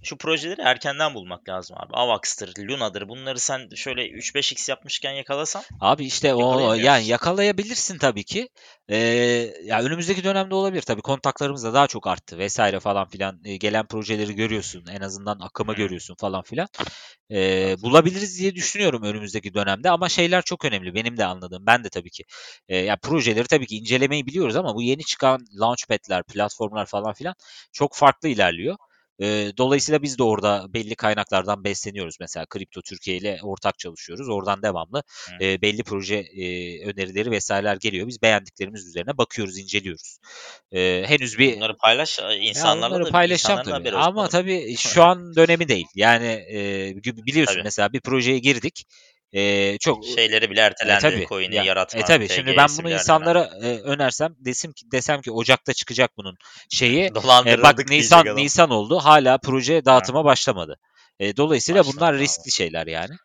şu 0.04 0.18
projeleri 0.18 0.62
erkenden 0.62 1.14
bulmak 1.14 1.50
lazım 1.50 1.78
abi. 1.80 1.94
Avax'tır, 1.94 2.54
Luna'dır. 2.68 3.10
Bunları 3.10 3.40
sen 3.40 3.70
şöyle 3.76 4.08
3-5x 4.08 4.72
yapmışken 4.72 5.12
yakalasan. 5.12 5.64
Abi 5.80 6.06
işte 6.06 6.34
o 6.34 6.74
yani 6.74 7.06
yakalayabilirsin 7.06 7.98
tabii 7.98 8.24
ki. 8.24 8.50
Ee, 8.88 8.98
ya 9.64 9.82
önümüzdeki 9.82 10.24
dönemde 10.24 10.56
olabilir 10.56 10.82
tabii. 10.82 11.02
Kontaklarımız 11.02 11.64
da 11.64 11.74
daha 11.74 11.88
çok 11.88 12.08
arttı 12.08 12.38
vesaire 12.38 12.80
falan 12.80 13.08
filan. 13.08 13.40
Ee, 13.46 13.58
gelen 13.58 13.86
projeleri 13.86 14.36
görüyorsun. 14.36 14.86
En 14.92 15.02
azından 15.02 15.40
akımı 15.40 15.72
hmm. 15.72 15.78
görüyorsun 15.78 16.16
falan 16.20 16.42
filan. 16.42 16.68
Ee, 17.32 17.76
bulabiliriz 17.82 18.40
diye 18.40 18.56
düşünüyorum 18.56 19.04
önümüzdeki 19.04 19.54
dönemde 19.54 19.90
ama 19.90 20.10
şeyler 20.10 20.42
çok 20.42 20.66
önemli. 20.66 20.96
Benim 20.96 21.18
de 21.18 21.26
anladığım. 21.26 21.66
Ben 21.66 21.84
de 21.84 21.90
tabii 21.90 22.10
ki. 22.10 22.24
E, 22.68 22.78
ya 22.78 22.98
projeleri 22.98 23.48
tabii 23.48 23.68
ki 23.68 23.78
incelemeyi 23.78 24.26
biliyoruz 24.26 24.56
ama 24.56 24.76
bu 24.76 24.82
yeni 24.82 25.04
çıkan 25.04 25.46
launchpad'ler, 25.60 26.24
platformlar 26.24 26.86
falan 26.86 27.14
filan 27.14 27.36
çok 27.72 27.96
farklı 27.96 28.30
ilerliyor. 28.30 28.76
E, 29.22 29.52
dolayısıyla 29.58 30.02
biz 30.02 30.18
de 30.18 30.24
orada 30.24 30.66
belli 30.74 30.96
kaynaklardan 30.96 31.64
besleniyoruz. 31.64 32.18
Mesela 32.20 32.46
Kripto 32.46 32.82
Türkiye 32.82 33.18
ile 33.18 33.40
ortak 33.44 33.80
çalışıyoruz. 33.80 34.30
Oradan 34.30 34.62
devamlı 34.62 35.04
e, 35.42 35.62
belli 35.62 35.84
proje 35.84 36.16
e, 36.16 36.46
önerileri 36.86 37.32
vesaireler 37.32 37.76
geliyor. 37.76 38.08
Biz 38.08 38.22
beğendiklerimiz 38.22 38.88
üzerine 38.88 39.18
bakıyoruz, 39.18 39.58
inceliyoruz. 39.58 40.18
E, 40.72 41.04
henüz 41.08 41.40
bir 41.40 41.56
bunları 41.56 41.78
paylaş 41.78 42.20
insanlarla 42.40 43.00
ya 43.00 43.06
da 43.06 43.10
paylaşacağım 43.10 43.64
tabii. 43.64 43.92
Ama 43.92 44.28
tabii 44.28 44.76
şu 44.78 45.04
an 45.04 45.36
dönemi 45.36 45.68
değil. 45.68 45.88
Yani 45.96 46.46
e, 46.52 46.96
biliyorsun 47.04 47.54
tabii. 47.54 47.64
mesela 47.64 47.94
bir 47.94 48.02
projeye 48.02 48.40
girdik. 48.40 48.86
Ee, 49.34 49.78
çok 49.78 50.06
şeyleri 50.06 50.50
bile 50.50 50.62
ertelendi 50.62 51.06
e, 51.06 51.10
tabii, 51.10 51.26
coin'i 51.28 51.56
ya, 51.56 51.64
yaratma. 51.64 52.00
E 52.00 52.04
tabii 52.04 52.30
şimdi 52.30 52.58
ben 52.58 52.68
bunu 52.80 52.92
insanlara 52.92 53.50
e, 53.64 53.80
önersem 53.80 54.36
desim 54.40 54.74
ki 54.74 54.86
desem 54.92 55.22
ki 55.22 55.32
Ocak'ta 55.32 55.74
çıkacak 55.74 56.12
bunun 56.18 56.36
şeyi. 56.70 57.12
E, 57.46 57.64
bak 57.64 57.90
Nisan 57.90 58.36
Nisan 58.36 58.70
oldu. 58.70 59.00
Hala 59.00 59.38
proje 59.38 59.86
dağıtıma 59.86 60.20
ha. 60.20 60.26
başlamadı. 60.26 60.78
E, 61.20 61.38
dolayısıyla 61.38 61.80
Başlamadı 61.80 61.98
bunlar 61.98 62.18
riskli 62.18 62.42
abi. 62.42 62.52
şeyler 62.52 62.88
yani. 62.88 63.16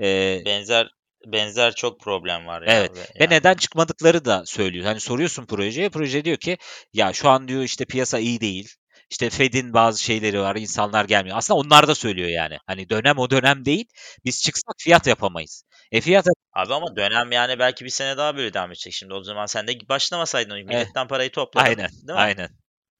E, 0.00 0.42
benzer 0.46 0.88
benzer 1.26 1.74
çok 1.74 2.00
problem 2.00 2.46
var. 2.46 2.62
Evet. 2.66 2.90
Yani. 2.96 3.06
Ve 3.20 3.34
neden 3.34 3.54
çıkmadıkları 3.54 4.24
da 4.24 4.42
söylüyor. 4.46 4.86
Hani 4.86 5.00
soruyorsun 5.00 5.46
projeye. 5.46 5.88
Proje 5.90 6.24
diyor 6.24 6.36
ki 6.36 6.58
ya 6.92 7.12
şu 7.12 7.28
an 7.28 7.48
diyor 7.48 7.62
işte 7.62 7.84
piyasa 7.84 8.18
iyi 8.18 8.40
değil. 8.40 8.68
İşte 9.12 9.30
Fed'in 9.30 9.74
bazı 9.74 10.02
şeyleri 10.02 10.40
var, 10.40 10.56
insanlar 10.56 11.04
gelmiyor. 11.04 11.36
Aslında 11.36 11.60
onlar 11.60 11.88
da 11.88 11.94
söylüyor 11.94 12.28
yani. 12.28 12.58
Hani 12.66 12.88
dönem 12.88 13.18
o 13.18 13.30
dönem 13.30 13.64
değil. 13.64 13.86
Biz 14.24 14.42
çıksak 14.42 14.74
fiyat 14.78 15.06
yapamayız. 15.06 15.64
E 15.90 16.00
fiyat 16.00 16.26
Abi 16.52 16.74
ama 16.74 16.96
dönem 16.96 17.32
yani 17.32 17.58
belki 17.58 17.84
bir 17.84 17.90
sene 17.90 18.16
daha 18.16 18.36
böyle 18.36 18.54
devam 18.54 18.70
edecek 18.70 18.92
şimdi. 18.92 19.14
O 19.14 19.22
zaman 19.22 19.46
sen 19.46 19.66
de 19.66 19.72
başlamasaydın 19.88 20.66
milletten 20.66 21.08
parayı 21.08 21.32
topladın. 21.32 21.66
Aynen. 21.66 21.90
Değil 21.90 22.04
mi? 22.04 22.12
Aynen. 22.12 22.48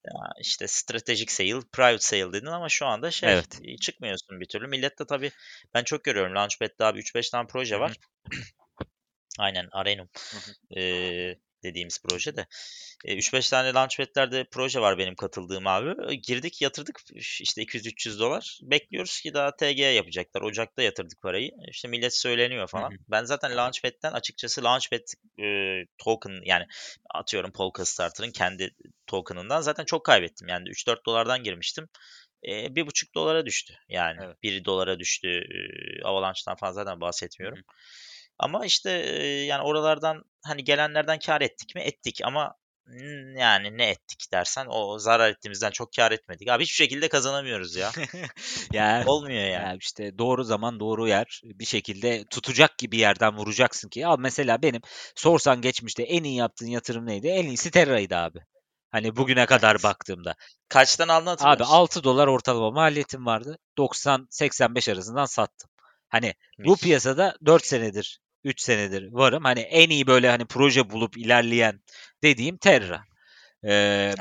Ya 0.05 0.12
işte 0.40 0.68
stratejik 0.68 1.31
sale, 1.31 1.61
private 1.72 1.98
sale 1.98 2.33
dedin 2.33 2.46
ama 2.46 2.68
şu 2.68 2.87
anda 2.87 3.11
şey 3.11 3.33
evet. 3.33 3.81
çıkmıyorsun 3.81 4.40
bir 4.40 4.46
türlü. 4.46 4.66
Millet 4.66 4.98
de 4.98 5.07
tabii 5.07 5.31
ben 5.75 5.85
çok 5.85 6.05
görüyorum. 6.05 6.35
Launchpad'da 6.35 6.87
abi 6.87 7.01
3-5 7.01 7.31
tane 7.31 7.46
proje 7.46 7.81
var. 7.81 7.92
Aynen 9.38 9.68
Arenum. 9.72 10.09
Ee, 10.77 11.35
dediğimiz 11.62 11.98
proje 12.09 12.37
de. 12.37 12.46
3-5 13.05 13.51
tane 13.51 13.72
Launchpad'lerde 13.72 14.46
proje 14.51 14.81
var 14.81 14.98
benim 14.98 15.14
katıldığım 15.14 15.66
abi. 15.66 16.20
Girdik 16.20 16.62
yatırdık 16.62 17.01
işte 17.14 17.62
200-300 17.62 18.18
dolar. 18.18 18.59
Bekliyoruz 18.62 19.20
ki 19.20 19.35
daha 19.35 19.57
TG 19.57 19.79
yapacaklar. 19.79 20.42
Ocak'ta 20.42 20.83
yatırdık 20.83 21.22
parayı. 21.22 21.51
İşte 21.68 21.88
millet 21.88 22.16
söyleniyor 22.16 22.68
falan. 22.68 22.90
Hı 22.90 22.94
hı. 22.94 22.98
Ben 23.09 23.25
zaten 23.25 23.57
Launchpad'den 23.57 24.12
açıkçası 24.12 24.64
Launchpad 24.64 25.01
e, 25.38 25.46
token 25.98 26.40
yani 26.44 26.66
atıyorum 27.14 27.53
Polka 27.53 27.85
Starter'ın 27.85 28.31
kendi 28.31 28.70
token'ından 29.07 29.61
zaten 29.61 29.85
çok 29.85 30.05
kaybettim. 30.05 30.48
Yani 30.48 30.68
3-4 30.68 31.07
dolardan 31.07 31.42
girmiştim. 31.42 31.88
E, 32.48 32.75
bir 32.75 32.87
buçuk 32.87 33.14
dolara 33.14 33.46
düştü. 33.46 33.75
Yani 33.88 34.18
evet. 34.25 34.42
1 34.42 34.64
dolara 34.64 34.98
düştü. 34.98 35.29
E, 35.29 35.59
Avalanche'dan 36.05 36.57
falan 36.57 36.72
zaten 36.72 37.01
bahsetmiyorum. 37.01 37.59
Hı. 37.59 37.62
Ama 38.38 38.66
işte 38.66 38.90
yani 39.47 39.62
oralardan 39.62 40.23
hani 40.45 40.64
gelenlerden 40.64 41.18
kar 41.18 41.40
ettik 41.40 41.75
mi? 41.75 41.81
Ettik 41.81 42.21
ama 42.25 42.55
yani 43.37 43.79
ne 43.79 43.90
ettik 43.90 44.33
dersen 44.33 44.66
o 44.71 44.99
zarar 44.99 45.31
ettiğimizden 45.31 45.71
çok 45.71 45.92
kar 45.92 46.12
etmedik. 46.12 46.49
Abi 46.49 46.62
hiçbir 46.62 46.77
şekilde 46.77 47.09
kazanamıyoruz 47.09 47.77
ya. 47.77 47.92
ya 48.73 49.05
olmuyor 49.07 49.45
yani. 49.45 49.53
Ya 49.53 49.77
işte 49.81 50.18
doğru 50.18 50.45
zaman 50.45 50.81
doğru 50.81 51.09
yer 51.09 51.40
bir 51.45 51.64
şekilde 51.64 52.25
tutacak 52.31 52.79
gibi 52.79 52.99
yerden 52.99 53.37
vuracaksın 53.37 53.88
ki. 53.88 54.01
Ya 54.01 54.16
mesela 54.16 54.62
benim 54.62 54.81
sorsan 55.16 55.61
geçmişte 55.61 56.03
en 56.03 56.25
iyi 56.25 56.37
yaptığın 56.37 56.66
yatırım 56.66 57.07
neydi? 57.07 57.29
En 57.29 57.47
iyisi 57.47 57.71
Terra'ydı 57.71 58.16
abi. 58.16 58.38
Hani 58.90 59.16
bugüne 59.16 59.47
kadar 59.47 59.75
evet. 59.75 59.85
baktığımda. 59.85 60.35
Kaçtan 60.68 61.09
aldın? 61.09 61.37
Abi 61.40 61.64
6 61.64 62.05
dolar 62.05 62.27
ortalama 62.27 62.71
maliyetim 62.71 63.27
vardı. 63.27 63.59
90-85 63.79 64.92
arasından 64.92 65.25
sattım. 65.25 65.71
Hani 66.12 66.35
bu 66.59 66.77
piyasada 66.77 67.37
4 67.46 67.66
senedir 67.66 68.20
3 68.44 68.61
senedir 68.61 69.12
varım. 69.12 69.44
Hani 69.44 69.61
en 69.61 69.90
iyi 69.90 70.07
böyle 70.07 70.31
hani 70.31 70.44
proje 70.44 70.90
bulup 70.90 71.16
ilerleyen 71.16 71.81
dediğim 72.22 72.57
Terra. 72.57 73.05
Ee, 73.64 74.14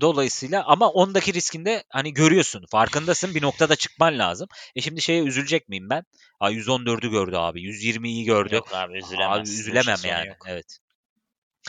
dolayısıyla 0.00 0.64
ama 0.64 0.90
ondaki 0.90 1.34
riskinde 1.34 1.84
hani 1.88 2.12
görüyorsun 2.12 2.64
farkındasın 2.70 3.34
bir 3.34 3.42
noktada 3.42 3.76
çıkman 3.76 4.18
lazım. 4.18 4.48
E 4.76 4.80
şimdi 4.80 5.02
şeye 5.02 5.22
üzülecek 5.22 5.68
miyim 5.68 5.90
ben? 5.90 6.04
Ha 6.38 6.52
114'ü 6.52 7.10
gördü 7.10 7.36
abi 7.36 7.62
120'yi 7.62 8.24
gördü. 8.24 8.54
Yok 8.54 8.74
abi 8.74 8.98
üzülemez. 8.98 9.40
Abi 9.40 9.48
üzülemem 9.48 9.98
yani 10.04 10.28
yok. 10.28 10.36
evet. 10.46 10.78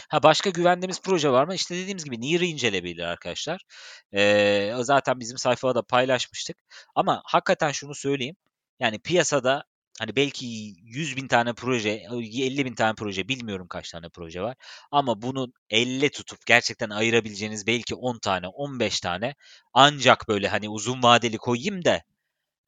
Ha 0.09 0.23
başka 0.23 0.49
güvendiğimiz 0.49 1.01
proje 1.01 1.29
var 1.29 1.45
mı? 1.45 1.55
İşte 1.55 1.75
dediğimiz 1.75 2.03
gibi 2.03 2.21
Nier'i 2.21 2.45
inceleyebilir 2.45 3.03
arkadaşlar. 3.03 3.61
Ee, 4.13 4.71
zaten 4.81 5.19
bizim 5.19 5.37
sayfada 5.37 5.75
da 5.75 5.81
paylaşmıştık. 5.81 6.57
Ama 6.95 7.21
hakikaten 7.25 7.71
şunu 7.71 7.95
söyleyeyim. 7.95 8.35
Yani 8.79 8.99
piyasada 8.99 9.63
Hani 9.99 10.15
belki 10.15 10.45
100 10.83 11.17
bin 11.17 11.27
tane 11.27 11.53
proje, 11.53 11.89
50 11.89 12.65
bin 12.65 12.75
tane 12.75 12.95
proje, 12.95 13.27
bilmiyorum 13.27 13.67
kaç 13.67 13.91
tane 13.91 14.09
proje 14.09 14.41
var. 14.41 14.55
Ama 14.91 15.21
bunu 15.21 15.53
elle 15.69 16.09
tutup 16.09 16.45
gerçekten 16.45 16.89
ayırabileceğiniz 16.89 17.67
belki 17.67 17.95
10 17.95 18.19
tane, 18.19 18.47
15 18.47 18.99
tane 18.99 19.35
ancak 19.73 20.27
böyle 20.27 20.47
hani 20.47 20.69
uzun 20.69 21.03
vadeli 21.03 21.37
koyayım 21.37 21.85
da 21.85 22.01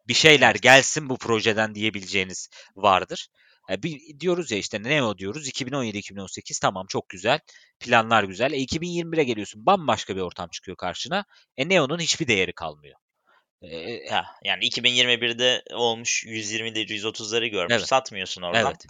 bir 0.08 0.14
şeyler 0.14 0.55
gelsin 0.55 1.10
bu 1.10 1.18
projeden 1.18 1.76
diyebileceğiniz 1.76 2.49
vardır. 2.76 3.28
E, 3.70 3.84
bir, 3.84 4.20
diyoruz 4.20 4.51
ya 4.51 4.58
işte 4.58 4.84
Neo 4.84 5.18
diyoruz 5.18 5.47
2017-2018 5.47 6.60
tamam 6.62 6.86
çok 6.89 7.10
güzel 7.10 7.39
planlar 7.80 8.24
güzel. 8.24 8.51
E, 8.53 8.58
2021'e 8.58 9.24
geliyorsun 9.24 9.66
bambaşka 9.66 10.16
bir 10.16 10.22
ortam 10.22 10.49
çıkıyor 10.49 10.78
karşına. 10.78 11.26
E 11.58 11.70
Neo'nun 11.70 11.99
hiçbir 11.99 12.28
değeri 12.28 12.53
kalmıyor. 12.53 12.99
E, 13.62 14.10
ha, 14.10 14.26
yani 14.43 14.66
2021'de 14.66 15.64
olmuş 15.74 16.24
120'de 16.26 16.84
130'ları 16.84 17.47
görmüş 17.47 17.76
evet. 17.76 17.88
satmıyorsun 17.88 18.41
oradan. 18.41 18.66
Evet. 18.66 18.86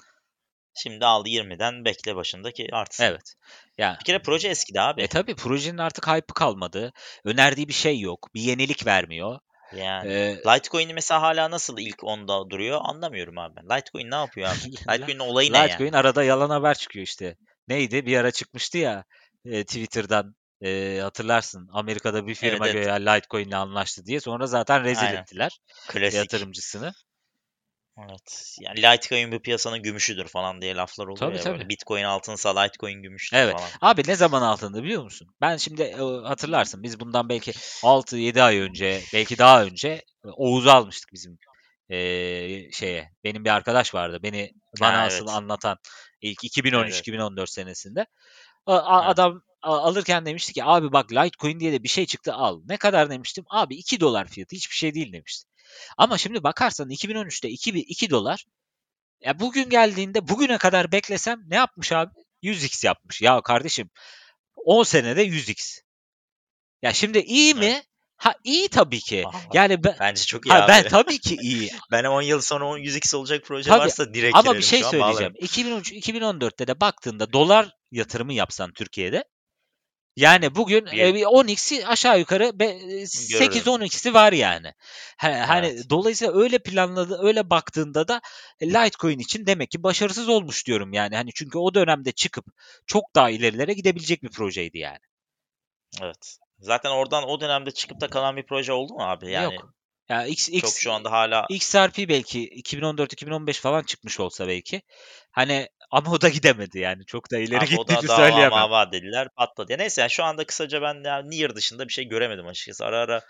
Şimdi 0.76 1.06
aldı 1.06 1.30
20'den 1.30 1.86
bekle 1.86 2.16
başındaki 2.16 2.68
artsın. 2.72 3.04
Evet. 3.04 3.34
Yani, 3.78 3.98
bir 4.00 4.06
kere 4.06 4.20
proje 4.20 4.48
eskidi 4.48 4.82
abi. 4.82 5.02
E 5.02 5.08
tabi 5.08 5.36
projenin 5.36 5.78
artık 5.78 6.08
hype'ı 6.08 6.34
kalmadı. 6.34 6.94
Önerdiği 7.24 7.68
bir 7.68 7.74
şey 7.74 8.00
yok. 8.00 8.30
Bir 8.36 8.42
yenilik 8.42 8.86
vermiyor. 8.86 9.40
Yani 9.76 10.14
ee, 10.14 10.38
Litecoin'i 10.38 10.94
mesela 10.94 11.22
hala 11.22 11.52
nasıl 11.52 11.78
ilk 11.78 12.04
onda 12.04 12.50
duruyor 12.50 12.82
anlamıyorum 12.84 13.38
abi. 13.38 13.60
Litecoin 13.60 14.12
ne 14.12 14.16
yapıyor 14.16 14.50
abi? 14.50 14.72
Litecoin'in 14.72 15.20
olayı 15.20 15.54
ne 15.54 15.64
Litecoin 15.64 15.86
yani? 15.86 15.98
arada 15.98 16.24
yalan 16.24 16.50
haber 16.50 16.78
çıkıyor 16.78 17.06
işte. 17.06 17.36
Neydi? 17.68 18.06
Bir 18.06 18.18
ara 18.18 18.32
çıkmıştı 18.32 18.78
ya 18.78 19.04
e, 19.46 19.64
Twitter'dan 19.64 20.36
e, 20.62 21.00
hatırlarsın. 21.02 21.70
Amerika'da 21.72 22.28
bir 22.28 22.36
firma 22.36 22.68
evet, 22.68 22.76
evet. 22.76 22.86
göğe 22.86 23.06
Litecoin'le 23.06 23.52
anlaştı 23.52 24.06
diye. 24.06 24.20
Sonra 24.20 24.48
zaten 24.48 24.84
rezil 24.84 25.08
Aynen. 25.08 25.22
ettiler 25.22 25.60
Klasik. 25.90 26.18
yatırımcısını. 26.18 26.94
Evet. 28.00 28.56
Yani 28.62 28.82
Litecoin 28.82 29.32
bu 29.32 29.42
piyasanın 29.42 29.84
gümüşüdür 29.84 30.28
falan 30.28 30.62
diye 30.62 30.76
laflar 30.76 31.06
oluyor 31.06 31.18
tabii, 31.18 31.38
ya. 31.38 31.44
Tabii. 31.44 31.58
Böyle 31.58 31.70
Bitcoin 31.70 32.04
altınsa 32.04 32.60
Litecoin 32.60 33.02
gümüştür 33.02 33.38
evet. 33.38 33.56
falan. 33.58 33.70
Abi 33.82 34.04
ne 34.08 34.16
zaman 34.16 34.42
altında 34.42 34.84
biliyor 34.84 35.04
musun? 35.04 35.28
Ben 35.42 35.58
şimdi 35.58 35.94
hatırlarsın 36.24 36.84
biz 36.84 37.00
bundan 37.00 37.30
belki 37.30 37.52
6-7 37.52 38.42
ay 38.42 38.60
önce 38.60 39.02
belki 39.14 39.38
daha 39.38 39.64
önce 39.64 40.02
Oğuz'u 40.24 40.72
almıştık 40.72 41.14
bizim 41.14 41.38
e, 41.90 41.98
şeye. 42.72 43.12
Benim 43.24 43.46
bir 43.46 43.50
arkadaş 43.50 43.94
vardı. 43.94 44.20
Beni 44.24 44.52
bana 44.82 44.98
ha, 44.98 45.02
asıl 45.02 45.26
evet. 45.26 45.36
anlatan 45.36 45.78
ilk 46.22 46.44
2013-2014 46.44 47.40
evet. 47.40 47.50
senesinde. 47.50 48.06
A, 48.66 48.76
evet. 48.76 48.86
Adam 48.88 49.42
alırken 49.62 50.26
demişti 50.26 50.54
ki 50.54 50.64
abi 50.64 50.92
bak 50.92 51.12
Litecoin 51.12 51.60
diye 51.60 51.72
de 51.72 51.84
bir 51.84 51.90
şey 51.90 52.06
çıktı 52.06 52.34
al. 52.34 52.62
Ne 52.66 52.78
kadar 52.78 53.10
demiştim? 53.10 53.46
Abi 53.50 53.76
2 53.76 54.00
dolar 54.00 54.28
fiyatı 54.28 54.56
hiçbir 54.56 54.76
şey 54.76 54.94
değil 54.94 55.14
demişti. 55.14 55.50
Ama 55.98 56.18
şimdi 56.18 56.44
bakarsan 56.44 56.90
2013'te 56.90 57.50
2, 57.50 57.70
2 57.70 58.10
dolar. 58.10 58.46
Ya 59.22 59.40
bugün 59.40 59.70
geldiğinde 59.70 60.28
bugüne 60.28 60.58
kadar 60.58 60.92
beklesem 60.92 61.40
ne 61.48 61.56
yapmış 61.56 61.92
abi? 61.92 62.12
100x 62.44 62.86
yapmış. 62.86 63.22
Ya 63.22 63.42
kardeşim 63.42 63.90
10 64.56 64.84
senede 64.84 65.28
100x. 65.28 65.82
Ya 66.82 66.94
şimdi 66.94 67.20
iyi 67.20 67.54
mi? 67.56 67.66
Evet. 67.66 67.86
Ha 68.18 68.36
iyi 68.44 68.70
tabii 68.70 69.00
ki. 69.00 69.24
Yani 69.54 69.84
ben, 69.84 69.96
bence 70.00 70.24
çok 70.24 70.46
iyi 70.46 70.50
ha, 70.50 70.64
abi. 70.64 70.68
Ben 70.68 70.88
tabii 70.88 71.20
ki 71.20 71.38
iyi. 71.42 71.72
ben 71.92 72.04
10 72.04 72.22
yıl 72.22 72.42
sonra 72.42 72.66
100x 72.66 73.16
olacak 73.16 73.44
proje 73.46 73.70
tabii, 73.70 73.80
varsa 73.80 74.14
direkt 74.14 74.38
Ama 74.38 74.56
bir 74.56 74.62
şey 74.62 74.84
söyleyeceğim. 74.84 75.34
2013 75.40 75.92
2014'te 75.92 76.68
de 76.68 76.82
baktığında 76.82 77.34
dolar 77.34 77.70
yatırımı 77.92 78.34
yapsan 78.34 78.74
Türkiye'de 78.74 79.24
yani 80.18 80.56
bugün 80.56 80.86
e, 80.86 81.10
10x'i 81.10 81.88
aşağı 81.88 82.20
yukarı 82.20 82.44
8-10x'i 82.44 84.14
var 84.14 84.34
yani. 84.34 84.74
Hani 85.18 85.68
evet. 85.68 85.90
dolayısıyla 85.90 86.34
öyle 86.34 86.60
planladı, 86.60 87.18
öyle 87.22 87.50
baktığında 87.50 88.08
da 88.08 88.22
Litecoin 88.62 89.20
için 89.20 89.46
demek 89.46 89.72
ki 89.72 89.84
başarısız 89.84 90.30
olmuş 90.30 90.68
diyorum 90.68 90.94
yani. 90.94 91.16
Hani 91.16 91.30
çünkü 91.36 91.58
o 91.58 91.74
dönemde 91.74 92.12
çıkıp 92.12 92.46
çok 92.86 93.16
daha 93.16 93.30
ilerilere 93.30 93.74
gidebilecek 93.74 94.24
bir 94.24 94.30
projeydi 94.30 94.78
yani. 94.78 95.00
Evet. 96.02 96.38
Zaten 96.60 96.90
oradan 96.90 97.24
o 97.24 97.42
dönemde 97.42 97.72
çıkıp 97.72 98.02
da 98.02 98.10
kalan 98.10 98.38
bir 98.38 98.46
proje 98.46 98.74
oldu 98.74 98.94
mu 98.94 99.04
abi? 99.04 99.32
Yani 99.32 99.56
Yok. 99.56 99.74
Ya 100.10 100.26
X, 100.26 100.50
X, 100.50 100.62
çok 100.62 100.74
şu 100.74 100.92
anda 100.92 101.12
hala 101.12 101.46
XRP 101.50 101.98
belki 101.98 102.50
2014-2015 102.50 103.54
falan 103.54 103.84
çıkmış 103.84 104.20
olsa 104.20 104.48
belki. 104.48 104.82
Hani 105.32 105.68
ama 105.92 106.12
o 106.12 106.22
da 106.22 106.30
gidemedi 106.30 106.80
yani. 106.80 107.06
Çok 107.06 107.32
da 107.32 107.38
ileri 107.38 107.60
Abi 107.60 107.70
gittiğini 107.70 108.00
o 108.00 108.08
da 108.08 108.16
söyleyemem. 108.16 108.52
Dava 108.52 108.92
dediler 108.92 109.30
patladı. 109.30 109.72
Ya 109.72 109.78
neyse 109.78 110.02
yani 110.02 110.12
şu 110.12 110.24
anda 110.24 110.46
kısaca 110.46 110.82
ben 110.82 111.04
yani 111.04 111.30
Nier 111.30 111.56
dışında 111.56 111.88
bir 111.88 111.94
şey 111.94 112.06
göremedim 112.06 112.48
açıkçası. 112.48 112.86
Ara 112.86 113.00
ara 113.00 113.22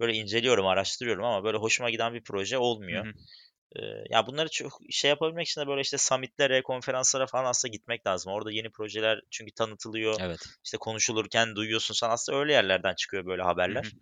böyle 0.00 0.12
inceliyorum, 0.12 0.66
araştırıyorum 0.66 1.24
ama 1.24 1.44
böyle 1.44 1.58
hoşuma 1.58 1.90
giden 1.90 2.14
bir 2.14 2.24
proje 2.24 2.58
olmuyor. 2.58 3.06
Ee, 3.76 3.80
ya 4.10 4.26
bunları 4.26 4.48
çok 4.48 4.72
şey 4.90 5.08
yapabilmek 5.08 5.48
için 5.48 5.60
de 5.60 5.66
böyle 5.66 5.80
işte 5.80 5.98
summitlere, 5.98 6.62
konferanslara 6.62 7.26
falan 7.26 7.44
aslında 7.44 7.72
gitmek 7.72 8.06
lazım. 8.06 8.32
Orada 8.32 8.52
yeni 8.52 8.70
projeler 8.70 9.20
çünkü 9.30 9.52
tanıtılıyor. 9.52 10.16
Evet. 10.20 10.40
İşte 10.64 10.76
konuşulurken 10.78 11.56
duyuyorsun. 11.56 11.94
Sen 11.94 12.10
aslında 12.10 12.38
öyle 12.38 12.52
yerlerden 12.52 12.94
çıkıyor 12.94 13.26
böyle 13.26 13.42
haberler. 13.42 13.84
Hı 13.84 13.88
hı. 13.88 14.00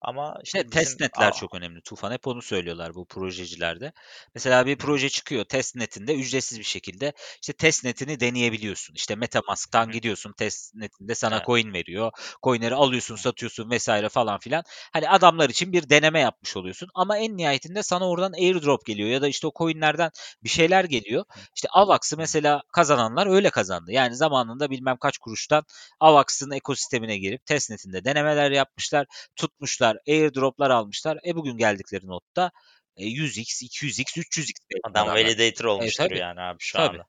Ama 0.00 0.34
işte 0.44 0.58
bizim, 0.58 0.70
testnetler 0.70 1.28
Aa. 1.28 1.32
çok 1.32 1.54
önemli. 1.54 1.82
Tufan 1.82 2.12
hep 2.12 2.26
onu 2.26 2.42
söylüyorlar 2.42 2.94
bu 2.94 3.06
projecilerde. 3.06 3.92
Mesela 4.34 4.66
bir 4.66 4.78
proje 4.78 5.08
çıkıyor 5.08 5.44
testnetinde 5.44 6.14
ücretsiz 6.14 6.58
bir 6.58 6.64
şekilde 6.64 7.12
işte 7.42 7.52
testnetini 7.52 8.20
deneyebiliyorsun. 8.20 8.94
İşte 8.94 9.16
MetaMask'tan 9.16 9.90
gidiyorsun 9.90 10.32
testnetinde 10.32 11.14
sana 11.14 11.36
evet. 11.36 11.46
coin 11.46 11.72
veriyor. 11.72 12.12
Coinleri 12.42 12.74
alıyorsun, 12.74 13.16
satıyorsun 13.16 13.70
vesaire 13.70 14.08
falan 14.08 14.38
filan. 14.38 14.62
Hani 14.92 15.08
adamlar 15.08 15.50
için 15.50 15.72
bir 15.72 15.90
deneme 15.90 16.20
yapmış 16.20 16.56
oluyorsun 16.56 16.88
ama 16.94 17.18
en 17.18 17.36
nihayetinde 17.36 17.82
sana 17.82 18.08
oradan 18.08 18.32
airdrop 18.32 18.86
geliyor 18.86 19.08
ya 19.08 19.22
da 19.22 19.28
işte 19.28 19.46
o 19.46 19.52
coinlerden 19.58 20.10
bir 20.42 20.48
şeyler 20.48 20.84
geliyor. 20.84 21.24
İşte 21.54 21.68
Avax'ı 21.72 22.16
mesela 22.16 22.62
kazananlar 22.72 23.26
öyle 23.26 23.50
kazandı. 23.50 23.92
Yani 23.92 24.16
zamanında 24.16 24.70
bilmem 24.70 24.96
kaç 24.96 25.18
kuruştan 25.18 25.64
Avax'ın 26.00 26.50
ekosistemine 26.50 27.18
girip 27.18 27.46
testnetinde 27.46 28.04
denemeler 28.04 28.50
yapmışlar, 28.50 29.06
tutmuşlar 29.36 29.87
almışlar, 29.88 30.14
airdroplar 30.14 30.70
almışlar. 30.70 31.18
E 31.26 31.36
bugün 31.36 31.56
geldikleri 31.56 32.06
notta 32.06 32.50
100x, 32.98 33.64
200x, 33.64 34.18
300x. 34.20 34.52
Adam 34.84 35.08
validator 35.08 35.64
olmuştur 35.64 36.10
e, 36.10 36.18
yani 36.18 36.40
abi 36.40 36.56
şu 36.60 36.76
tabii. 36.76 36.98
anda. 36.98 37.04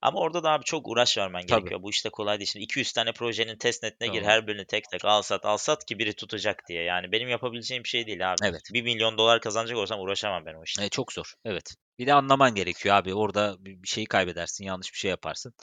Ama 0.00 0.20
orada 0.20 0.42
da 0.42 0.50
abi 0.50 0.64
çok 0.64 0.88
uğraş 0.88 1.18
vermen 1.18 1.46
Tabii. 1.46 1.60
gerekiyor. 1.60 1.82
Bu 1.82 1.90
işte 1.90 2.10
kolay 2.10 2.38
değil. 2.38 2.50
Şimdi 2.50 2.64
200 2.64 2.92
tane 2.92 3.12
projenin 3.12 3.58
testnetine 3.58 4.08
gir. 4.08 4.22
Her 4.22 4.46
birini 4.46 4.66
tek 4.66 4.84
tek 4.90 5.04
al 5.04 5.22
sat 5.22 5.44
al 5.44 5.56
sat 5.56 5.84
ki 5.84 5.98
biri 5.98 6.12
tutacak 6.12 6.62
diye. 6.68 6.82
Yani 6.82 7.12
benim 7.12 7.28
yapabileceğim 7.28 7.84
bir 7.84 7.88
şey 7.88 8.06
değil 8.06 8.32
abi. 8.32 8.36
Evet. 8.44 8.62
1 8.72 8.82
milyon 8.82 9.18
dolar 9.18 9.40
kazanacak 9.40 9.78
olsam 9.78 10.00
uğraşamam 10.00 10.46
ben 10.46 10.54
o 10.54 10.62
işte. 10.64 10.84
E, 10.84 10.88
çok 10.88 11.12
zor. 11.12 11.32
Evet. 11.44 11.74
Bir 11.98 12.06
de 12.06 12.14
anlaman 12.14 12.54
gerekiyor 12.54 12.96
abi. 12.96 13.14
Orada 13.14 13.56
bir 13.58 13.88
şeyi 13.88 14.06
kaybedersin. 14.06 14.64
Yanlış 14.64 14.92
bir 14.92 14.98
şey 14.98 15.08
yaparsın. 15.10 15.54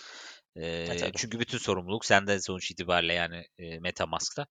E, 0.56 0.66
e, 0.66 1.12
çünkü 1.16 1.40
bütün 1.40 1.58
sorumluluk 1.58 2.06
sende 2.06 2.42
sonuç 2.42 2.72
itibariyle 2.72 3.14
yani 3.14 3.48
e, 3.58 3.80
Metamask'ta. 3.80 4.48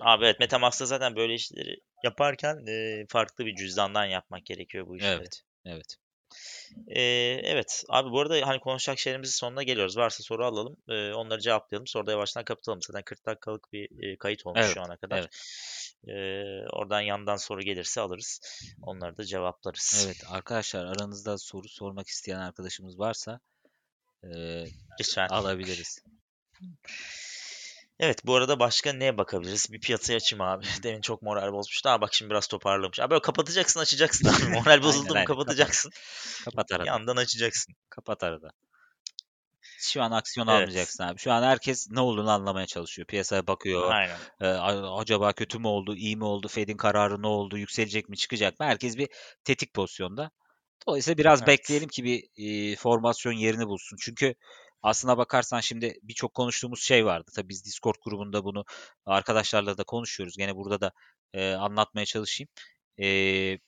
Abi 0.00 0.24
evet 0.24 0.40
Metamask'ta 0.40 0.86
zaten 0.86 1.16
böyle 1.16 1.34
işleri 1.34 1.76
yaparken 2.04 2.66
e, 2.68 3.06
farklı 3.08 3.46
bir 3.46 3.54
cüzdandan 3.54 4.04
yapmak 4.04 4.46
gerekiyor 4.46 4.86
bu 4.86 4.96
işleri. 4.96 5.14
Evet. 5.14 5.42
Evet. 5.64 5.96
Ee, 6.88 7.02
evet 7.42 7.84
abi 7.88 8.10
bu 8.10 8.20
arada 8.20 8.46
hani 8.46 8.60
konuşacak 8.60 8.98
şeylerimizin 8.98 9.32
sonuna 9.32 9.62
geliyoruz. 9.62 9.96
Varsa 9.96 10.22
soru 10.22 10.46
alalım. 10.46 10.76
Ee, 10.88 11.12
onları 11.12 11.40
cevaplayalım. 11.40 11.86
Sonra 11.86 12.06
da 12.06 12.10
yavaştan 12.10 12.44
kapatalım. 12.44 12.82
Zaten 12.82 13.02
40 13.02 13.26
dakikalık 13.26 13.72
bir 13.72 13.88
e, 14.02 14.16
kayıt 14.16 14.46
olmuş 14.46 14.60
evet, 14.64 14.74
şu 14.74 14.82
ana 14.82 14.96
kadar. 14.96 15.18
Evet. 15.18 15.30
Ee, 16.08 16.68
oradan 16.72 17.00
yandan 17.00 17.36
soru 17.36 17.60
gelirse 17.60 18.00
alırız. 18.00 18.40
Onları 18.82 19.18
da 19.18 19.24
cevaplarız. 19.24 20.04
Evet 20.06 20.24
arkadaşlar 20.30 20.84
aranızda 20.84 21.38
soru 21.38 21.68
sormak 21.68 22.06
isteyen 22.06 22.38
arkadaşımız 22.38 22.98
varsa 22.98 23.40
e, 24.24 24.64
Lütfen. 25.00 25.28
alabiliriz. 25.28 26.04
Evet 28.00 28.26
bu 28.26 28.34
arada 28.34 28.58
başka 28.58 28.92
neye 28.92 29.18
bakabiliriz? 29.18 29.66
Bir 29.72 29.80
piyasaya 29.80 30.16
açayım 30.16 30.40
abi. 30.40 30.64
Demin 30.82 31.00
çok 31.00 31.22
moral 31.22 31.52
bozmuştu 31.52 31.88
ama 31.88 32.00
bak 32.00 32.14
şimdi 32.14 32.30
biraz 32.30 32.46
toparlamış. 32.46 33.00
Abi 33.00 33.10
böyle 33.10 33.22
kapatacaksın 33.22 33.80
açacaksın 33.80 34.28
abi. 34.28 34.54
Moral 34.58 34.82
bozuldu 34.82 35.14
mu 35.14 35.24
kapatacaksın. 35.24 35.90
Kapat, 35.90 36.44
kapat 36.44 36.72
arada. 36.72 36.86
Yandan 36.86 37.16
açacaksın. 37.16 37.74
Kapat 37.90 38.22
arada. 38.22 38.50
Şu 39.78 40.02
an 40.02 40.10
aksiyon 40.10 40.46
evet. 40.46 40.56
almayacaksın 40.56 41.04
abi. 41.04 41.18
Şu 41.18 41.32
an 41.32 41.42
herkes 41.42 41.90
ne 41.90 42.00
olduğunu 42.00 42.30
anlamaya 42.30 42.66
çalışıyor. 42.66 43.06
Piyasaya 43.06 43.46
bakıyor. 43.46 43.90
Aynen. 43.90 44.16
Ee, 44.40 44.46
acaba 44.46 45.32
kötü 45.32 45.58
mü 45.58 45.66
oldu, 45.66 45.96
iyi 45.96 46.16
mi 46.16 46.24
oldu, 46.24 46.48
Fed'in 46.48 46.76
kararı 46.76 47.22
ne 47.22 47.26
oldu, 47.26 47.58
yükselecek 47.58 48.08
mi, 48.08 48.16
çıkacak 48.16 48.60
mı? 48.60 48.66
Herkes 48.66 48.96
bir 48.96 49.08
tetik 49.44 49.74
pozisyonda. 49.74 50.30
Dolayısıyla 50.88 51.18
biraz 51.18 51.38
evet. 51.38 51.48
bekleyelim 51.48 51.88
ki 51.88 52.04
bir 52.04 52.24
e, 52.36 52.76
formasyon 52.76 53.32
yerini 53.32 53.66
bulsun. 53.66 53.96
Çünkü 54.00 54.34
aslına 54.82 55.18
bakarsan 55.18 55.60
şimdi 55.60 55.98
birçok 56.02 56.34
konuştuğumuz 56.34 56.82
şey 56.82 57.04
vardı. 57.06 57.30
Tabii 57.36 57.48
biz 57.48 57.64
Discord 57.64 57.94
grubunda 58.04 58.44
bunu 58.44 58.64
arkadaşlarla 59.06 59.78
da 59.78 59.84
konuşuyoruz. 59.84 60.36
Gene 60.36 60.56
burada 60.56 60.80
da 60.80 60.92
e, 61.34 61.52
anlatmaya 61.52 62.06
çalışayım. 62.06 62.48
E, 63.02 63.58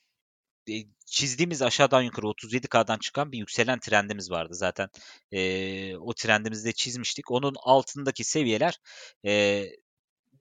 çizdiğimiz 1.07 1.63
aşağıdan 1.63 2.03
yukarı 2.03 2.27
37K'dan 2.27 2.99
çıkan 2.99 3.33
bir 3.33 3.39
yükselen 3.39 3.79
trendimiz 3.81 4.31
vardı 4.31 4.55
zaten. 4.55 4.89
E, 5.33 5.97
o 5.97 6.15
trendimizi 6.15 6.65
de 6.65 6.73
çizmiştik. 6.73 7.31
Onun 7.31 7.55
altındaki 7.63 8.25
seviyeler 8.25 8.79
e, 9.27 9.65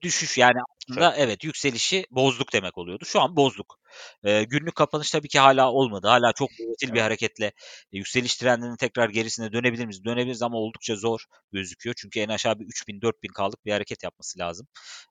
düşüş 0.02 0.38
yani 0.38 0.58
aslında 0.70 1.16
evet 1.16 1.44
yükselişi 1.44 2.06
bozduk 2.12 2.54
demek 2.54 2.78
oluyordu. 2.78 3.06
Şu 3.06 3.22
an 3.22 3.36
bozduk. 3.36 3.80
E, 4.24 4.44
günlük 4.44 4.76
kapanış 4.76 5.12
tabii 5.12 5.28
ki 5.28 5.40
hala 5.40 5.72
olmadı. 5.72 6.08
Hala 6.08 6.34
çok 6.34 6.50
volatil 6.60 6.94
bir 6.94 7.02
hareketle 7.02 7.46
e, 7.46 7.54
yükseliş 7.98 8.36
trendinin 8.36 8.76
tekrar 8.76 9.10
gerisine 9.10 9.54
dönebilir 9.54 9.86
miyiz? 9.86 10.06
Dönebiliriz 10.06 10.42
ama 10.42 10.58
oldukça 10.58 10.96
zor 10.96 11.26
gözüküyor. 11.52 11.96
Çünkü 11.98 12.20
en 12.20 12.30
aşağı 12.30 12.60
bir 12.60 12.66
3000-4000 12.66 13.28
kaldık 13.34 13.66
bir 13.66 13.72
hareket 13.72 14.04
yapması 14.04 14.40
lazım 14.40 14.68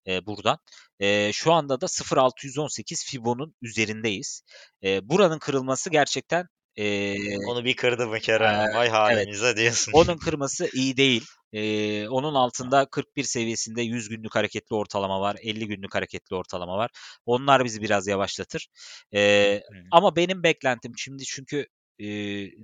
e, 0.06 0.26
buradan. 0.26 0.58
E, 1.00 1.32
şu 1.32 1.52
anda 1.52 1.80
da 1.80 1.88
0.618 1.88 3.06
Fibo'nun 3.06 3.54
üzerindeyiz. 3.62 4.42
E, 4.84 5.08
buranın 5.08 5.38
kırılması 5.38 5.90
gerçekten 5.90 6.48
ee, 6.76 7.38
Onu 7.46 7.64
bir 7.64 7.76
kırdı 7.76 8.06
mı 8.06 8.18
Kerem? 8.18 8.70
E, 8.70 8.74
Vay 8.74 8.88
halimize 8.88 9.46
evet. 9.46 9.56
diyorsun. 9.56 9.92
Onun 9.92 10.16
kırması 10.16 10.68
iyi 10.72 10.96
değil. 10.96 11.26
Ee, 11.52 12.08
onun 12.08 12.34
altında 12.34 12.86
41 12.86 13.22
seviyesinde 13.22 13.82
100 13.82 14.08
günlük 14.08 14.34
hareketli 14.34 14.76
ortalama 14.76 15.20
var. 15.20 15.36
50 15.42 15.66
günlük 15.66 15.94
hareketli 15.94 16.36
ortalama 16.36 16.76
var. 16.76 16.90
Onlar 17.26 17.64
bizi 17.64 17.82
biraz 17.82 18.06
yavaşlatır. 18.06 18.68
Ee, 19.14 19.62
hmm. 19.70 19.78
Ama 19.90 20.16
benim 20.16 20.42
beklentim 20.42 20.92
şimdi 20.96 21.24
çünkü 21.24 21.66
e, 21.98 22.06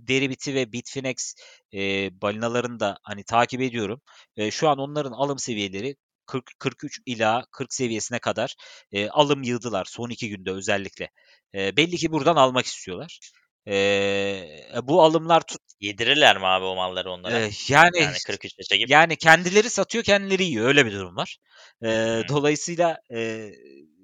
Deribit'i 0.09 0.55
ve 0.55 0.73
Bitfinex 0.73 1.35
e, 1.75 2.11
balinalarını 2.23 2.81
da 2.81 2.99
hani 3.03 3.25
takip 3.25 3.61
ediyorum. 3.61 4.01
E, 4.37 4.51
şu 4.51 4.69
an 4.69 4.79
onların 4.79 5.13
alım 5.13 5.39
seviyeleri 5.39 5.97
40, 6.27 6.45
43 6.59 7.01
ila 7.07 7.45
40 7.53 7.75
seviyesine 7.75 8.19
kadar 8.19 8.55
e, 8.93 9.09
alım 9.09 9.43
yığdılar 9.43 9.85
son 9.85 10.11
iki 10.11 10.29
günde 10.29 10.51
özellikle. 10.51 11.11
E, 11.55 11.77
belli 11.77 11.97
ki 11.97 12.13
buradan 12.13 12.37
almak 12.37 12.67
istiyorlar. 12.67 13.21
Ee, 13.69 14.63
bu 14.83 15.03
alımlar 15.03 15.41
tut 15.41 15.61
Yedirirler 15.81 16.39
mi 16.39 16.47
abi 16.47 16.65
o 16.65 16.75
malları 16.75 17.11
onlara? 17.11 17.39
Ee, 17.39 17.51
yani 17.69 17.99
yani 17.99 18.17
43 18.27 18.53
çekip. 18.69 18.91
Yani 18.91 19.17
kendileri 19.17 19.71
satıyor, 19.71 20.05
kendileri 20.05 20.45
yiyor. 20.45 20.69
Öyle 20.69 20.87
bir 20.87 20.93
durum 20.93 21.17
var. 21.17 21.39
Ee, 21.85 22.23
dolayısıyla 22.29 22.99
e, 23.15 23.51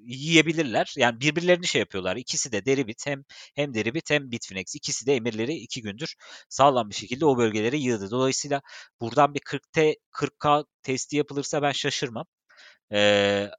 yiyebilirler. 0.07 0.95
Yani 0.97 1.21
birbirlerini 1.21 1.67
şey 1.67 1.79
yapıyorlar. 1.79 2.17
İkisi 2.17 2.53
de 2.53 2.65
Deribit 2.65 3.07
hem 3.07 3.23
hem 3.55 3.75
Deribit 3.75 4.11
hem 4.11 4.31
Bitfinex. 4.31 4.75
İkisi 4.75 5.07
de 5.07 5.15
emirleri 5.15 5.55
iki 5.55 5.83
gündür 5.83 6.15
sağlam 6.49 6.91
bir 6.91 6.95
şekilde 6.95 7.27
o 7.27 7.39
bölgelere 7.39 7.77
yığdı. 7.77 8.11
Dolayısıyla 8.11 8.63
buradan 9.01 9.35
bir 9.35 9.41
40T 9.41 9.97
40K 10.13 10.65
testi 10.83 11.17
yapılırsa 11.17 11.63
ben 11.63 11.73
şaşırmam. 11.73 12.27
Ee, 12.93 13.51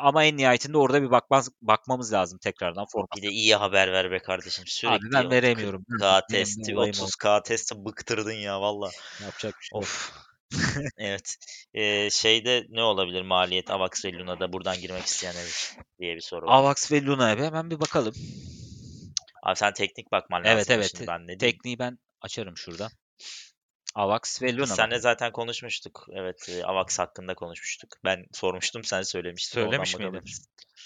ama 0.00 0.24
en 0.24 0.36
nihayetinde 0.36 0.78
orada 0.78 1.02
bir 1.02 1.10
bakmaz, 1.10 1.50
bakmamız 1.62 2.12
lazım 2.12 2.38
tekrardan 2.38 2.86
format. 2.92 3.16
Bir 3.16 3.22
de 3.22 3.28
iyi 3.28 3.54
haber 3.54 3.92
ver 3.92 4.10
be 4.10 4.18
kardeşim. 4.18 4.64
Sürekli 4.66 5.06
Abi 5.06 5.12
ben 5.12 5.30
veremiyorum. 5.30 5.84
K 6.00 6.26
testi, 6.30 6.72
30K 6.72 7.42
testi 7.42 7.84
bıktırdın 7.84 8.32
ya 8.32 8.60
valla. 8.60 8.90
Yapacak 9.22 9.54
bir 9.60 9.64
şey 9.64 9.78
Of. 9.78 10.12
evet. 10.98 11.36
Ee, 11.74 12.10
şeyde 12.10 12.66
ne 12.68 12.82
olabilir 12.82 13.22
maliyet 13.22 13.70
Avax 13.70 14.04
ve 14.04 14.12
Luna'da 14.12 14.52
buradan 14.52 14.80
girmek 14.80 15.04
isteyenler 15.04 15.74
diye 16.00 16.16
bir 16.16 16.20
soru 16.20 16.46
var. 16.46 16.52
Avax 16.52 16.92
ve 16.92 17.04
Luna'ya 17.04 17.36
hemen 17.36 17.70
bir 17.70 17.80
bakalım. 17.80 18.14
Abi 19.42 19.56
sen 19.56 19.72
teknik 19.72 20.12
bakman 20.12 20.44
lazım. 20.44 20.56
Evet 20.56 20.70
evet. 20.70 21.08
Ben 21.08 21.26
ne 21.26 21.38
Tekniği 21.38 21.78
ben 21.78 21.98
açarım 22.20 22.56
şurada. 22.56 22.90
Avax 23.94 24.42
ve 24.42 24.56
Luna. 24.56 24.66
Senle 24.66 24.98
zaten 24.98 25.32
konuşmuştuk. 25.32 26.06
Evet, 26.12 26.48
e, 26.48 26.64
Avax 26.64 26.98
hakkında 26.98 27.34
konuşmuştuk. 27.34 27.90
Ben 28.04 28.26
sormuştum, 28.32 28.84
sen 28.84 29.02
söylemiştin. 29.02 29.54
Söylemiş 29.54 29.98
miydin? 29.98 30.22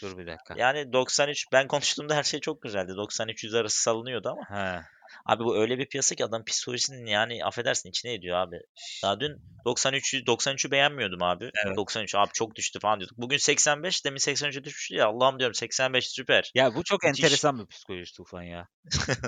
Dur 0.03 0.19
bir 0.19 0.27
dakika. 0.27 0.55
Yani 0.57 0.93
93 0.93 1.47
ben 1.53 1.69
konuştuğumda 1.69 2.15
her 2.17 2.23
şey 2.23 2.41
çok 2.41 2.63
güzeldi. 2.63 2.93
93 2.97 3.55
arası 3.55 3.83
salınıyordu 3.83 4.29
ama. 4.29 4.51
He. 4.51 4.83
Abi 5.27 5.45
bu 5.45 5.57
öyle 5.59 5.79
bir 5.79 5.87
piyasa 5.87 6.15
ki 6.15 6.25
adam 6.25 6.45
psikolojisinin 6.45 7.07
yani 7.07 7.45
affedersin 7.45 7.89
içine 7.89 8.15
ediyor 8.15 8.37
abi. 8.37 8.57
Daha 9.03 9.21
dün 9.21 9.43
93 9.65 10.15
93'ü 10.15 10.71
beğenmiyordum 10.71 11.23
abi. 11.23 11.51
Evet. 11.67 11.77
93 11.77 12.15
abi 12.15 12.31
çok 12.35 12.55
düştü 12.55 12.79
falan 12.81 13.01
diyorduk. 13.01 13.19
Bugün 13.19 13.37
85 13.37 14.05
demin 14.05 14.19
83'e 14.19 14.65
düşmüştü 14.65 14.95
ya. 14.95 15.07
Allah'ım 15.07 15.39
diyorum 15.39 15.55
85 15.55 16.09
süper. 16.09 16.51
Ya 16.55 16.75
bu 16.75 16.85
çok 16.85 17.05
Müthiş. 17.05 17.25
enteresan 17.25 17.59
bir 17.59 17.67
psikoloji 17.67 18.13
Tufan 18.13 18.43
ya. 18.43 18.69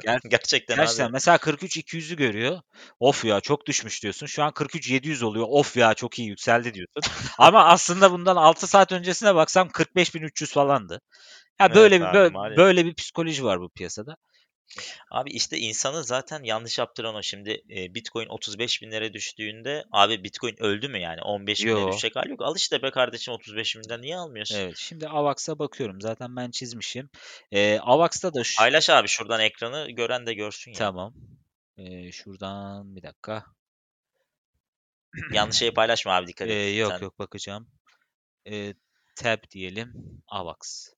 Ger 0.03 0.21
gerçekten, 0.29 0.77
gerçekten 0.77 1.05
abi. 1.05 1.13
Mesela 1.13 1.39
43 1.39 1.77
200'ü 1.77 2.17
görüyor. 2.17 2.61
Of 3.01 3.25
ya 3.25 3.41
çok 3.41 3.67
düşmüş 3.67 4.03
diyorsun. 4.03 4.27
Şu 4.27 4.43
an 4.43 4.53
43 4.53 4.91
700 4.91 5.23
oluyor. 5.23 5.47
Of 5.49 5.77
ya 5.77 5.95
çok 5.95 6.19
iyi 6.19 6.29
yükseldi 6.29 6.75
diyorsun. 6.75 7.13
Ama 7.39 7.65
aslında 7.65 8.13
bundan 8.13 8.37
6 8.37 8.67
saat 8.67 8.93
öncesine 8.93 9.35
baksam 9.35 9.69
45.300 9.69 10.53
falandı. 10.53 11.01
Ya 11.61 11.75
böyle 11.75 11.97
evet, 11.97 12.13
bir 12.13 12.19
abi, 12.19 12.35
böyle, 12.35 12.57
böyle 12.57 12.85
bir 12.85 12.95
psikoloji 12.95 13.45
var 13.45 13.61
bu 13.61 13.71
piyasada. 13.71 14.17
Abi 15.11 15.31
işte 15.31 15.59
insanı 15.59 16.05
zaten 16.05 16.43
yanlış 16.43 16.79
yaptıran 16.79 17.15
o. 17.15 17.23
Şimdi 17.23 17.63
e, 17.71 17.95
Bitcoin 17.95 18.27
35 18.27 18.83
binlere 18.83 19.13
düştüğünde 19.13 19.85
abi 19.93 20.25
Bitcoin 20.25 20.63
öldü 20.63 20.89
mü 20.89 20.99
yani? 20.99 21.23
15 21.23 21.65
binlere 21.65 21.81
Yo. 21.81 21.89
düşecek 21.89 22.17
hali 22.17 22.31
yok. 22.31 22.43
Al 22.43 22.57
işte 22.57 22.83
be 22.83 22.91
kardeşim 22.91 23.35
35 23.35 23.77
binden 23.77 24.03
niye 24.03 24.17
almıyorsun? 24.17 24.57
Evet 24.57 24.77
şimdi 24.77 25.09
AVAX'a 25.09 25.59
bakıyorum. 25.59 26.01
Zaten 26.01 26.37
ben 26.37 26.51
çizmişim. 26.51 27.11
E, 27.53 27.79
AVAX'ta 27.79 28.35
da 28.35 28.45
şu... 28.45 28.57
Paylaş 28.57 28.91
abi 28.91 29.09
şuradan 29.09 29.41
ekranı 29.41 29.91
gören 29.91 30.27
de 30.27 30.35
görsün 30.35 30.71
ya. 30.71 30.79
Tamam. 30.79 31.15
E, 31.79 32.13
şuradan 32.13 32.97
bir 32.97 33.03
dakika. 33.03 33.45
Yanlış 35.33 35.57
şeyi 35.57 35.75
paylaşma 35.75 36.13
abi 36.13 36.27
dikkat 36.27 36.49
et. 36.49 36.79
Yok 36.79 36.93
Sen... 36.93 37.05
yok 37.05 37.19
bakacağım. 37.19 37.69
E, 38.51 38.75
tab 39.17 39.39
diyelim. 39.51 39.93
AVAX. 40.29 40.89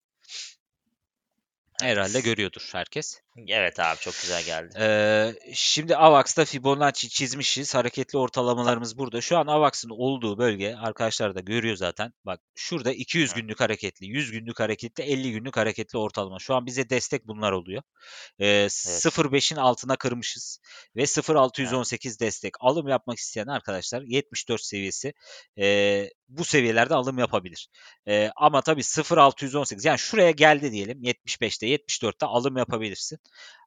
Herhalde 1.83 2.21
görüyordur 2.21 2.69
herkes. 2.73 3.21
Evet 3.47 3.81
abi 3.81 3.99
çok 4.01 4.15
güzel 4.23 4.43
geldi. 4.43 4.75
Ee, 4.79 5.35
şimdi 5.55 5.97
AVAX'ta 5.97 6.45
Fibonacci 6.45 7.09
çizmişiz. 7.09 7.75
Hareketli 7.75 8.19
ortalamalarımız 8.19 8.99
burada. 8.99 9.21
Şu 9.21 9.39
an 9.39 9.47
AVAX'ın 9.47 9.91
olduğu 9.91 10.39
bölge 10.39 10.75
arkadaşlar 10.75 11.35
da 11.35 11.41
görüyor 11.41 11.77
zaten. 11.77 12.13
Bak 12.25 12.41
şurada 12.55 12.93
200 12.93 13.35
günlük 13.35 13.61
hareketli, 13.61 14.07
100 14.07 14.31
günlük 14.33 14.61
hareketli, 14.61 15.05
50 15.05 15.33
günlük 15.33 15.57
hareketli 15.57 15.99
ortalama. 15.99 16.39
Şu 16.39 16.55
an 16.55 16.67
bize 16.67 16.91
destek 16.91 17.29
bunlar 17.29 17.53
oluyor. 17.53 17.83
Ee, 18.39 18.47
evet. 18.47 18.73
0.5'in 18.73 19.57
altına 19.57 19.97
kırmışız. 19.97 20.61
Ve 20.97 21.03
0.618 21.03 22.09
evet. 22.09 22.21
destek. 22.21 22.55
Alım 22.61 22.89
yapmak 22.89 23.19
isteyen 23.19 23.47
arkadaşlar 23.47 24.03
74 24.03 24.63
seviyesi 24.63 25.13
e, 25.59 26.09
bu 26.29 26.45
seviyelerde 26.45 26.95
alım 26.95 27.19
yapabilir. 27.19 27.69
E, 28.09 28.31
ama 28.37 28.63
tabii 28.63 28.81
0.618 28.81 29.87
yani 29.87 29.99
şuraya 29.99 30.31
geldi 30.31 30.73
diyelim 30.73 31.03
75'te 31.03 31.67
74'te 31.67 32.27
alım 32.27 32.57
yapabilirsin. 32.57 33.19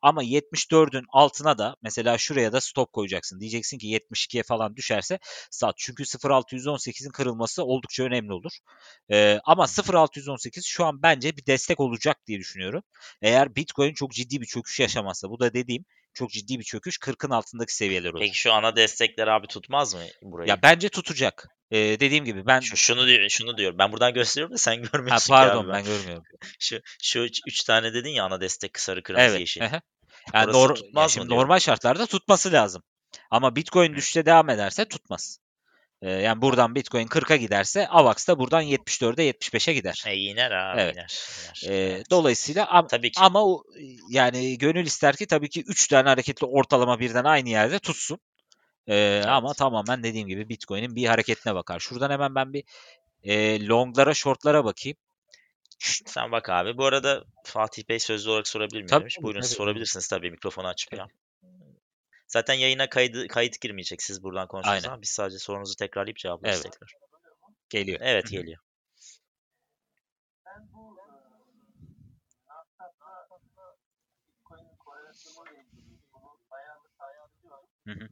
Ama 0.01 0.23
74'ün 0.23 1.05
altına 1.09 1.57
da 1.57 1.75
mesela 1.81 2.17
şuraya 2.17 2.53
da 2.53 2.61
stop 2.61 2.93
koyacaksın. 2.93 3.39
Diyeceksin 3.39 3.77
ki 3.77 3.87
72'ye 3.87 4.43
falan 4.43 4.75
düşerse 4.75 5.19
sat. 5.51 5.75
Çünkü 5.77 6.03
0.618'in 6.03 7.11
kırılması 7.11 7.63
oldukça 7.63 8.03
önemli 8.03 8.33
olur. 8.33 8.51
Ee, 9.11 9.39
ama 9.45 9.63
0.618 9.67 10.61
şu 10.65 10.85
an 10.85 11.01
bence 11.03 11.37
bir 11.37 11.45
destek 11.45 11.79
olacak 11.79 12.17
diye 12.27 12.39
düşünüyorum. 12.39 12.83
Eğer 13.21 13.55
Bitcoin 13.55 13.93
çok 13.93 14.11
ciddi 14.11 14.41
bir 14.41 14.45
çöküş 14.45 14.79
yaşamazsa 14.79 15.29
bu 15.29 15.39
da 15.39 15.53
dediğim 15.53 15.85
çok 16.13 16.29
ciddi 16.29 16.59
bir 16.59 16.63
çöküş 16.63 16.97
40'ın 16.97 17.31
altındaki 17.31 17.75
seviyeler 17.75 18.09
olur. 18.09 18.19
Peki 18.19 18.37
şu 18.37 18.53
ana 18.53 18.75
destekler 18.75 19.27
abi 19.27 19.47
tutmaz 19.47 19.93
mı 19.93 20.01
burayı? 20.21 20.49
Ya 20.49 20.61
bence 20.63 20.89
tutacak. 20.89 21.47
Ee, 21.71 21.77
dediğim 21.77 22.25
gibi 22.25 22.45
ben 22.45 22.59
şu, 22.59 22.77
şunu 22.77 23.07
diyor 23.07 23.29
şunu 23.29 23.57
diyorum. 23.57 23.77
Ben 23.77 23.91
buradan 23.91 24.13
gösteriyorum 24.13 24.53
da 24.53 24.57
sen 24.57 24.81
görmüyorsun. 24.91 25.33
Ha, 25.33 25.39
pardon 25.39 25.67
ben. 25.67 25.73
ben 25.73 25.85
görmüyorum. 25.85 26.23
Şu 26.59 26.79
şu 27.03 27.19
üç, 27.19 27.39
üç 27.47 27.63
tane 27.63 27.93
dedin 27.93 28.09
ya 28.09 28.23
ana 28.23 28.41
destek 28.41 28.79
sarı 28.79 29.03
kırmızı 29.03 29.25
evet. 29.25 29.39
yeşil. 29.39 29.61
Yani 30.33 30.53
nor 30.53 30.75
tutmaz 30.75 31.17
yani 31.17 31.27
mı 31.27 31.35
normal 31.35 31.59
şartlarda 31.59 32.05
tutması 32.05 32.51
lazım. 32.51 32.83
Ama 33.31 33.55
Bitcoin 33.55 33.95
düşüşe 33.95 34.25
devam 34.25 34.49
ederse 34.49 34.85
tutmaz. 34.85 35.39
Ee, 36.01 36.09
yani 36.09 36.41
buradan 36.41 36.75
Bitcoin 36.75 37.07
40'a 37.07 37.35
giderse 37.35 37.87
AVAX 37.87 38.27
da 38.27 38.39
buradan 38.39 38.63
74'e 38.63 39.29
75'e 39.29 39.73
gider. 39.73 40.03
E 40.07 40.15
iner 40.15 40.51
abi 40.51 40.81
evet. 40.81 40.95
iner. 40.95 41.03
iner. 41.63 41.73
Ee, 41.73 41.75
evet. 41.75 42.09
Dolayısıyla 42.11 42.67
am, 42.67 42.87
tabii 42.87 43.11
ki. 43.11 43.21
ama 43.21 43.45
o, 43.45 43.63
yani 44.09 44.57
gönül 44.57 44.85
ister 44.85 45.15
ki 45.15 45.27
tabii 45.27 45.49
ki 45.49 45.63
3 45.67 45.87
tane 45.87 46.09
hareketli 46.09 46.45
ortalama 46.45 46.99
birden 46.99 47.23
aynı 47.23 47.49
yerde 47.49 47.79
tutsun. 47.79 48.19
Ee, 48.87 48.95
evet. 48.95 49.25
Ama 49.25 49.53
tamamen 49.53 50.03
dediğim 50.03 50.27
gibi 50.27 50.49
Bitcoin'in 50.49 50.95
bir 50.95 51.05
hareketine 51.05 51.55
bakar. 51.55 51.79
Şuradan 51.79 52.09
hemen 52.11 52.35
ben 52.35 52.53
bir 52.53 52.63
e, 53.23 53.67
longlara, 53.67 54.13
shortlara 54.13 54.65
bakayım. 54.65 54.97
Sen 56.05 56.31
bak 56.31 56.49
abi. 56.49 56.77
Bu 56.77 56.85
arada 56.85 57.23
Fatih 57.43 57.89
Bey 57.89 57.99
sözlü 57.99 58.29
olarak 58.29 58.47
sorabilir 58.47 58.77
miyim 58.77 58.87
tabii, 58.87 59.01
demiş. 59.01 59.17
Buyurun 59.21 59.41
tabii. 59.41 59.49
sorabilirsiniz 59.49 60.07
tabii 60.07 60.31
mikrofonu 60.31 60.67
açıp 60.67 60.93
ya. 60.93 61.07
Zaten 62.27 62.53
yayına 62.53 62.89
kaydı, 62.89 63.27
kayıt 63.27 63.61
girmeyecek 63.61 64.01
siz 64.03 64.23
buradan 64.23 64.47
konuşuyorsunuz 64.47 64.87
ama 64.87 65.01
biz 65.01 65.09
sadece 65.09 65.39
sorunuzu 65.39 65.75
tekrarlayıp 65.75 66.17
cevaplarız 66.17 66.61
evet. 66.61 66.71
tekrar. 66.71 66.93
Geliyor. 67.69 67.99
Evet 68.01 68.29
geliyor. 68.29 68.59
Hı 77.85 77.91
hı. 77.91 78.09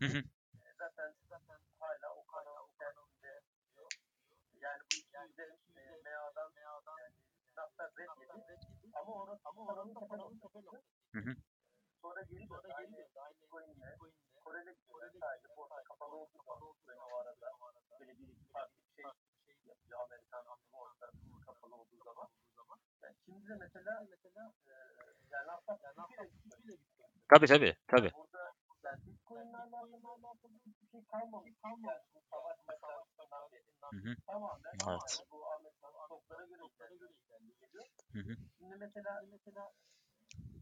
Hı 0.00 0.06
hı. 0.06 0.22
Zaten 0.78 1.14
zaten 1.28 1.60
hala 1.80 2.14
o 2.16 2.26
kanal 2.26 2.56
o 2.64 2.68
kanal 2.78 3.06
yani 4.60 4.82
bu 4.92 4.96
e, 5.80 6.02
MA'dan 6.04 6.52
MA'dan 6.54 6.98
nasıl 7.56 7.84
reddedildi 7.98 8.60
ama 8.92 9.12
orası 9.22 9.42
ama 9.44 9.62
oranın 9.64 9.94
kapalı 9.94 10.22
Hı 11.14 11.20
hı. 11.20 11.34
sonra 12.02 12.22
geri 12.22 12.50
döndü. 12.50 12.68
Aynı 12.76 12.96
Bitcoin'le 13.42 13.96
Kore'de 14.44 14.72
gidiyor. 14.72 15.12
Sadece 15.20 15.56
borsa 15.56 15.82
kapalı 15.84 16.16
olduğu 16.16 16.38
zaman 16.46 16.62
o 17.12 17.16
arada 17.16 17.46
böyle 18.00 18.12
bir 18.18 18.28
iki 18.28 18.52
farklı 18.52 18.76
şey 18.96 19.04
yapıyor. 19.68 20.00
Amerikan 20.00 20.44
borsa 20.72 21.06
kapalı 21.46 21.74
olduğu 21.74 22.04
zaman. 22.04 22.28
Yani 23.02 23.16
şimdi 23.24 23.48
de 23.48 23.54
mesela 23.54 24.06
mesela 24.10 24.52
yani 25.30 25.46
Nasdaq 25.46 25.78
Tabii 27.28 27.46
tabii. 27.46 27.76
tabii. 27.88 28.10
Burada 28.14 28.52
yani 28.84 29.06
Bitcoin'lerle 29.06 29.76
alakalı 29.76 30.54
bir 30.66 30.88
şey 30.90 31.04
kalmamış. 31.04 31.54
Kalmamış. 31.62 32.02
Bu 32.14 32.20
savaş 32.30 32.58
meselesinden 32.68 33.44
beri. 33.52 34.16
Tamamen 34.26 34.72
Evet. 34.88 35.26
bu 35.30 35.46
Amerikan 35.46 35.92
stoklara 36.06 36.44
göre 36.44 36.62
ilerliyor. 36.76 37.10
Hı 38.12 38.18
hı. 38.18 38.36
Şimdi 38.58 38.76
mesela 38.76 39.22
mesela 39.30 39.72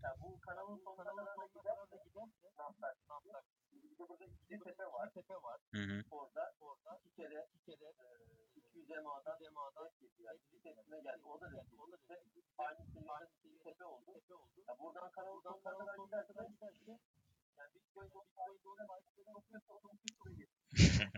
yani 0.02 0.16
bu 0.22 0.40
kanalın 0.40 0.78
sonlarına 0.84 1.46
giderse 1.54 1.96
giderse 2.04 2.46
Nasdaq 2.58 2.96
Nasdaq. 3.08 3.44
Bir 3.72 3.98
de 3.98 4.08
burada 4.08 4.24
iki 4.24 4.58
tepe 4.64 4.84
var. 4.84 5.10
Tepe 5.14 5.34
var. 5.34 5.60
Hı 5.74 5.82
hı. 5.82 6.02
Orada 6.10 6.54
orada 6.60 7.00
iki 7.04 7.16
kere 7.16 7.46
iki 7.54 7.64
kere 7.64 7.84
e, 7.84 8.53
200 8.74 8.90
EMA'dan 8.90 9.38
EMA'dan 9.44 9.90
yani 10.18 10.38
tepkime 10.62 11.00
geldi. 11.00 11.22
O 11.24 11.40
da 11.40 11.52
dedi. 11.52 11.76
O 11.78 11.92
da 11.92 11.96
dedi. 12.08 12.42
Aynı 12.58 12.86
seviyede 12.86 13.28
bir 13.44 13.58
tepe 13.58 13.84
oldu. 13.84 14.20
Ya 14.68 14.78
buradan 14.78 15.08
sonlarına 15.08 15.86
kadar 15.86 15.96
giderse 16.04 16.98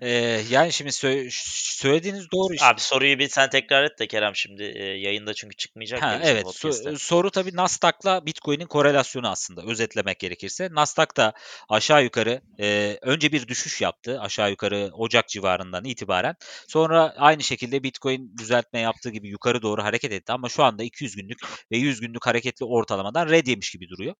Ee, 0.03 0.43
yani 0.51 0.72
şimdi 0.72 0.91
sö- 0.91 1.28
söylediğiniz 1.76 2.26
doğru 2.32 2.55
işte. 2.55 2.66
Abi 2.66 2.80
soruyu 2.80 3.18
bir 3.18 3.28
sen 3.28 3.51
tekrar 3.51 3.84
et 3.84 3.99
de 3.99 4.07
Kerem 4.07 4.37
şimdi 4.37 4.62
e, 4.62 4.84
yayında 4.84 5.34
çünkü 5.34 5.57
çıkmayacak 5.57 6.03
Ha, 6.03 6.20
evet 6.24 6.47
so- 6.47 6.99
soru 6.99 7.30
tabii 7.30 7.57
Nasdaq'la 7.57 8.26
Bitcoin'in 8.26 8.66
korelasyonu 8.66 9.28
aslında 9.28 9.62
özetlemek 9.62 10.18
gerekirse. 10.18 10.68
Nasdaq 10.72 11.07
da 11.16 11.32
aşağı 11.68 12.05
yukarı 12.05 12.41
e, 12.61 12.99
önce 13.03 13.32
bir 13.32 13.49
düşüş 13.49 13.80
yaptı 13.80 14.20
aşağı 14.20 14.51
yukarı 14.51 14.91
Ocak 14.93 15.28
civarından 15.28 15.84
itibaren. 15.84 16.34
Sonra 16.68 17.14
aynı 17.16 17.43
şekilde 17.43 17.82
Bitcoin 17.82 18.37
düzeltme 18.39 18.80
yaptığı 18.80 19.11
gibi 19.11 19.28
yukarı 19.28 19.62
doğru 19.62 19.82
hareket 19.82 20.12
etti 20.12 20.32
ama 20.32 20.49
şu 20.49 20.64
anda 20.64 20.82
200 20.82 21.16
günlük 21.16 21.39
ve 21.72 21.76
100 21.76 22.01
günlük 22.01 22.26
hareketli 22.26 22.64
ortalamadan 22.64 23.28
red 23.28 23.47
yemiş 23.47 23.70
gibi 23.70 23.89
duruyor. 23.89 24.14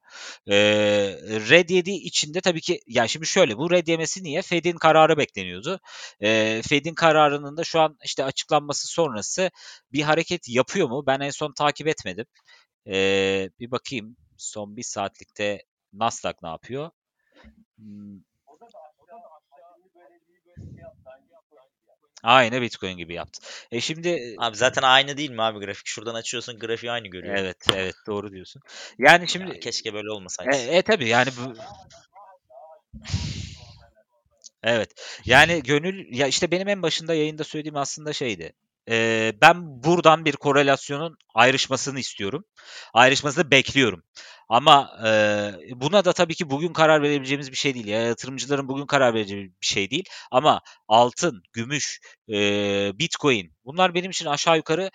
E, 0.51 0.57
red 1.51 1.69
yediği 1.69 2.01
içinde 2.07 2.41
tabii 2.41 2.61
ki 2.61 2.81
yani 2.87 3.09
şimdi 3.09 3.27
şöyle 3.27 3.57
bu 3.59 3.71
red 3.71 3.87
yemesi 3.87 4.23
niye? 4.25 4.43
Fed'in 4.43 4.77
kararı 4.77 5.19
bekleniyordu. 5.19 5.81
E, 6.21 6.63
Fed'in 6.69 6.95
kararının 6.95 7.57
da 7.57 7.65
şu 7.65 7.81
an 7.81 7.99
işte 8.05 8.25
açıklanması 8.25 8.89
sonrası 8.89 9.51
bir 9.93 10.03
hareket 10.03 10.49
yapıyor 10.49 10.89
mu? 10.89 11.05
Ben 11.07 11.21
en 11.21 11.31
son 11.31 11.53
takip 11.53 11.89
etmedim. 11.89 12.27
Ee, 12.87 13.51
bir 13.61 13.71
bakayım 13.71 14.17
son 14.37 14.77
bir 14.77 14.83
saatlikte 14.83 15.63
Nasdaq 15.93 16.35
ne 16.43 16.49
yapıyor? 16.49 16.91
Hmm, 17.79 18.21
Aynı 22.27 22.63
Bitcoin 22.63 22.97
gibi 22.97 23.15
yaptı. 23.15 23.41
E 23.73 23.81
şimdi 23.81 24.37
Abi 24.39 24.57
zaten 24.57 24.83
aynı 24.83 25.17
değil 25.17 25.31
mi 25.31 25.43
abi 25.43 25.65
grafik? 25.65 25.87
Şuradan 25.87 26.15
açıyorsun 26.15 26.59
grafiği 26.59 26.93
aynı 26.93 27.09
görüyor. 27.09 27.37
evet 27.37 27.57
evet 27.75 27.95
doğru 28.07 28.33
diyorsun. 28.33 28.63
Yani 28.99 29.29
şimdi 29.29 29.55
Ya 29.55 29.61
keşke 29.61 29.95
böyle 29.95 30.11
olmasaydı. 30.11 30.57
E, 30.57 30.77
e 30.77 30.83
tabii 30.83 31.09
yani 31.09 31.29
bu 31.41 31.55
Evet. 34.63 34.91
Yani 35.25 35.63
gönül 35.63 36.19
ya 36.19 36.27
işte 36.27 36.51
benim 36.51 36.69
en 36.69 36.83
başında 36.83 37.15
yayında 37.15 37.45
söylediğim 37.45 37.77
aslında 37.77 38.13
şeydi. 38.13 38.53
Ee, 38.91 39.33
ben 39.43 39.83
buradan 39.85 40.25
bir 40.25 40.33
korelasyonun 40.37 41.17
ayrışmasını 41.35 42.01
istiyorum. 42.01 42.45
Ayrışmasını 42.95 43.51
bekliyorum. 43.51 44.03
Ama 44.49 44.91
e, 45.07 45.11
buna 45.81 46.05
da 46.05 46.13
tabii 46.13 46.35
ki 46.35 46.51
bugün 46.51 46.73
karar 46.73 47.03
verebileceğimiz 47.03 47.51
bir 47.51 47.57
şey 47.57 47.75
değil. 47.75 47.87
Ya 47.87 48.03
yatırımcıların 48.03 48.69
bugün 48.69 48.87
karar 48.87 49.15
vereceği 49.15 49.45
bir 49.45 49.67
şey 49.67 49.91
değil. 49.91 50.05
Ama 50.31 50.61
altın, 50.89 51.43
gümüş, 51.53 52.01
e, 52.33 52.39
bitcoin 52.99 53.53
bunlar 53.65 53.95
benim 53.95 54.11
için 54.11 54.27
aşağı 54.27 54.57
yukarı 54.57 54.91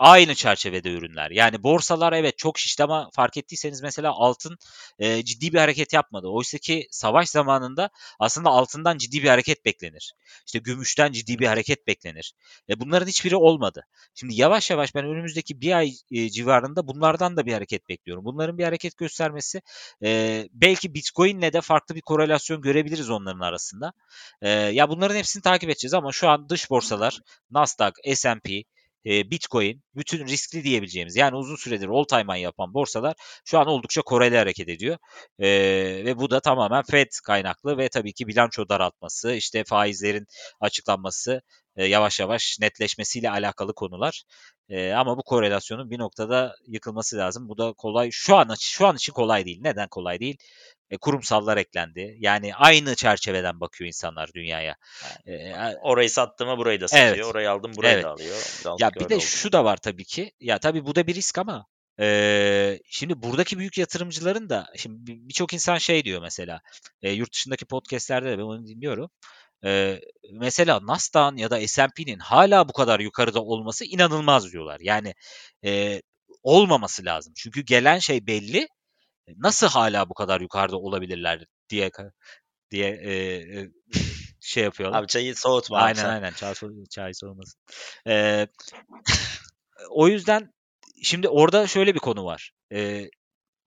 aynı 0.00 0.34
çerçevede 0.34 0.90
ürünler. 0.90 1.30
Yani 1.30 1.62
borsalar 1.62 2.12
evet 2.12 2.38
çok 2.38 2.58
şişti 2.58 2.82
ama 2.84 3.10
fark 3.12 3.36
ettiyseniz 3.36 3.82
mesela 3.82 4.12
altın 4.12 4.58
e, 4.98 5.24
ciddi 5.24 5.52
bir 5.52 5.58
hareket 5.58 5.92
yapmadı. 5.92 6.28
Oysa 6.28 6.58
ki 6.58 6.86
savaş 6.90 7.28
zamanında 7.28 7.90
aslında 8.18 8.48
altından 8.50 8.98
ciddi 8.98 9.22
bir 9.22 9.28
hareket 9.28 9.64
beklenir. 9.64 10.12
İşte 10.46 10.58
gümüşten 10.58 11.12
ciddi 11.12 11.38
bir 11.38 11.46
hareket 11.46 11.86
beklenir. 11.86 12.32
E, 12.68 12.80
bunların 12.80 13.06
hiçbiri 13.06 13.36
olmadı. 13.36 13.86
Şimdi 14.14 14.34
yavaş 14.34 14.70
yavaş 14.70 14.94
ben 14.94 15.04
önümüzdeki 15.04 15.60
bir 15.60 15.72
ay 15.72 15.92
e, 16.10 16.30
civarında 16.30 16.86
bunlardan 16.86 17.36
da 17.36 17.46
bir 17.46 17.52
hareket 17.52 17.88
bekliyorum. 17.88 18.24
Bunların 18.24 18.58
bir 18.58 18.64
hareket 18.64 18.96
göstermesi 18.96 19.62
e, 20.04 20.48
belki 20.52 20.94
Bitcoin'le 20.94 21.52
de 21.52 21.60
farklı 21.60 21.94
bir 21.94 22.00
korelasyon 22.00 22.60
görebiliriz 22.60 23.10
onların 23.10 23.40
arasında. 23.40 23.92
E, 24.42 24.50
ya 24.50 24.88
bunların 24.88 25.16
hepsini 25.16 25.42
takip 25.42 25.70
edeceğiz 25.70 25.94
ama 25.94 26.12
şu 26.12 26.28
an 26.28 26.48
dış 26.48 26.70
borsalar 26.70 27.20
Nasdaq, 27.50 27.92
S&P, 28.14 28.62
e, 29.06 29.30
Bitcoin 29.30 29.82
bütün 29.94 30.26
riskli 30.26 30.64
diyebileceğimiz 30.64 31.16
yani 31.16 31.36
uzun 31.36 31.56
süredir 31.56 31.88
all 31.88 32.04
time 32.04 32.34
high 32.34 32.42
yapan 32.42 32.74
borsalar 32.74 33.14
şu 33.44 33.58
an 33.58 33.66
oldukça 33.66 34.02
koreli 34.02 34.38
hareket 34.38 34.68
ediyor. 34.68 34.98
E, 35.38 35.48
ve 36.04 36.18
bu 36.18 36.30
da 36.30 36.40
tamamen 36.40 36.82
Fed 36.82 37.10
kaynaklı 37.24 37.78
ve 37.78 37.88
tabii 37.88 38.12
ki 38.12 38.26
bilanço 38.26 38.68
daraltması, 38.68 39.32
işte 39.32 39.64
faizlerin 39.64 40.26
açıklanması, 40.60 41.42
e, 41.76 41.86
yavaş 41.86 42.20
yavaş 42.20 42.58
netleşmesiyle 42.60 43.30
alakalı 43.30 43.74
konular. 43.74 44.22
E, 44.68 44.92
ama 44.92 45.16
bu 45.18 45.22
korelasyonun 45.22 45.90
bir 45.90 45.98
noktada 45.98 46.54
yıkılması 46.66 47.16
lazım. 47.16 47.48
Bu 47.48 47.58
da 47.58 47.72
kolay 47.72 48.08
şu 48.12 48.36
an 48.36 48.54
şu 48.60 48.86
an 48.86 48.96
için 48.96 49.12
kolay 49.12 49.44
değil. 49.46 49.58
Neden 49.62 49.88
kolay 49.88 50.20
değil? 50.20 50.36
E, 50.90 50.96
kurumsallar 50.96 51.56
eklendi. 51.56 52.16
Yani 52.18 52.54
aynı 52.54 52.94
çerçeveden 52.94 53.60
bakıyor 53.60 53.88
insanlar 53.88 54.30
dünyaya. 54.34 54.76
E, 55.26 55.54
Orayı 55.82 56.10
sattı 56.10 56.46
mı 56.46 56.58
burayı 56.58 56.80
da 56.80 56.88
satıyor. 56.88 57.14
Evet. 57.14 57.24
Orayı 57.24 57.50
aldım 57.50 57.72
burayı 57.76 57.94
evet. 57.94 58.04
da 58.04 58.10
alıyor. 58.10 58.36
Ya 58.78 58.90
bir 58.94 59.08
de 59.08 59.14
oldu. 59.14 59.22
şu 59.24 59.52
da 59.52 59.64
var 59.64 59.76
tabii 59.76 60.04
ki. 60.04 60.32
Ya 60.40 60.58
tabii 60.58 60.86
bu 60.86 60.94
da 60.94 61.06
bir 61.06 61.14
risk 61.14 61.38
ama 61.38 61.66
ee, 62.02 62.78
şimdi 62.90 63.22
buradaki 63.22 63.58
büyük 63.58 63.78
yatırımcıların 63.78 64.48
da 64.48 64.66
şimdi 64.76 65.00
birçok 65.28 65.52
insan 65.52 65.78
şey 65.78 66.04
diyor 66.04 66.22
mesela 66.22 66.60
e, 67.02 67.10
yurt 67.12 67.32
dışındaki 67.32 67.64
podcastlerde 67.64 68.30
de 68.30 68.38
ben 68.38 68.42
onu 68.42 68.66
dinliyorum. 68.66 69.10
Ee, 69.64 70.00
mesela 70.32 70.80
Nasdaq'ın 70.82 71.36
ya 71.36 71.50
da 71.50 71.68
S&P'nin 71.68 72.18
hala 72.18 72.68
bu 72.68 72.72
kadar 72.72 73.00
yukarıda 73.00 73.42
olması 73.42 73.84
inanılmaz 73.84 74.52
diyorlar. 74.52 74.80
Yani 74.80 75.14
e, 75.64 76.02
olmaması 76.42 77.04
lazım. 77.04 77.32
Çünkü 77.36 77.60
gelen 77.60 77.98
şey 77.98 78.26
belli 78.26 78.68
nasıl 79.36 79.66
hala 79.68 80.08
bu 80.08 80.14
kadar 80.14 80.40
yukarıda 80.40 80.76
olabilirler 80.76 81.44
diye 81.70 81.90
diye 82.70 82.88
e, 82.88 83.12
e, 83.60 83.70
şey 84.40 84.64
yapıyorlar. 84.64 84.98
Abi 85.00 85.06
çayı 85.06 85.36
soğutma. 85.36 85.78
Aynen 85.78 86.04
abi 86.04 86.08
aynen 86.08 86.30
çay, 86.30 86.54
çay 86.90 87.14
soğumasın. 87.14 87.60
E, 88.06 88.46
o 89.90 90.08
yüzden 90.08 90.52
şimdi 91.02 91.28
orada 91.28 91.66
şöyle 91.66 91.94
bir 91.94 92.00
konu 92.00 92.24
var. 92.24 92.52
E, 92.72 93.10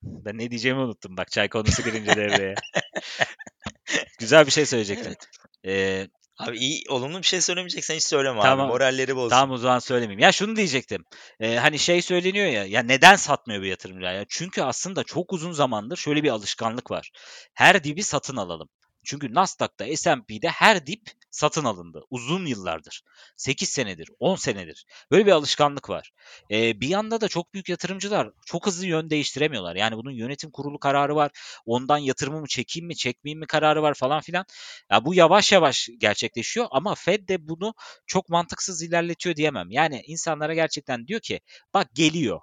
ben 0.03 0.37
ne 0.37 0.51
diyeceğimi 0.51 0.81
unuttum 0.81 1.17
bak 1.17 1.31
çay 1.31 1.49
konusu 1.49 1.83
girince 1.83 2.15
devreye. 2.15 2.55
Güzel 4.19 4.45
bir 4.45 4.51
şey 4.51 4.65
söyleyecektim. 4.65 5.15
Evet. 5.63 6.07
E, 6.07 6.07
Abi 6.37 6.57
iyi 6.57 6.83
olumlu 6.89 7.17
bir 7.17 7.23
şey 7.23 7.41
söylemeyeceksen 7.41 7.95
hiç 7.95 8.03
söyleme 8.03 8.41
tamam, 8.41 8.65
abi. 8.65 8.71
Moralleri 8.71 9.15
bozsun. 9.15 9.29
Tamam 9.29 9.51
o 9.51 9.57
zaman 9.57 9.79
söylemeyeyim. 9.79 10.19
Ya 10.19 10.31
şunu 10.31 10.55
diyecektim. 10.55 11.05
Ee, 11.39 11.55
hani 11.55 11.79
şey 11.79 12.01
söyleniyor 12.01 12.47
ya. 12.47 12.65
Ya 12.65 12.83
neden 12.83 13.15
satmıyor 13.15 13.61
bu 13.61 13.65
yatırımcılar? 13.65 14.13
Ya 14.13 14.25
çünkü 14.29 14.61
aslında 14.61 15.03
çok 15.03 15.33
uzun 15.33 15.51
zamandır 15.51 15.97
şöyle 15.97 16.23
bir 16.23 16.29
alışkanlık 16.29 16.91
var. 16.91 17.11
Her 17.53 17.83
dibi 17.83 18.03
satın 18.03 18.35
alalım. 18.35 18.69
Çünkü 19.05 19.33
Nasdaq'ta, 19.33 19.95
S&P'de 19.95 20.49
her 20.49 20.87
dip 20.87 21.01
satın 21.33 21.65
alındı. 21.65 22.03
Uzun 22.09 22.45
yıllardır. 22.45 23.03
8 23.37 23.69
senedir, 23.69 24.07
10 24.19 24.35
senedir. 24.35 24.85
Böyle 25.11 25.25
bir 25.25 25.31
alışkanlık 25.31 25.89
var. 25.89 26.11
Ee, 26.51 26.81
bir 26.81 26.87
yanda 26.87 27.21
da 27.21 27.27
çok 27.27 27.53
büyük 27.53 27.69
yatırımcılar 27.69 28.31
çok 28.45 28.67
hızlı 28.67 28.85
yön 28.85 29.09
değiştiremiyorlar. 29.09 29.75
Yani 29.75 29.95
bunun 29.95 30.11
yönetim 30.11 30.51
kurulu 30.51 30.79
kararı 30.79 31.15
var. 31.15 31.31
Ondan 31.65 31.97
yatırımımı 31.97 32.47
çekeyim 32.47 32.87
mi, 32.87 32.95
çekmeyeyim 32.95 33.39
mi 33.39 33.47
kararı 33.47 33.81
var 33.81 33.93
falan 33.93 34.21
filan. 34.21 34.45
Ya 34.91 35.05
bu 35.05 35.13
yavaş 35.13 35.51
yavaş 35.51 35.89
gerçekleşiyor 35.97 36.67
ama 36.71 36.95
Fed 36.95 37.29
de 37.29 37.47
bunu 37.47 37.73
çok 38.07 38.29
mantıksız 38.29 38.83
ilerletiyor 38.83 39.35
diyemem. 39.35 39.71
Yani 39.71 40.01
insanlara 40.07 40.53
gerçekten 40.53 41.07
diyor 41.07 41.19
ki 41.19 41.39
bak 41.73 41.87
geliyor. 41.93 42.41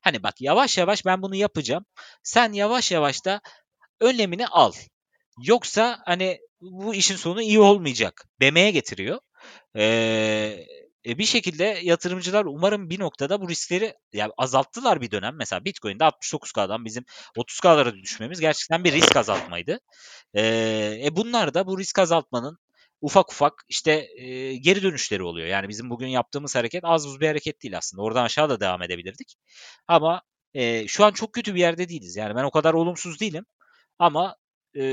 Hani 0.00 0.22
bak 0.22 0.40
yavaş 0.40 0.78
yavaş 0.78 1.06
ben 1.06 1.22
bunu 1.22 1.34
yapacağım. 1.34 1.84
Sen 2.22 2.52
yavaş 2.52 2.92
yavaş 2.92 3.24
da 3.24 3.40
önlemini 4.00 4.46
al. 4.46 4.72
Yoksa 5.40 5.98
hani 6.06 6.38
bu 6.60 6.94
işin 6.94 7.16
sonu 7.16 7.42
iyi 7.42 7.60
olmayacak 7.60 8.24
demeye 8.40 8.70
getiriyor. 8.70 9.20
Ee, 9.76 10.66
bir 11.04 11.24
şekilde 11.24 11.64
yatırımcılar 11.82 12.44
umarım 12.44 12.90
bir 12.90 13.00
noktada 13.00 13.40
bu 13.40 13.48
riskleri 13.48 13.94
yani 14.12 14.32
azalttılar 14.36 15.00
bir 15.00 15.10
dönem. 15.10 15.36
Mesela 15.36 15.64
Bitcoin'de 15.64 16.04
69K'dan 16.04 16.84
bizim 16.84 17.04
30K'lara 17.36 17.94
düşmemiz 17.94 18.40
gerçekten 18.40 18.84
bir 18.84 18.92
risk 18.92 19.16
azaltmaydı. 19.16 19.78
Ee, 20.34 21.00
e 21.04 21.16
bunlar 21.16 21.54
da 21.54 21.66
bu 21.66 21.78
risk 21.78 21.98
azaltmanın 21.98 22.58
ufak 23.00 23.32
ufak 23.32 23.64
işte 23.68 24.08
e, 24.16 24.56
geri 24.56 24.82
dönüşleri 24.82 25.22
oluyor. 25.22 25.46
Yani 25.48 25.68
bizim 25.68 25.90
bugün 25.90 26.06
yaptığımız 26.06 26.56
hareket 26.56 26.84
az 26.84 27.06
buz 27.06 27.20
bir 27.20 27.26
hareket 27.26 27.62
değil 27.62 27.78
aslında. 27.78 28.02
Oradan 28.02 28.24
aşağı 28.24 28.50
da 28.50 28.60
devam 28.60 28.82
edebilirdik. 28.82 29.36
Ama 29.88 30.22
e, 30.54 30.88
şu 30.88 31.04
an 31.04 31.12
çok 31.12 31.32
kötü 31.32 31.54
bir 31.54 31.60
yerde 31.60 31.88
değiliz. 31.88 32.16
Yani 32.16 32.34
ben 32.36 32.44
o 32.44 32.50
kadar 32.50 32.74
olumsuz 32.74 33.20
değilim. 33.20 33.44
Ama 33.98 34.36
e, 34.74 34.84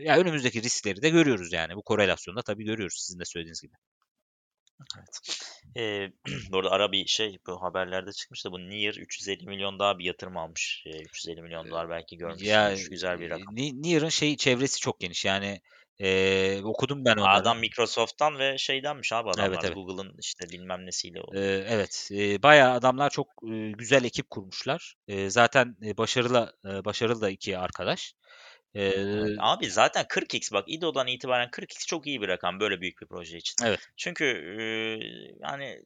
ya 0.00 0.16
önümüzdeki 0.18 0.62
riskleri 0.62 1.02
de 1.02 1.10
görüyoruz 1.10 1.52
yani. 1.52 1.76
Bu 1.76 1.82
korelasyonu 1.82 2.36
da 2.36 2.42
tabii 2.42 2.64
görüyoruz 2.64 2.96
sizin 2.98 3.20
de 3.20 3.24
söylediğiniz 3.24 3.62
gibi. 3.62 3.74
Evet. 4.98 5.20
Ee, 5.76 6.12
bu 6.52 6.58
arada 6.58 6.70
ara 6.70 6.92
bir 6.92 7.06
şey 7.06 7.38
bu 7.46 7.62
haberlerde 7.62 8.12
çıkmış 8.12 8.44
da 8.44 8.52
bu 8.52 8.58
Nier 8.58 8.94
350 8.94 9.46
milyon 9.46 9.78
daha 9.78 9.98
bir 9.98 10.04
yatırım 10.04 10.36
almış. 10.36 10.84
Ee, 10.86 11.00
350 11.00 11.42
milyon 11.42 11.70
dolar 11.70 11.90
belki 11.90 12.16
görmüşsünüz. 12.16 12.50
Ya 12.50 12.74
Güzel 12.90 13.20
bir 13.20 13.30
rakam. 13.30 13.56
Nier'ın 13.56 14.08
şey 14.08 14.36
çevresi 14.36 14.80
çok 14.80 15.00
geniş. 15.00 15.24
Yani 15.24 15.60
e, 16.00 16.60
okudum 16.64 17.04
ben 17.04 17.16
onları. 17.16 17.30
Adam 17.30 17.58
Microsoft'tan 17.58 18.38
ve 18.38 18.58
şeydenmiş 18.58 19.12
abi 19.12 19.30
adamlar. 19.30 19.48
Evet, 19.48 19.58
evet. 19.64 19.74
Google'ın 19.74 20.14
işte 20.18 20.48
bilmem 20.50 20.86
nesiyle. 20.86 21.20
E, 21.34 21.40
evet. 21.68 22.08
E, 22.12 22.42
bayağı 22.42 22.72
adamlar 22.72 23.10
çok 23.10 23.26
e, 23.52 23.70
güzel 23.70 24.04
ekip 24.04 24.30
kurmuşlar. 24.30 24.94
E, 25.08 25.30
zaten 25.30 25.76
e, 25.82 25.96
başarılı 25.96 26.52
e, 26.64 26.84
başarılı 26.84 27.20
da 27.20 27.30
iki 27.30 27.58
arkadaş. 27.58 28.14
Evet, 28.76 29.36
abi 29.38 29.70
zaten 29.70 30.04
40x 30.04 30.52
bak 30.52 30.64
İDO'dan 30.68 31.06
itibaren 31.06 31.48
40x 31.48 31.86
çok 31.86 32.06
iyi 32.06 32.22
bir 32.22 32.28
rakam 32.28 32.60
böyle 32.60 32.80
büyük 32.80 33.00
bir 33.00 33.06
proje 33.06 33.38
için. 33.38 33.54
Evet. 33.64 33.80
Çünkü 33.96 34.24
e, 34.24 34.62
yani 35.40 35.82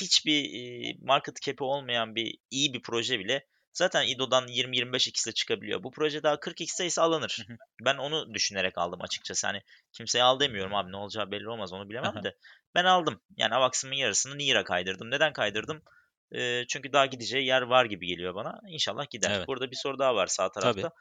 hiçbir 0.00 0.44
e, 0.54 0.96
market 1.02 1.42
cap'i 1.42 1.64
olmayan 1.64 2.14
bir 2.14 2.38
iyi 2.50 2.74
bir 2.74 2.82
proje 2.82 3.18
bile 3.18 3.46
zaten 3.72 4.06
İDO'dan 4.06 4.46
20-25x'e 4.48 5.32
çıkabiliyor. 5.32 5.82
Bu 5.82 5.90
proje 5.90 6.22
daha 6.22 6.34
40x'te 6.34 6.86
ise 6.86 7.02
alınır. 7.02 7.44
Hı 7.46 7.52
hı. 7.52 7.56
Ben 7.84 7.96
onu 7.96 8.34
düşünerek 8.34 8.78
aldım 8.78 9.02
açıkçası. 9.02 9.46
Hani 9.46 9.62
kimseye 9.92 10.24
al 10.24 10.40
demiyorum 10.40 10.74
abi 10.74 10.92
ne 10.92 10.96
olacağı 10.96 11.30
belli 11.30 11.48
olmaz 11.48 11.72
onu 11.72 11.88
bilemem 11.90 12.24
de. 12.24 12.36
Ben 12.74 12.84
aldım. 12.84 13.20
Yani 13.36 13.54
Avax'ımın 13.54 13.94
yarısını 13.94 14.38
Nier'a 14.38 14.64
kaydırdım. 14.64 15.10
Neden 15.10 15.32
kaydırdım? 15.32 15.82
E, 16.32 16.66
çünkü 16.66 16.92
daha 16.92 17.06
gideceği 17.06 17.46
yer 17.46 17.62
var 17.62 17.84
gibi 17.84 18.06
geliyor 18.06 18.34
bana. 18.34 18.60
İnşallah 18.68 19.10
gider. 19.10 19.30
Evet. 19.36 19.48
Burada 19.48 19.70
bir 19.70 19.76
soru 19.76 19.98
daha 19.98 20.14
var 20.14 20.26
sağ 20.26 20.52
tarafta. 20.52 20.80
Tabii. 20.80 20.92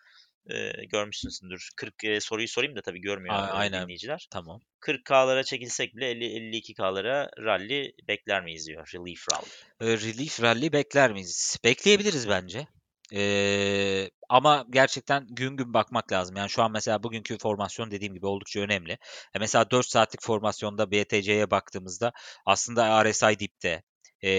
E, 0.49 0.85
görmüşsünüzdür. 0.85 1.69
40 1.77 2.03
e, 2.03 2.19
soruyu 2.19 2.47
sorayım 2.47 2.75
da 2.75 2.81
tabii 2.81 3.01
görmüyor 3.01 3.35
A- 3.35 3.51
aynen. 3.51 3.83
dinleyiciler. 3.83 4.27
Tamam. 4.31 4.59
40K'lara 4.79 5.43
çekilsek 5.43 5.95
bile 5.95 6.09
50-52K'lara 6.09 7.29
rally 7.39 7.91
bekler 8.07 8.43
miyiz 8.43 8.67
diyor. 8.67 8.91
Relief 8.95 9.25
rally. 9.31 9.91
E, 9.91 9.97
Relief 9.97 10.41
Rally 10.41 10.71
bekler 10.71 11.11
miyiz? 11.11 11.57
Bekleyebiliriz 11.63 12.29
bence. 12.29 12.67
E, 13.13 14.09
ama 14.29 14.65
gerçekten 14.69 15.27
gün 15.29 15.57
gün 15.57 15.73
bakmak 15.73 16.11
lazım. 16.11 16.35
Yani 16.35 16.49
şu 16.49 16.63
an 16.63 16.71
mesela 16.71 17.03
bugünkü 17.03 17.37
formasyon 17.37 17.91
dediğim 17.91 18.13
gibi 18.13 18.25
oldukça 18.25 18.59
önemli. 18.59 18.91
E, 19.35 19.39
mesela 19.39 19.71
4 19.71 19.85
saatlik 19.85 20.21
formasyonda 20.23 20.91
BTC'ye 20.91 21.51
baktığımızda 21.51 22.11
aslında 22.45 23.03
RSI 23.03 23.39
dipte. 23.39 23.83
E, 24.23 24.29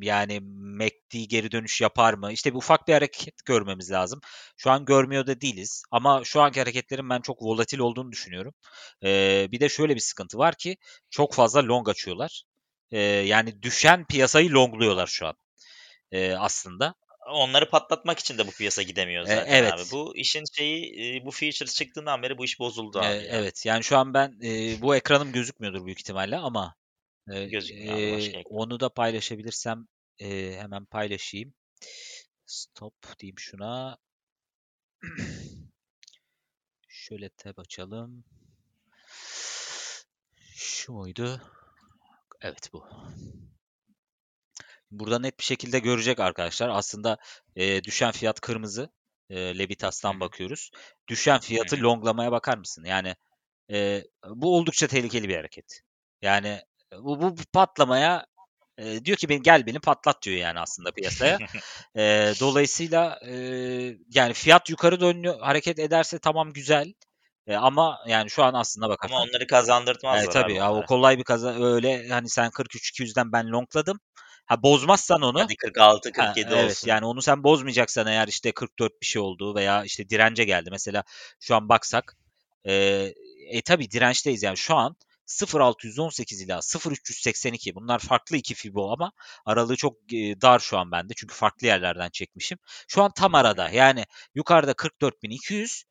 yani 0.00 0.40
MACD 0.40 1.14
geri 1.28 1.52
dönüş 1.52 1.80
yapar 1.80 2.14
mı? 2.14 2.32
İşte 2.32 2.52
bir 2.52 2.58
ufak 2.58 2.88
bir 2.88 2.92
hareket 2.92 3.44
görmemiz 3.44 3.90
lazım. 3.90 4.20
Şu 4.56 4.70
an 4.70 4.84
görmüyor 4.84 5.26
da 5.26 5.40
değiliz. 5.40 5.82
Ama 5.90 6.24
şu 6.24 6.40
anki 6.40 6.60
hareketlerin 6.60 7.10
ben 7.10 7.20
çok 7.20 7.42
volatil 7.42 7.78
olduğunu 7.78 8.12
düşünüyorum. 8.12 8.54
Ee, 9.04 9.48
bir 9.52 9.60
de 9.60 9.68
şöyle 9.68 9.94
bir 9.94 10.00
sıkıntı 10.00 10.38
var 10.38 10.54
ki 10.54 10.76
çok 11.10 11.34
fazla 11.34 11.66
long 11.66 11.88
açıyorlar. 11.88 12.42
Ee, 12.90 12.98
yani 13.00 13.62
düşen 13.62 14.04
piyasayı 14.04 14.52
longluyorlar 14.52 15.06
şu 15.06 15.26
an 15.26 15.34
ee, 16.12 16.32
aslında. 16.32 16.94
Onları 17.30 17.70
patlatmak 17.70 18.18
için 18.18 18.38
de 18.38 18.46
bu 18.46 18.50
piyasa 18.50 18.82
gidemiyor 18.82 19.22
E, 19.22 19.26
zaten 19.26 19.52
evet. 19.52 19.72
abi. 19.72 19.82
Bu 19.92 20.16
işin 20.16 20.44
şeyi 20.56 21.16
e, 21.16 21.26
bu 21.26 21.30
features 21.30 21.74
çıktığından 21.74 22.22
beri 22.22 22.38
bu 22.38 22.44
iş 22.44 22.60
bozuldu 22.60 22.98
abi. 22.98 23.06
Ee, 23.06 23.10
ya. 23.10 23.22
evet 23.22 23.66
yani 23.66 23.84
şu 23.84 23.98
an 23.98 24.14
ben 24.14 24.38
e, 24.42 24.82
bu 24.82 24.96
ekranım 24.96 25.32
gözükmüyordur 25.32 25.86
büyük 25.86 25.98
ihtimalle 25.98 26.36
ama 26.36 26.74
e, 27.30 27.44
Gözükmüyor 27.44 28.16
başka 28.16 28.38
e, 28.38 28.42
onu 28.44 28.80
da 28.80 28.88
paylaşabilirsem 28.88 29.86
e, 30.18 30.56
hemen 30.58 30.84
paylaşayım. 30.84 31.54
Stop 32.46 33.18
diyeyim 33.18 33.38
şuna. 33.38 33.98
Şöyle 36.88 37.28
tab 37.28 37.58
açalım. 37.58 38.24
Şu 40.54 40.92
muydu? 40.92 41.42
Evet 42.40 42.72
bu. 42.72 42.88
Burada 44.90 45.18
net 45.18 45.38
bir 45.38 45.44
şekilde 45.44 45.78
görecek 45.78 46.20
arkadaşlar. 46.20 46.68
Aslında 46.68 47.18
e, 47.56 47.84
düşen 47.84 48.12
fiyat 48.12 48.40
kırmızı. 48.40 48.90
E, 49.30 49.58
Levitas'tan 49.58 50.20
bakıyoruz. 50.20 50.70
Düşen 51.08 51.40
fiyatı 51.40 51.76
longlamaya 51.76 52.32
bakar 52.32 52.58
mısın? 52.58 52.84
Yani 52.84 53.16
e, 53.70 54.04
bu 54.28 54.56
oldukça 54.56 54.86
tehlikeli 54.86 55.28
bir 55.28 55.36
hareket. 55.36 55.80
Yani 56.22 56.60
bu, 56.92 57.20
bu 57.20 57.34
patlamaya 57.52 58.26
e, 58.78 59.04
diyor 59.04 59.18
ki 59.18 59.28
ben 59.28 59.42
gel 59.42 59.66
beni 59.66 59.78
patlat 59.78 60.22
diyor 60.22 60.36
yani 60.36 60.60
aslında 60.60 60.90
piyasaya. 60.90 61.38
E, 61.96 62.32
dolayısıyla 62.40 63.18
e, 63.26 63.34
yani 64.10 64.32
fiyat 64.32 64.70
yukarı 64.70 65.00
dönüyor 65.00 65.40
hareket 65.40 65.78
ederse 65.78 66.18
tamam 66.18 66.52
güzel. 66.52 66.92
E, 67.46 67.56
ama 67.56 67.98
yani 68.06 68.30
şu 68.30 68.44
an 68.44 68.54
aslında 68.54 68.88
bakarsan 68.88 69.16
Ama 69.16 69.24
onları 69.24 69.46
kazandırtmazlar 69.46 70.22
Evet, 70.22 70.32
tabii 70.32 70.44
abi 70.44 70.54
ya 70.54 70.72
o 70.72 70.86
kolay 70.86 71.18
bir 71.18 71.24
kaza 71.24 71.64
öyle 71.64 72.08
hani 72.08 72.28
sen 72.28 72.50
43-200'den 72.50 73.32
ben 73.32 73.48
longladım. 73.48 74.00
Ha 74.46 74.62
bozmazsan 74.62 75.22
onu 75.22 75.40
Hadi 75.40 75.56
46 75.56 76.12
ha, 76.16 76.32
47 76.32 76.54
evet 76.54 76.70
olsun. 76.70 76.88
yani 76.88 77.06
onu 77.06 77.22
sen 77.22 77.44
bozmayacaksan 77.44 78.06
eğer 78.06 78.28
işte 78.28 78.52
44 78.52 79.00
bir 79.00 79.06
şey 79.06 79.22
oldu 79.22 79.54
veya 79.54 79.84
işte 79.84 80.08
dirence 80.08 80.44
geldi. 80.44 80.68
Mesela 80.70 81.04
şu 81.40 81.54
an 81.56 81.68
baksak 81.68 82.16
e, 82.64 82.74
e 83.50 83.62
tabii 83.62 83.90
dirençteyiz 83.90 84.42
yani 84.42 84.56
şu 84.56 84.74
an 84.74 84.96
0.618 85.26 86.44
ila 86.44 86.58
0.382 86.58 87.74
bunlar 87.74 87.98
farklı 87.98 88.36
iki 88.36 88.54
fibo 88.54 88.92
ama 88.92 89.12
aralığı 89.44 89.76
çok 89.76 90.12
e, 90.12 90.40
dar 90.40 90.58
şu 90.58 90.78
an 90.78 90.90
bende 90.92 91.14
çünkü 91.16 91.34
farklı 91.34 91.66
yerlerden 91.66 92.10
çekmişim. 92.10 92.58
Şu 92.88 93.02
an 93.02 93.10
tam 93.10 93.34
arada 93.34 93.70
yani 93.70 94.04
yukarıda 94.34 94.72
44.200 94.72 95.84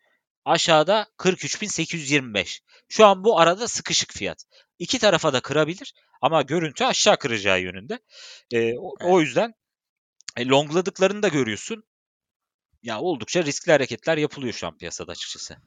aşağıda 0.45 1.07
43.825. 1.17 2.59
Şu 2.89 3.05
an 3.05 3.23
bu 3.23 3.39
arada 3.39 3.67
sıkışık 3.67 4.13
fiyat. 4.13 4.45
İki 4.79 4.99
tarafa 4.99 5.33
da 5.33 5.41
kırabilir 5.41 5.93
ama 6.21 6.41
görüntü 6.41 6.83
aşağı 6.83 7.17
kıracağı 7.17 7.61
yönünde. 7.61 7.99
E, 8.51 8.77
o, 8.77 8.93
o 9.01 9.21
yüzden 9.21 9.53
e, 10.37 10.45
longladıklarını 10.47 11.23
da 11.23 11.27
görüyorsun. 11.27 11.83
Ya 12.83 12.99
oldukça 13.01 13.43
riskli 13.43 13.71
hareketler 13.71 14.17
yapılıyor 14.17 14.53
şu 14.53 14.67
an 14.67 14.77
piyasada 14.77 15.11
açıkçası. 15.11 15.57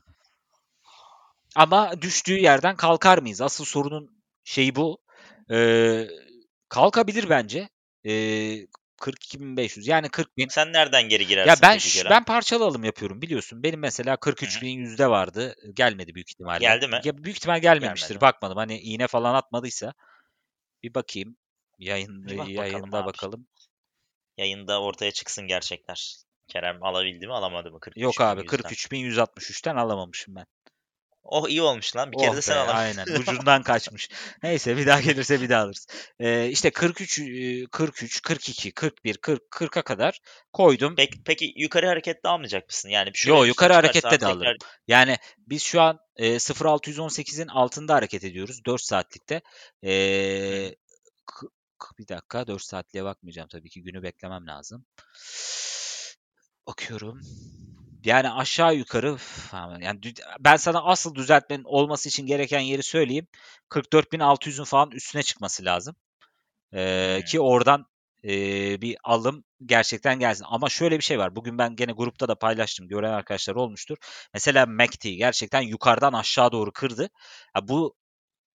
Ama 1.58 2.02
düştüğü 2.02 2.38
yerden 2.38 2.76
kalkar 2.76 3.18
mıyız? 3.18 3.40
Asıl 3.40 3.64
sorunun 3.64 4.10
şeyi 4.44 4.76
bu. 4.76 4.98
Ee, 5.50 6.06
kalkabilir 6.68 7.30
bence. 7.30 7.68
Ee, 8.04 8.66
42.500 9.00 9.88
yani 9.88 10.08
40.000. 10.08 10.48
Sen 10.48 10.72
nereden 10.72 11.08
geri 11.08 11.26
girersin 11.26 11.48
Ya 11.48 11.68
ben 11.70 11.74
peki 11.74 11.90
ş- 11.90 11.98
Kerem? 12.02 12.10
ben 12.10 12.24
parçalı 12.24 12.64
alım 12.64 12.84
yapıyorum 12.84 13.22
biliyorsun. 13.22 13.62
Benim 13.62 13.80
mesela 13.80 14.16
43.000 14.16 14.78
yüzde 14.78 15.10
vardı. 15.10 15.54
Gelmedi 15.74 16.14
büyük 16.14 16.30
ihtimalle. 16.30 16.64
Geldi 16.64 16.88
mi? 16.88 17.00
Ya 17.04 17.24
büyük 17.24 17.36
ihtimal 17.36 17.60
gelmemiştir. 17.60 18.14
Gelmedi. 18.14 18.20
Bakmadım. 18.20 18.56
Hani 18.56 18.78
iğne 18.80 19.06
falan 19.06 19.34
atmadıysa. 19.34 19.94
Bir 20.82 20.94
bakayım. 20.94 21.36
Yayın, 21.78 22.24
Bir 22.24 22.38
bak 22.38 22.56
bakalım 22.56 22.90
yayında 22.90 22.98
abi. 22.98 23.06
bakalım. 23.06 23.46
Yayında 24.36 24.82
ortaya 24.82 25.12
çıksın 25.12 25.46
gerçekler. 25.46 26.16
Kerem 26.48 26.82
alabildi 26.84 27.26
mi 27.26 27.32
alamadı 27.32 27.70
mı? 27.70 27.80
43 27.80 28.02
Yok 28.02 28.20
bin 28.20 28.24
abi 28.24 28.44
yüzden. 28.44 28.48
43.163'ten 28.50 29.76
alamamışım 29.76 30.34
ben. 30.34 30.46
Oh 31.30 31.48
iyi 31.48 31.62
olmuş 31.62 31.96
lan. 31.96 32.12
Bir 32.12 32.18
kere 32.18 32.30
Oh 32.30 32.36
de 32.36 32.42
sen 32.42 32.66
be. 32.66 32.70
Aynen. 32.70 33.06
Ucundan 33.06 33.62
kaçmış. 33.62 34.08
Neyse 34.42 34.76
bir 34.76 34.86
daha 34.86 35.00
gelirse 35.00 35.40
bir 35.40 35.48
daha 35.48 35.62
alırız. 35.62 35.86
Ee, 36.20 36.48
işte 36.48 36.70
43, 36.70 37.18
e, 37.18 37.66
43, 37.66 38.22
42, 38.22 38.72
41, 38.72 39.16
40, 39.16 39.42
40'a 39.50 39.82
kadar 39.82 40.18
koydum. 40.52 40.94
Peki, 40.96 41.22
peki 41.24 41.52
yukarı 41.56 41.86
harekette 41.86 42.28
almayacak 42.28 42.68
mısın? 42.68 42.88
Yani 42.88 43.10
şuraya 43.14 43.38
Yo 43.38 43.44
yukarı 43.44 43.72
harekette 43.72 44.10
de 44.10 44.18
tekrar- 44.18 44.30
alırım. 44.30 44.56
Yani 44.86 45.16
biz 45.38 45.62
şu 45.62 45.80
an 45.80 45.98
e, 46.16 46.38
0.618'in 46.38 47.48
altında 47.48 47.94
hareket 47.94 48.24
ediyoruz 48.24 48.64
4 48.66 48.82
saatlikte. 48.82 49.42
E, 49.84 49.90
bir 51.98 52.08
dakika 52.08 52.46
4 52.46 52.62
saatliğe 52.62 53.04
bakmayacağım 53.04 53.48
tabii 53.48 53.68
ki 53.70 53.82
günü 53.82 54.02
beklemem 54.02 54.46
lazım. 54.46 54.86
Bakıyorum. 56.66 57.20
Yani 58.04 58.30
aşağı 58.30 58.74
yukarı 58.74 59.16
yani 59.80 60.00
ben 60.40 60.56
sana 60.56 60.84
asıl 60.84 61.14
düzeltmenin 61.14 61.64
olması 61.64 62.08
için 62.08 62.26
gereken 62.26 62.60
yeri 62.60 62.82
söyleyeyim. 62.82 63.26
44.600'ün 63.68 64.64
falan 64.64 64.90
üstüne 64.90 65.22
çıkması 65.22 65.64
lazım. 65.64 65.96
Ee, 66.74 67.16
Hmm. 67.16 67.24
ki 67.24 67.40
oradan 67.40 67.86
e, 68.24 68.30
bir 68.82 68.96
alım 69.04 69.44
gerçekten 69.66 70.18
gelsin. 70.18 70.44
Ama 70.48 70.68
şöyle 70.68 70.98
bir 70.98 71.04
şey 71.04 71.18
var. 71.18 71.36
Bugün 71.36 71.58
ben 71.58 71.76
gene 71.76 71.92
grupta 71.92 72.28
da 72.28 72.34
paylaştım. 72.34 72.88
Gören 72.88 73.12
arkadaşlar 73.12 73.54
olmuştur. 73.54 73.96
Mesela 74.34 74.66
MACD 74.66 75.04
gerçekten 75.08 75.60
yukarıdan 75.62 76.12
aşağı 76.12 76.52
doğru 76.52 76.72
kırdı. 76.72 77.10
Ya 77.56 77.68
bu 77.68 77.94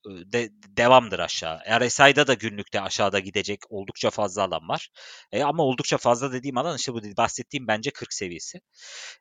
de, 0.06 0.49
devamdır 0.78 1.20
aşağı. 1.20 1.60
RSI'da 1.80 2.28
da 2.28 2.34
günlükte 2.34 2.82
aşağıda 2.82 3.20
gidecek 3.20 3.60
oldukça 3.70 4.10
fazla 4.10 4.43
alan 4.43 4.70
var. 4.70 4.89
E, 5.32 5.43
ama 5.43 5.64
oldukça 5.64 5.97
fazla 5.97 6.34
dediğim 6.34 6.58
alan 6.58 6.78
işte 6.78 6.93
bu 6.93 7.01
bahsettiğim 7.18 7.68
bence 7.68 7.91
40 7.91 8.14
seviyesi. 8.14 8.62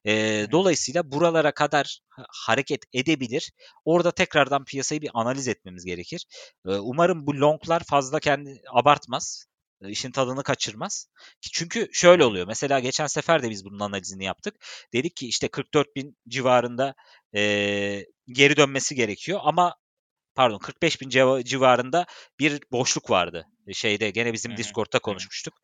E, 0.07 0.47
dolayısıyla 0.53 1.13
buralara 1.13 1.53
kadar 1.55 2.01
ha- 2.09 2.27
hareket 2.47 2.85
edebilir. 2.93 3.53
Orada 3.85 4.11
tekrardan 4.13 4.65
piyasayı 4.65 5.03
bir 5.03 5.11
analiz 5.15 5.49
etmemiz 5.49 5.85
gerekir. 5.85 6.27
E, 6.67 6.71
umarım 6.71 7.27
bu 7.27 7.35
longlar 7.41 7.83
fazla 7.85 8.21
kendi 8.21 8.63
abartmaz. 8.73 9.47
işin 9.83 10.11
tadını 10.11 10.43
kaçırmaz. 10.43 11.07
Çünkü 11.53 11.89
şöyle 11.93 12.25
oluyor. 12.25 12.47
Mesela 12.47 12.81
geçen 12.81 13.07
sefer 13.07 13.43
de 13.43 13.51
biz 13.51 13.65
bunun 13.65 13.81
analizini 13.81 14.25
yaptık. 14.25 14.55
Dedik 14.93 15.17
ki 15.17 15.29
işte 15.29 15.49
44 15.49 15.97
bin 15.97 16.17
civarında 16.29 16.95
e, 17.35 17.41
geri 18.29 18.57
dönmesi 18.57 18.95
gerekiyor 18.95 19.41
ama 19.43 19.75
pardon 20.35 20.59
45 20.59 21.01
bin 21.01 21.09
civarında 21.45 22.07
bir 22.39 22.61
boşluk 22.73 23.11
vardı. 23.11 23.47
Şeyde 23.73 24.11
gene 24.11 24.33
bizim 24.33 24.57
Discord'ta 24.57 24.99
konuşmuştuk. 24.99 25.55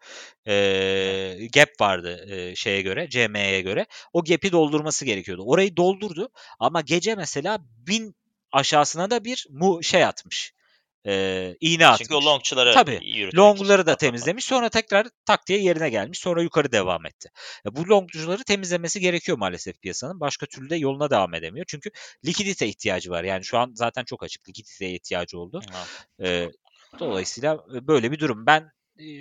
Ee, 0.47 1.49
gap 1.55 1.69
vardı 1.81 2.27
e, 2.29 2.55
şeye 2.55 2.83
göre, 2.83 3.09
CM'ye 3.09 3.61
göre. 3.61 3.87
O 4.13 4.25
gap'i 4.25 4.53
doldurması 4.53 5.05
gerekiyordu. 5.05 5.43
Orayı 5.47 5.77
doldurdu 5.77 6.29
ama 6.59 6.81
gece 6.81 7.15
mesela 7.15 7.59
bin 7.63 8.17
aşağısına 8.53 9.11
da 9.11 9.25
bir 9.25 9.47
mu 9.51 9.83
şey 9.83 10.05
atmış 10.05 10.53
e, 11.07 11.55
iğne 11.61 11.87
atmış. 11.87 11.99
Çünkü 11.99 12.15
o 12.15 12.25
longçuları 12.25 12.73
Tabii. 12.73 13.31
Longları 13.37 13.87
da 13.87 13.97
temizlemiş. 13.97 14.45
Sonra 14.45 14.69
tekrar 14.69 15.07
tak 15.25 15.47
diye 15.47 15.59
yerine 15.63 15.91
gelmiş. 15.91 16.19
Sonra 16.19 16.43
yukarı 16.43 16.73
devam 16.73 17.07
etti. 17.07 17.31
Ya 17.65 17.77
bu 17.77 17.89
longcuları 17.89 18.45
temizlemesi 18.45 19.01
gerekiyor 19.01 19.39
maalesef 19.39 19.81
piyasanın. 19.81 20.21
Başka 20.21 20.47
türlü 20.47 20.71
de 20.71 20.77
yoluna 20.77 21.11
devam 21.11 21.35
edemiyor. 21.35 21.67
Çünkü 21.69 21.91
likidite 22.27 22.67
ihtiyacı 22.67 23.11
var. 23.11 23.25
Yani 23.25 23.45
şu 23.45 23.59
an 23.59 23.73
zaten 23.75 24.05
çok 24.05 24.23
açık. 24.23 24.49
Likiditeye 24.49 24.95
ihtiyacı 24.95 25.39
oldu. 25.39 25.61
E, 26.23 26.51
dolayısıyla 26.99 27.59
böyle 27.69 28.13
bir 28.13 28.19
durum. 28.19 28.47
Ben 28.47 28.71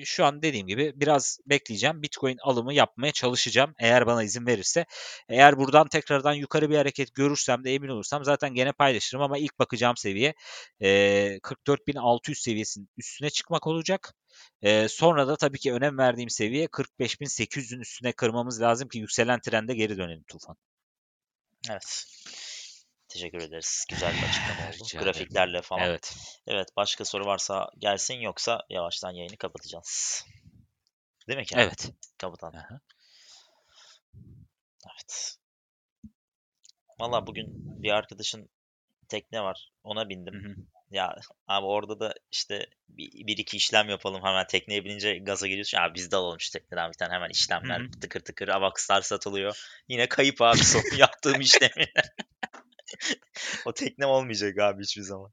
şu 0.05 0.25
an 0.25 0.41
dediğim 0.41 0.67
gibi 0.67 0.93
biraz 0.95 1.39
bekleyeceğim. 1.45 2.01
Bitcoin 2.01 2.38
alımı 2.41 2.73
yapmaya 2.73 3.11
çalışacağım 3.11 3.73
eğer 3.80 4.07
bana 4.07 4.23
izin 4.23 4.45
verirse. 4.45 4.86
Eğer 5.30 5.57
buradan 5.57 5.88
tekrardan 5.88 6.34
yukarı 6.34 6.69
bir 6.69 6.78
hareket 6.78 7.15
görürsem 7.15 7.63
de 7.63 7.73
emin 7.73 7.89
olursam 7.89 8.23
zaten 8.25 8.53
gene 8.53 8.71
paylaşırım 8.71 9.21
ama 9.23 9.38
ilk 9.38 9.59
bakacağım 9.59 9.97
seviye 9.97 10.34
e, 10.80 11.39
44.600 11.43 12.36
seviyesinin 12.36 12.89
üstüne 12.97 13.30
çıkmak 13.30 13.67
olacak. 13.67 14.13
E, 14.61 14.88
sonra 14.88 15.28
da 15.28 15.36
tabii 15.36 15.59
ki 15.59 15.73
önem 15.73 15.97
verdiğim 15.97 16.30
seviye 16.30 16.67
45.800'ün 16.67 17.80
üstüne 17.80 18.11
kırmamız 18.11 18.61
lazım 18.61 18.89
ki 18.89 18.99
yükselen 18.99 19.39
trende 19.41 19.75
geri 19.75 19.97
dönelim 19.97 20.23
Tufan. 20.28 20.57
Evet. 21.69 22.05
Teşekkür 23.09 23.41
ederiz. 23.41 23.85
Güzel 23.89 24.13
bir 24.13 24.23
açıklama 24.23 24.69
oldu. 24.69 24.83
Rica 24.83 24.99
Grafiklerle 24.99 25.61
falan. 25.61 25.83
Evet. 25.83 26.15
Evet. 26.47 26.67
Başka 26.75 27.05
soru 27.05 27.25
varsa 27.25 27.69
gelsin 27.77 28.15
yoksa 28.15 28.61
yavaştan 28.69 29.11
yayını 29.11 29.37
kapatacağız. 29.37 30.25
Değil 31.27 31.39
mi 31.39 31.45
Kerem? 31.45 31.63
Evet. 31.67 31.91
Kapatalım. 32.17 32.55
Aha. 32.55 32.79
Evet. 34.85 35.37
Valla 36.99 37.27
bugün 37.27 37.47
bir 37.83 37.91
arkadaşın 37.91 38.49
tekne 39.07 39.41
var. 39.41 39.71
Ona 39.83 40.09
bindim. 40.09 40.33
Hı 40.33 40.49
hı. 40.49 40.55
Ya 40.89 41.15
abi 41.47 41.65
orada 41.65 41.99
da 41.99 42.13
işte 42.31 42.67
bir, 42.89 43.27
bir 43.27 43.37
iki 43.37 43.57
işlem 43.57 43.89
yapalım 43.89 44.23
hemen 44.23 44.47
tekneye 44.47 44.85
binince 44.85 45.17
gaza 45.17 45.47
geliyorsun. 45.47 45.77
Ya 45.77 45.93
biz 45.93 46.11
de 46.11 46.15
alalım 46.15 46.39
şu 46.39 46.51
tekneden 46.51 46.89
bir 46.89 46.97
tane 46.97 47.13
hemen 47.13 47.29
işlemler 47.29 47.81
tıkır 48.01 48.19
tıkır 48.19 48.47
avakslar 48.47 49.01
satılıyor. 49.01 49.81
Yine 49.87 50.09
kayıp 50.09 50.41
abi 50.41 50.57
son 50.57 50.81
yaptığım 50.97 51.41
işlemi. 51.41 51.85
o 53.65 53.73
teknem 53.73 54.09
olmayacak 54.09 54.59
abi 54.59 54.83
hiçbir 54.83 55.01
zaman. 55.01 55.31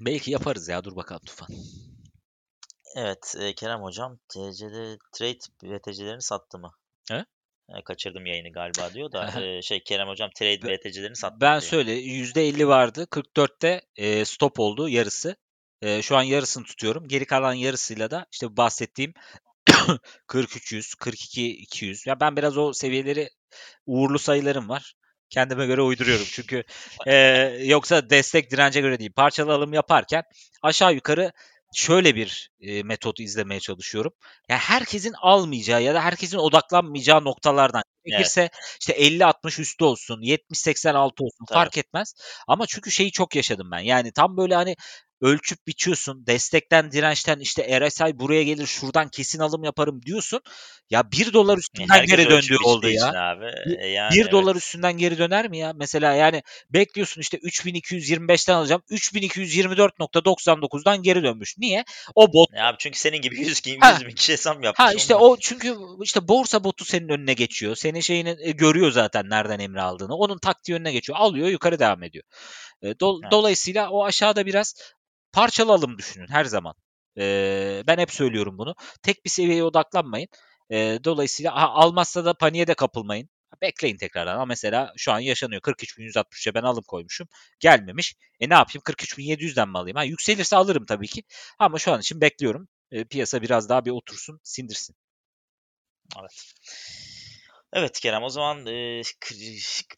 Belki 0.00 0.30
yaparız 0.30 0.68
ya 0.68 0.84
dur 0.84 0.96
bakalım 0.96 1.22
Tufan. 1.26 1.48
Evet 2.96 3.34
e, 3.40 3.54
Kerem 3.54 3.82
hocam 3.82 4.18
TC'de 4.28 4.98
trade 5.12 5.38
BTC'lerini 5.62 6.22
sattı 6.22 6.58
mı? 6.58 6.70
He? 7.08 7.24
E, 7.68 7.82
kaçırdım 7.84 8.26
yayını 8.26 8.52
galiba 8.52 8.94
diyor 8.94 9.12
da 9.12 9.40
e, 9.42 9.62
şey 9.62 9.82
Kerem 9.82 10.08
hocam 10.08 10.30
trade 10.36 10.62
BTC'lerini 10.62 11.16
sattı 11.16 11.40
Ben 11.40 11.60
diyor. 11.60 11.70
söyle 11.70 11.92
%50 11.92 12.68
vardı 12.68 13.06
44'te 13.10 13.80
e, 13.96 14.24
stop 14.24 14.60
oldu 14.60 14.88
yarısı. 14.88 15.36
E, 15.82 16.02
şu 16.02 16.16
an 16.16 16.22
yarısını 16.22 16.64
tutuyorum. 16.64 17.08
Geri 17.08 17.24
kalan 17.26 17.54
yarısıyla 17.54 18.10
da 18.10 18.26
işte 18.32 18.56
bahsettiğim 18.56 19.14
4300, 20.34 20.94
42 20.94 21.56
200. 21.56 22.06
Ya 22.06 22.20
ben 22.20 22.36
biraz 22.36 22.58
o 22.58 22.72
seviyeleri 22.72 23.28
uğurlu 23.86 24.18
sayılarım 24.18 24.68
var 24.68 24.94
kendime 25.30 25.66
göre 25.66 25.82
uyduruyorum. 25.82 26.26
Çünkü 26.32 26.64
e, 27.06 27.14
yoksa 27.64 28.10
destek 28.10 28.50
dirence 28.50 28.80
göre 28.80 28.98
değil. 28.98 29.12
Parçalı 29.12 29.54
alım 29.54 29.72
yaparken 29.72 30.22
aşağı 30.62 30.94
yukarı 30.94 31.32
şöyle 31.74 32.14
bir 32.14 32.50
e, 32.60 32.82
metot 32.82 33.20
izlemeye 33.20 33.60
çalışıyorum. 33.60 34.12
Yani 34.48 34.58
herkesin 34.58 35.12
almayacağı 35.22 35.82
ya 35.82 35.94
da 35.94 36.04
herkesin 36.04 36.38
odaklanmayacağı 36.38 37.24
noktalardan 37.24 37.82
gerekirse 38.04 38.40
evet. 38.40 38.52
işte 38.80 38.92
50-60 38.92 39.60
üstü 39.60 39.84
olsun, 39.84 40.22
70-86 40.22 40.98
olsun 40.98 41.44
Tabii. 41.48 41.54
fark 41.54 41.78
etmez. 41.78 42.14
Ama 42.48 42.66
çünkü 42.66 42.90
şeyi 42.90 43.12
çok 43.12 43.36
yaşadım 43.36 43.70
ben. 43.70 43.80
Yani 43.80 44.12
tam 44.12 44.36
böyle 44.36 44.54
hani 44.54 44.76
ölçüp 45.20 45.66
biçiyorsun. 45.66 46.26
Destekten, 46.26 46.92
dirençten 46.92 47.38
işte 47.38 47.88
RSI 47.88 48.18
buraya 48.18 48.42
gelir 48.42 48.66
şuradan 48.66 49.08
kesin 49.08 49.38
alım 49.38 49.64
yaparım 49.64 50.02
diyorsun. 50.02 50.40
Ya 50.90 51.12
1 51.12 51.32
dolar 51.32 51.58
üstünden 51.58 51.94
Herkes 51.94 52.16
geri 52.16 52.30
döndüğü 52.30 52.56
oldu 52.64 52.88
ya. 52.88 53.06
Abi. 53.06 53.46
E 53.78 53.86
yani 53.86 54.14
1 54.14 54.22
evet. 54.22 54.32
dolar 54.32 54.56
üstünden 54.56 54.98
geri 54.98 55.18
döner 55.18 55.48
mi 55.48 55.58
ya? 55.58 55.72
Mesela 55.76 56.14
yani 56.14 56.42
bekliyorsun 56.70 57.20
işte 57.20 57.36
3225'ten 57.36 58.54
alacağım. 58.54 58.82
3224.99'dan 58.90 61.02
geri 61.02 61.22
dönmüş. 61.22 61.58
Niye? 61.58 61.84
O 62.14 62.32
bot. 62.32 62.52
Ya 62.52 62.68
abi 62.68 62.76
çünkü 62.78 62.98
senin 62.98 63.18
gibi 63.18 63.40
100, 63.40 63.66
100 63.66 63.66
bin 63.66 64.14
kişi 64.14 64.32
hesap 64.32 64.64
yapmış. 64.64 64.78
Ha 64.78 64.92
işte 64.92 65.14
o 65.14 65.36
çünkü 65.36 65.76
işte 66.02 66.28
borsa 66.28 66.64
botu 66.64 66.84
senin 66.84 67.08
önüne 67.08 67.34
geçiyor. 67.34 67.76
Senin 67.76 68.00
şeyini 68.00 68.36
e, 68.40 68.50
görüyor 68.50 68.90
zaten 68.90 69.30
nereden 69.30 69.58
emri 69.58 69.80
aldığını. 69.80 70.14
Onun 70.14 70.38
taktiği 70.38 70.74
önüne 70.74 70.92
geçiyor. 70.92 71.18
Alıyor 71.18 71.48
yukarı 71.48 71.78
devam 71.78 72.02
ediyor. 72.02 72.24
E, 72.82 72.86
do- 72.86 73.20
evet. 73.22 73.32
Dolayısıyla 73.32 73.90
o 73.90 74.04
aşağıda 74.04 74.46
biraz 74.46 74.74
parçalı 75.32 75.72
alım 75.72 75.98
düşünün 75.98 76.28
her 76.28 76.44
zaman. 76.44 76.74
Ee, 77.18 77.82
ben 77.86 77.98
hep 77.98 78.12
söylüyorum 78.12 78.58
bunu. 78.58 78.74
Tek 79.02 79.24
bir 79.24 79.30
seviyeye 79.30 79.64
odaklanmayın. 79.64 80.28
Ee, 80.70 80.98
dolayısıyla 81.04 81.56
ha, 81.56 81.68
almazsa 81.68 82.24
da 82.24 82.34
paniğe 82.34 82.66
de 82.66 82.74
kapılmayın. 82.74 83.28
Bekleyin 83.62 83.96
tekrardan. 83.96 84.34
Ama 84.34 84.44
mesela 84.44 84.92
şu 84.96 85.12
an 85.12 85.18
yaşanıyor. 85.20 85.60
43.160'a 85.60 86.54
ben 86.54 86.62
alım 86.62 86.84
koymuşum. 86.88 87.28
Gelmemiş. 87.60 88.14
E 88.40 88.48
ne 88.48 88.54
yapayım? 88.54 88.82
43.700'den 88.84 89.68
mi 89.68 89.78
alayım? 89.78 89.96
Ha, 89.96 90.04
yükselirse 90.04 90.56
alırım 90.56 90.84
tabii 90.86 91.06
ki. 91.08 91.22
Ama 91.58 91.78
şu 91.78 91.92
an 91.92 92.00
için 92.00 92.20
bekliyorum. 92.20 92.68
E, 92.92 93.04
piyasa 93.04 93.42
biraz 93.42 93.68
daha 93.68 93.84
bir 93.84 93.90
otursun, 93.90 94.40
sindirsin. 94.42 94.96
Evet. 96.20 96.54
Evet 97.72 98.00
Kerem 98.00 98.22
o 98.22 98.28
zaman 98.28 98.66
e, 98.66 99.02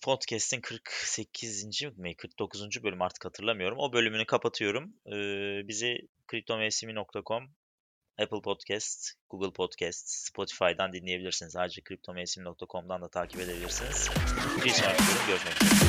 podcast'in 0.02 0.60
48. 0.60 1.82
mi 1.96 2.16
49. 2.16 2.82
bölüm 2.82 3.02
artık 3.02 3.24
hatırlamıyorum. 3.24 3.78
O 3.78 3.92
bölümünü 3.92 4.26
kapatıyorum. 4.26 4.94
E, 5.06 5.12
bizi 5.68 6.08
kriptomevsimi.com 6.26 7.50
Apple 8.18 8.40
Podcast, 8.44 9.12
Google 9.30 9.52
Podcast, 9.52 10.08
Spotify'dan 10.08 10.92
dinleyebilirsiniz. 10.92 11.56
Ayrıca 11.56 11.82
kriptomevsim.com'dan 11.82 13.02
da 13.02 13.08
takip 13.08 13.40
edebilirsiniz. 13.40 14.10
Bir 14.64 14.70
sonraki 14.70 15.02
bölüm 15.02 15.26
görüşmek 15.28 15.62
üzere. 15.62 15.82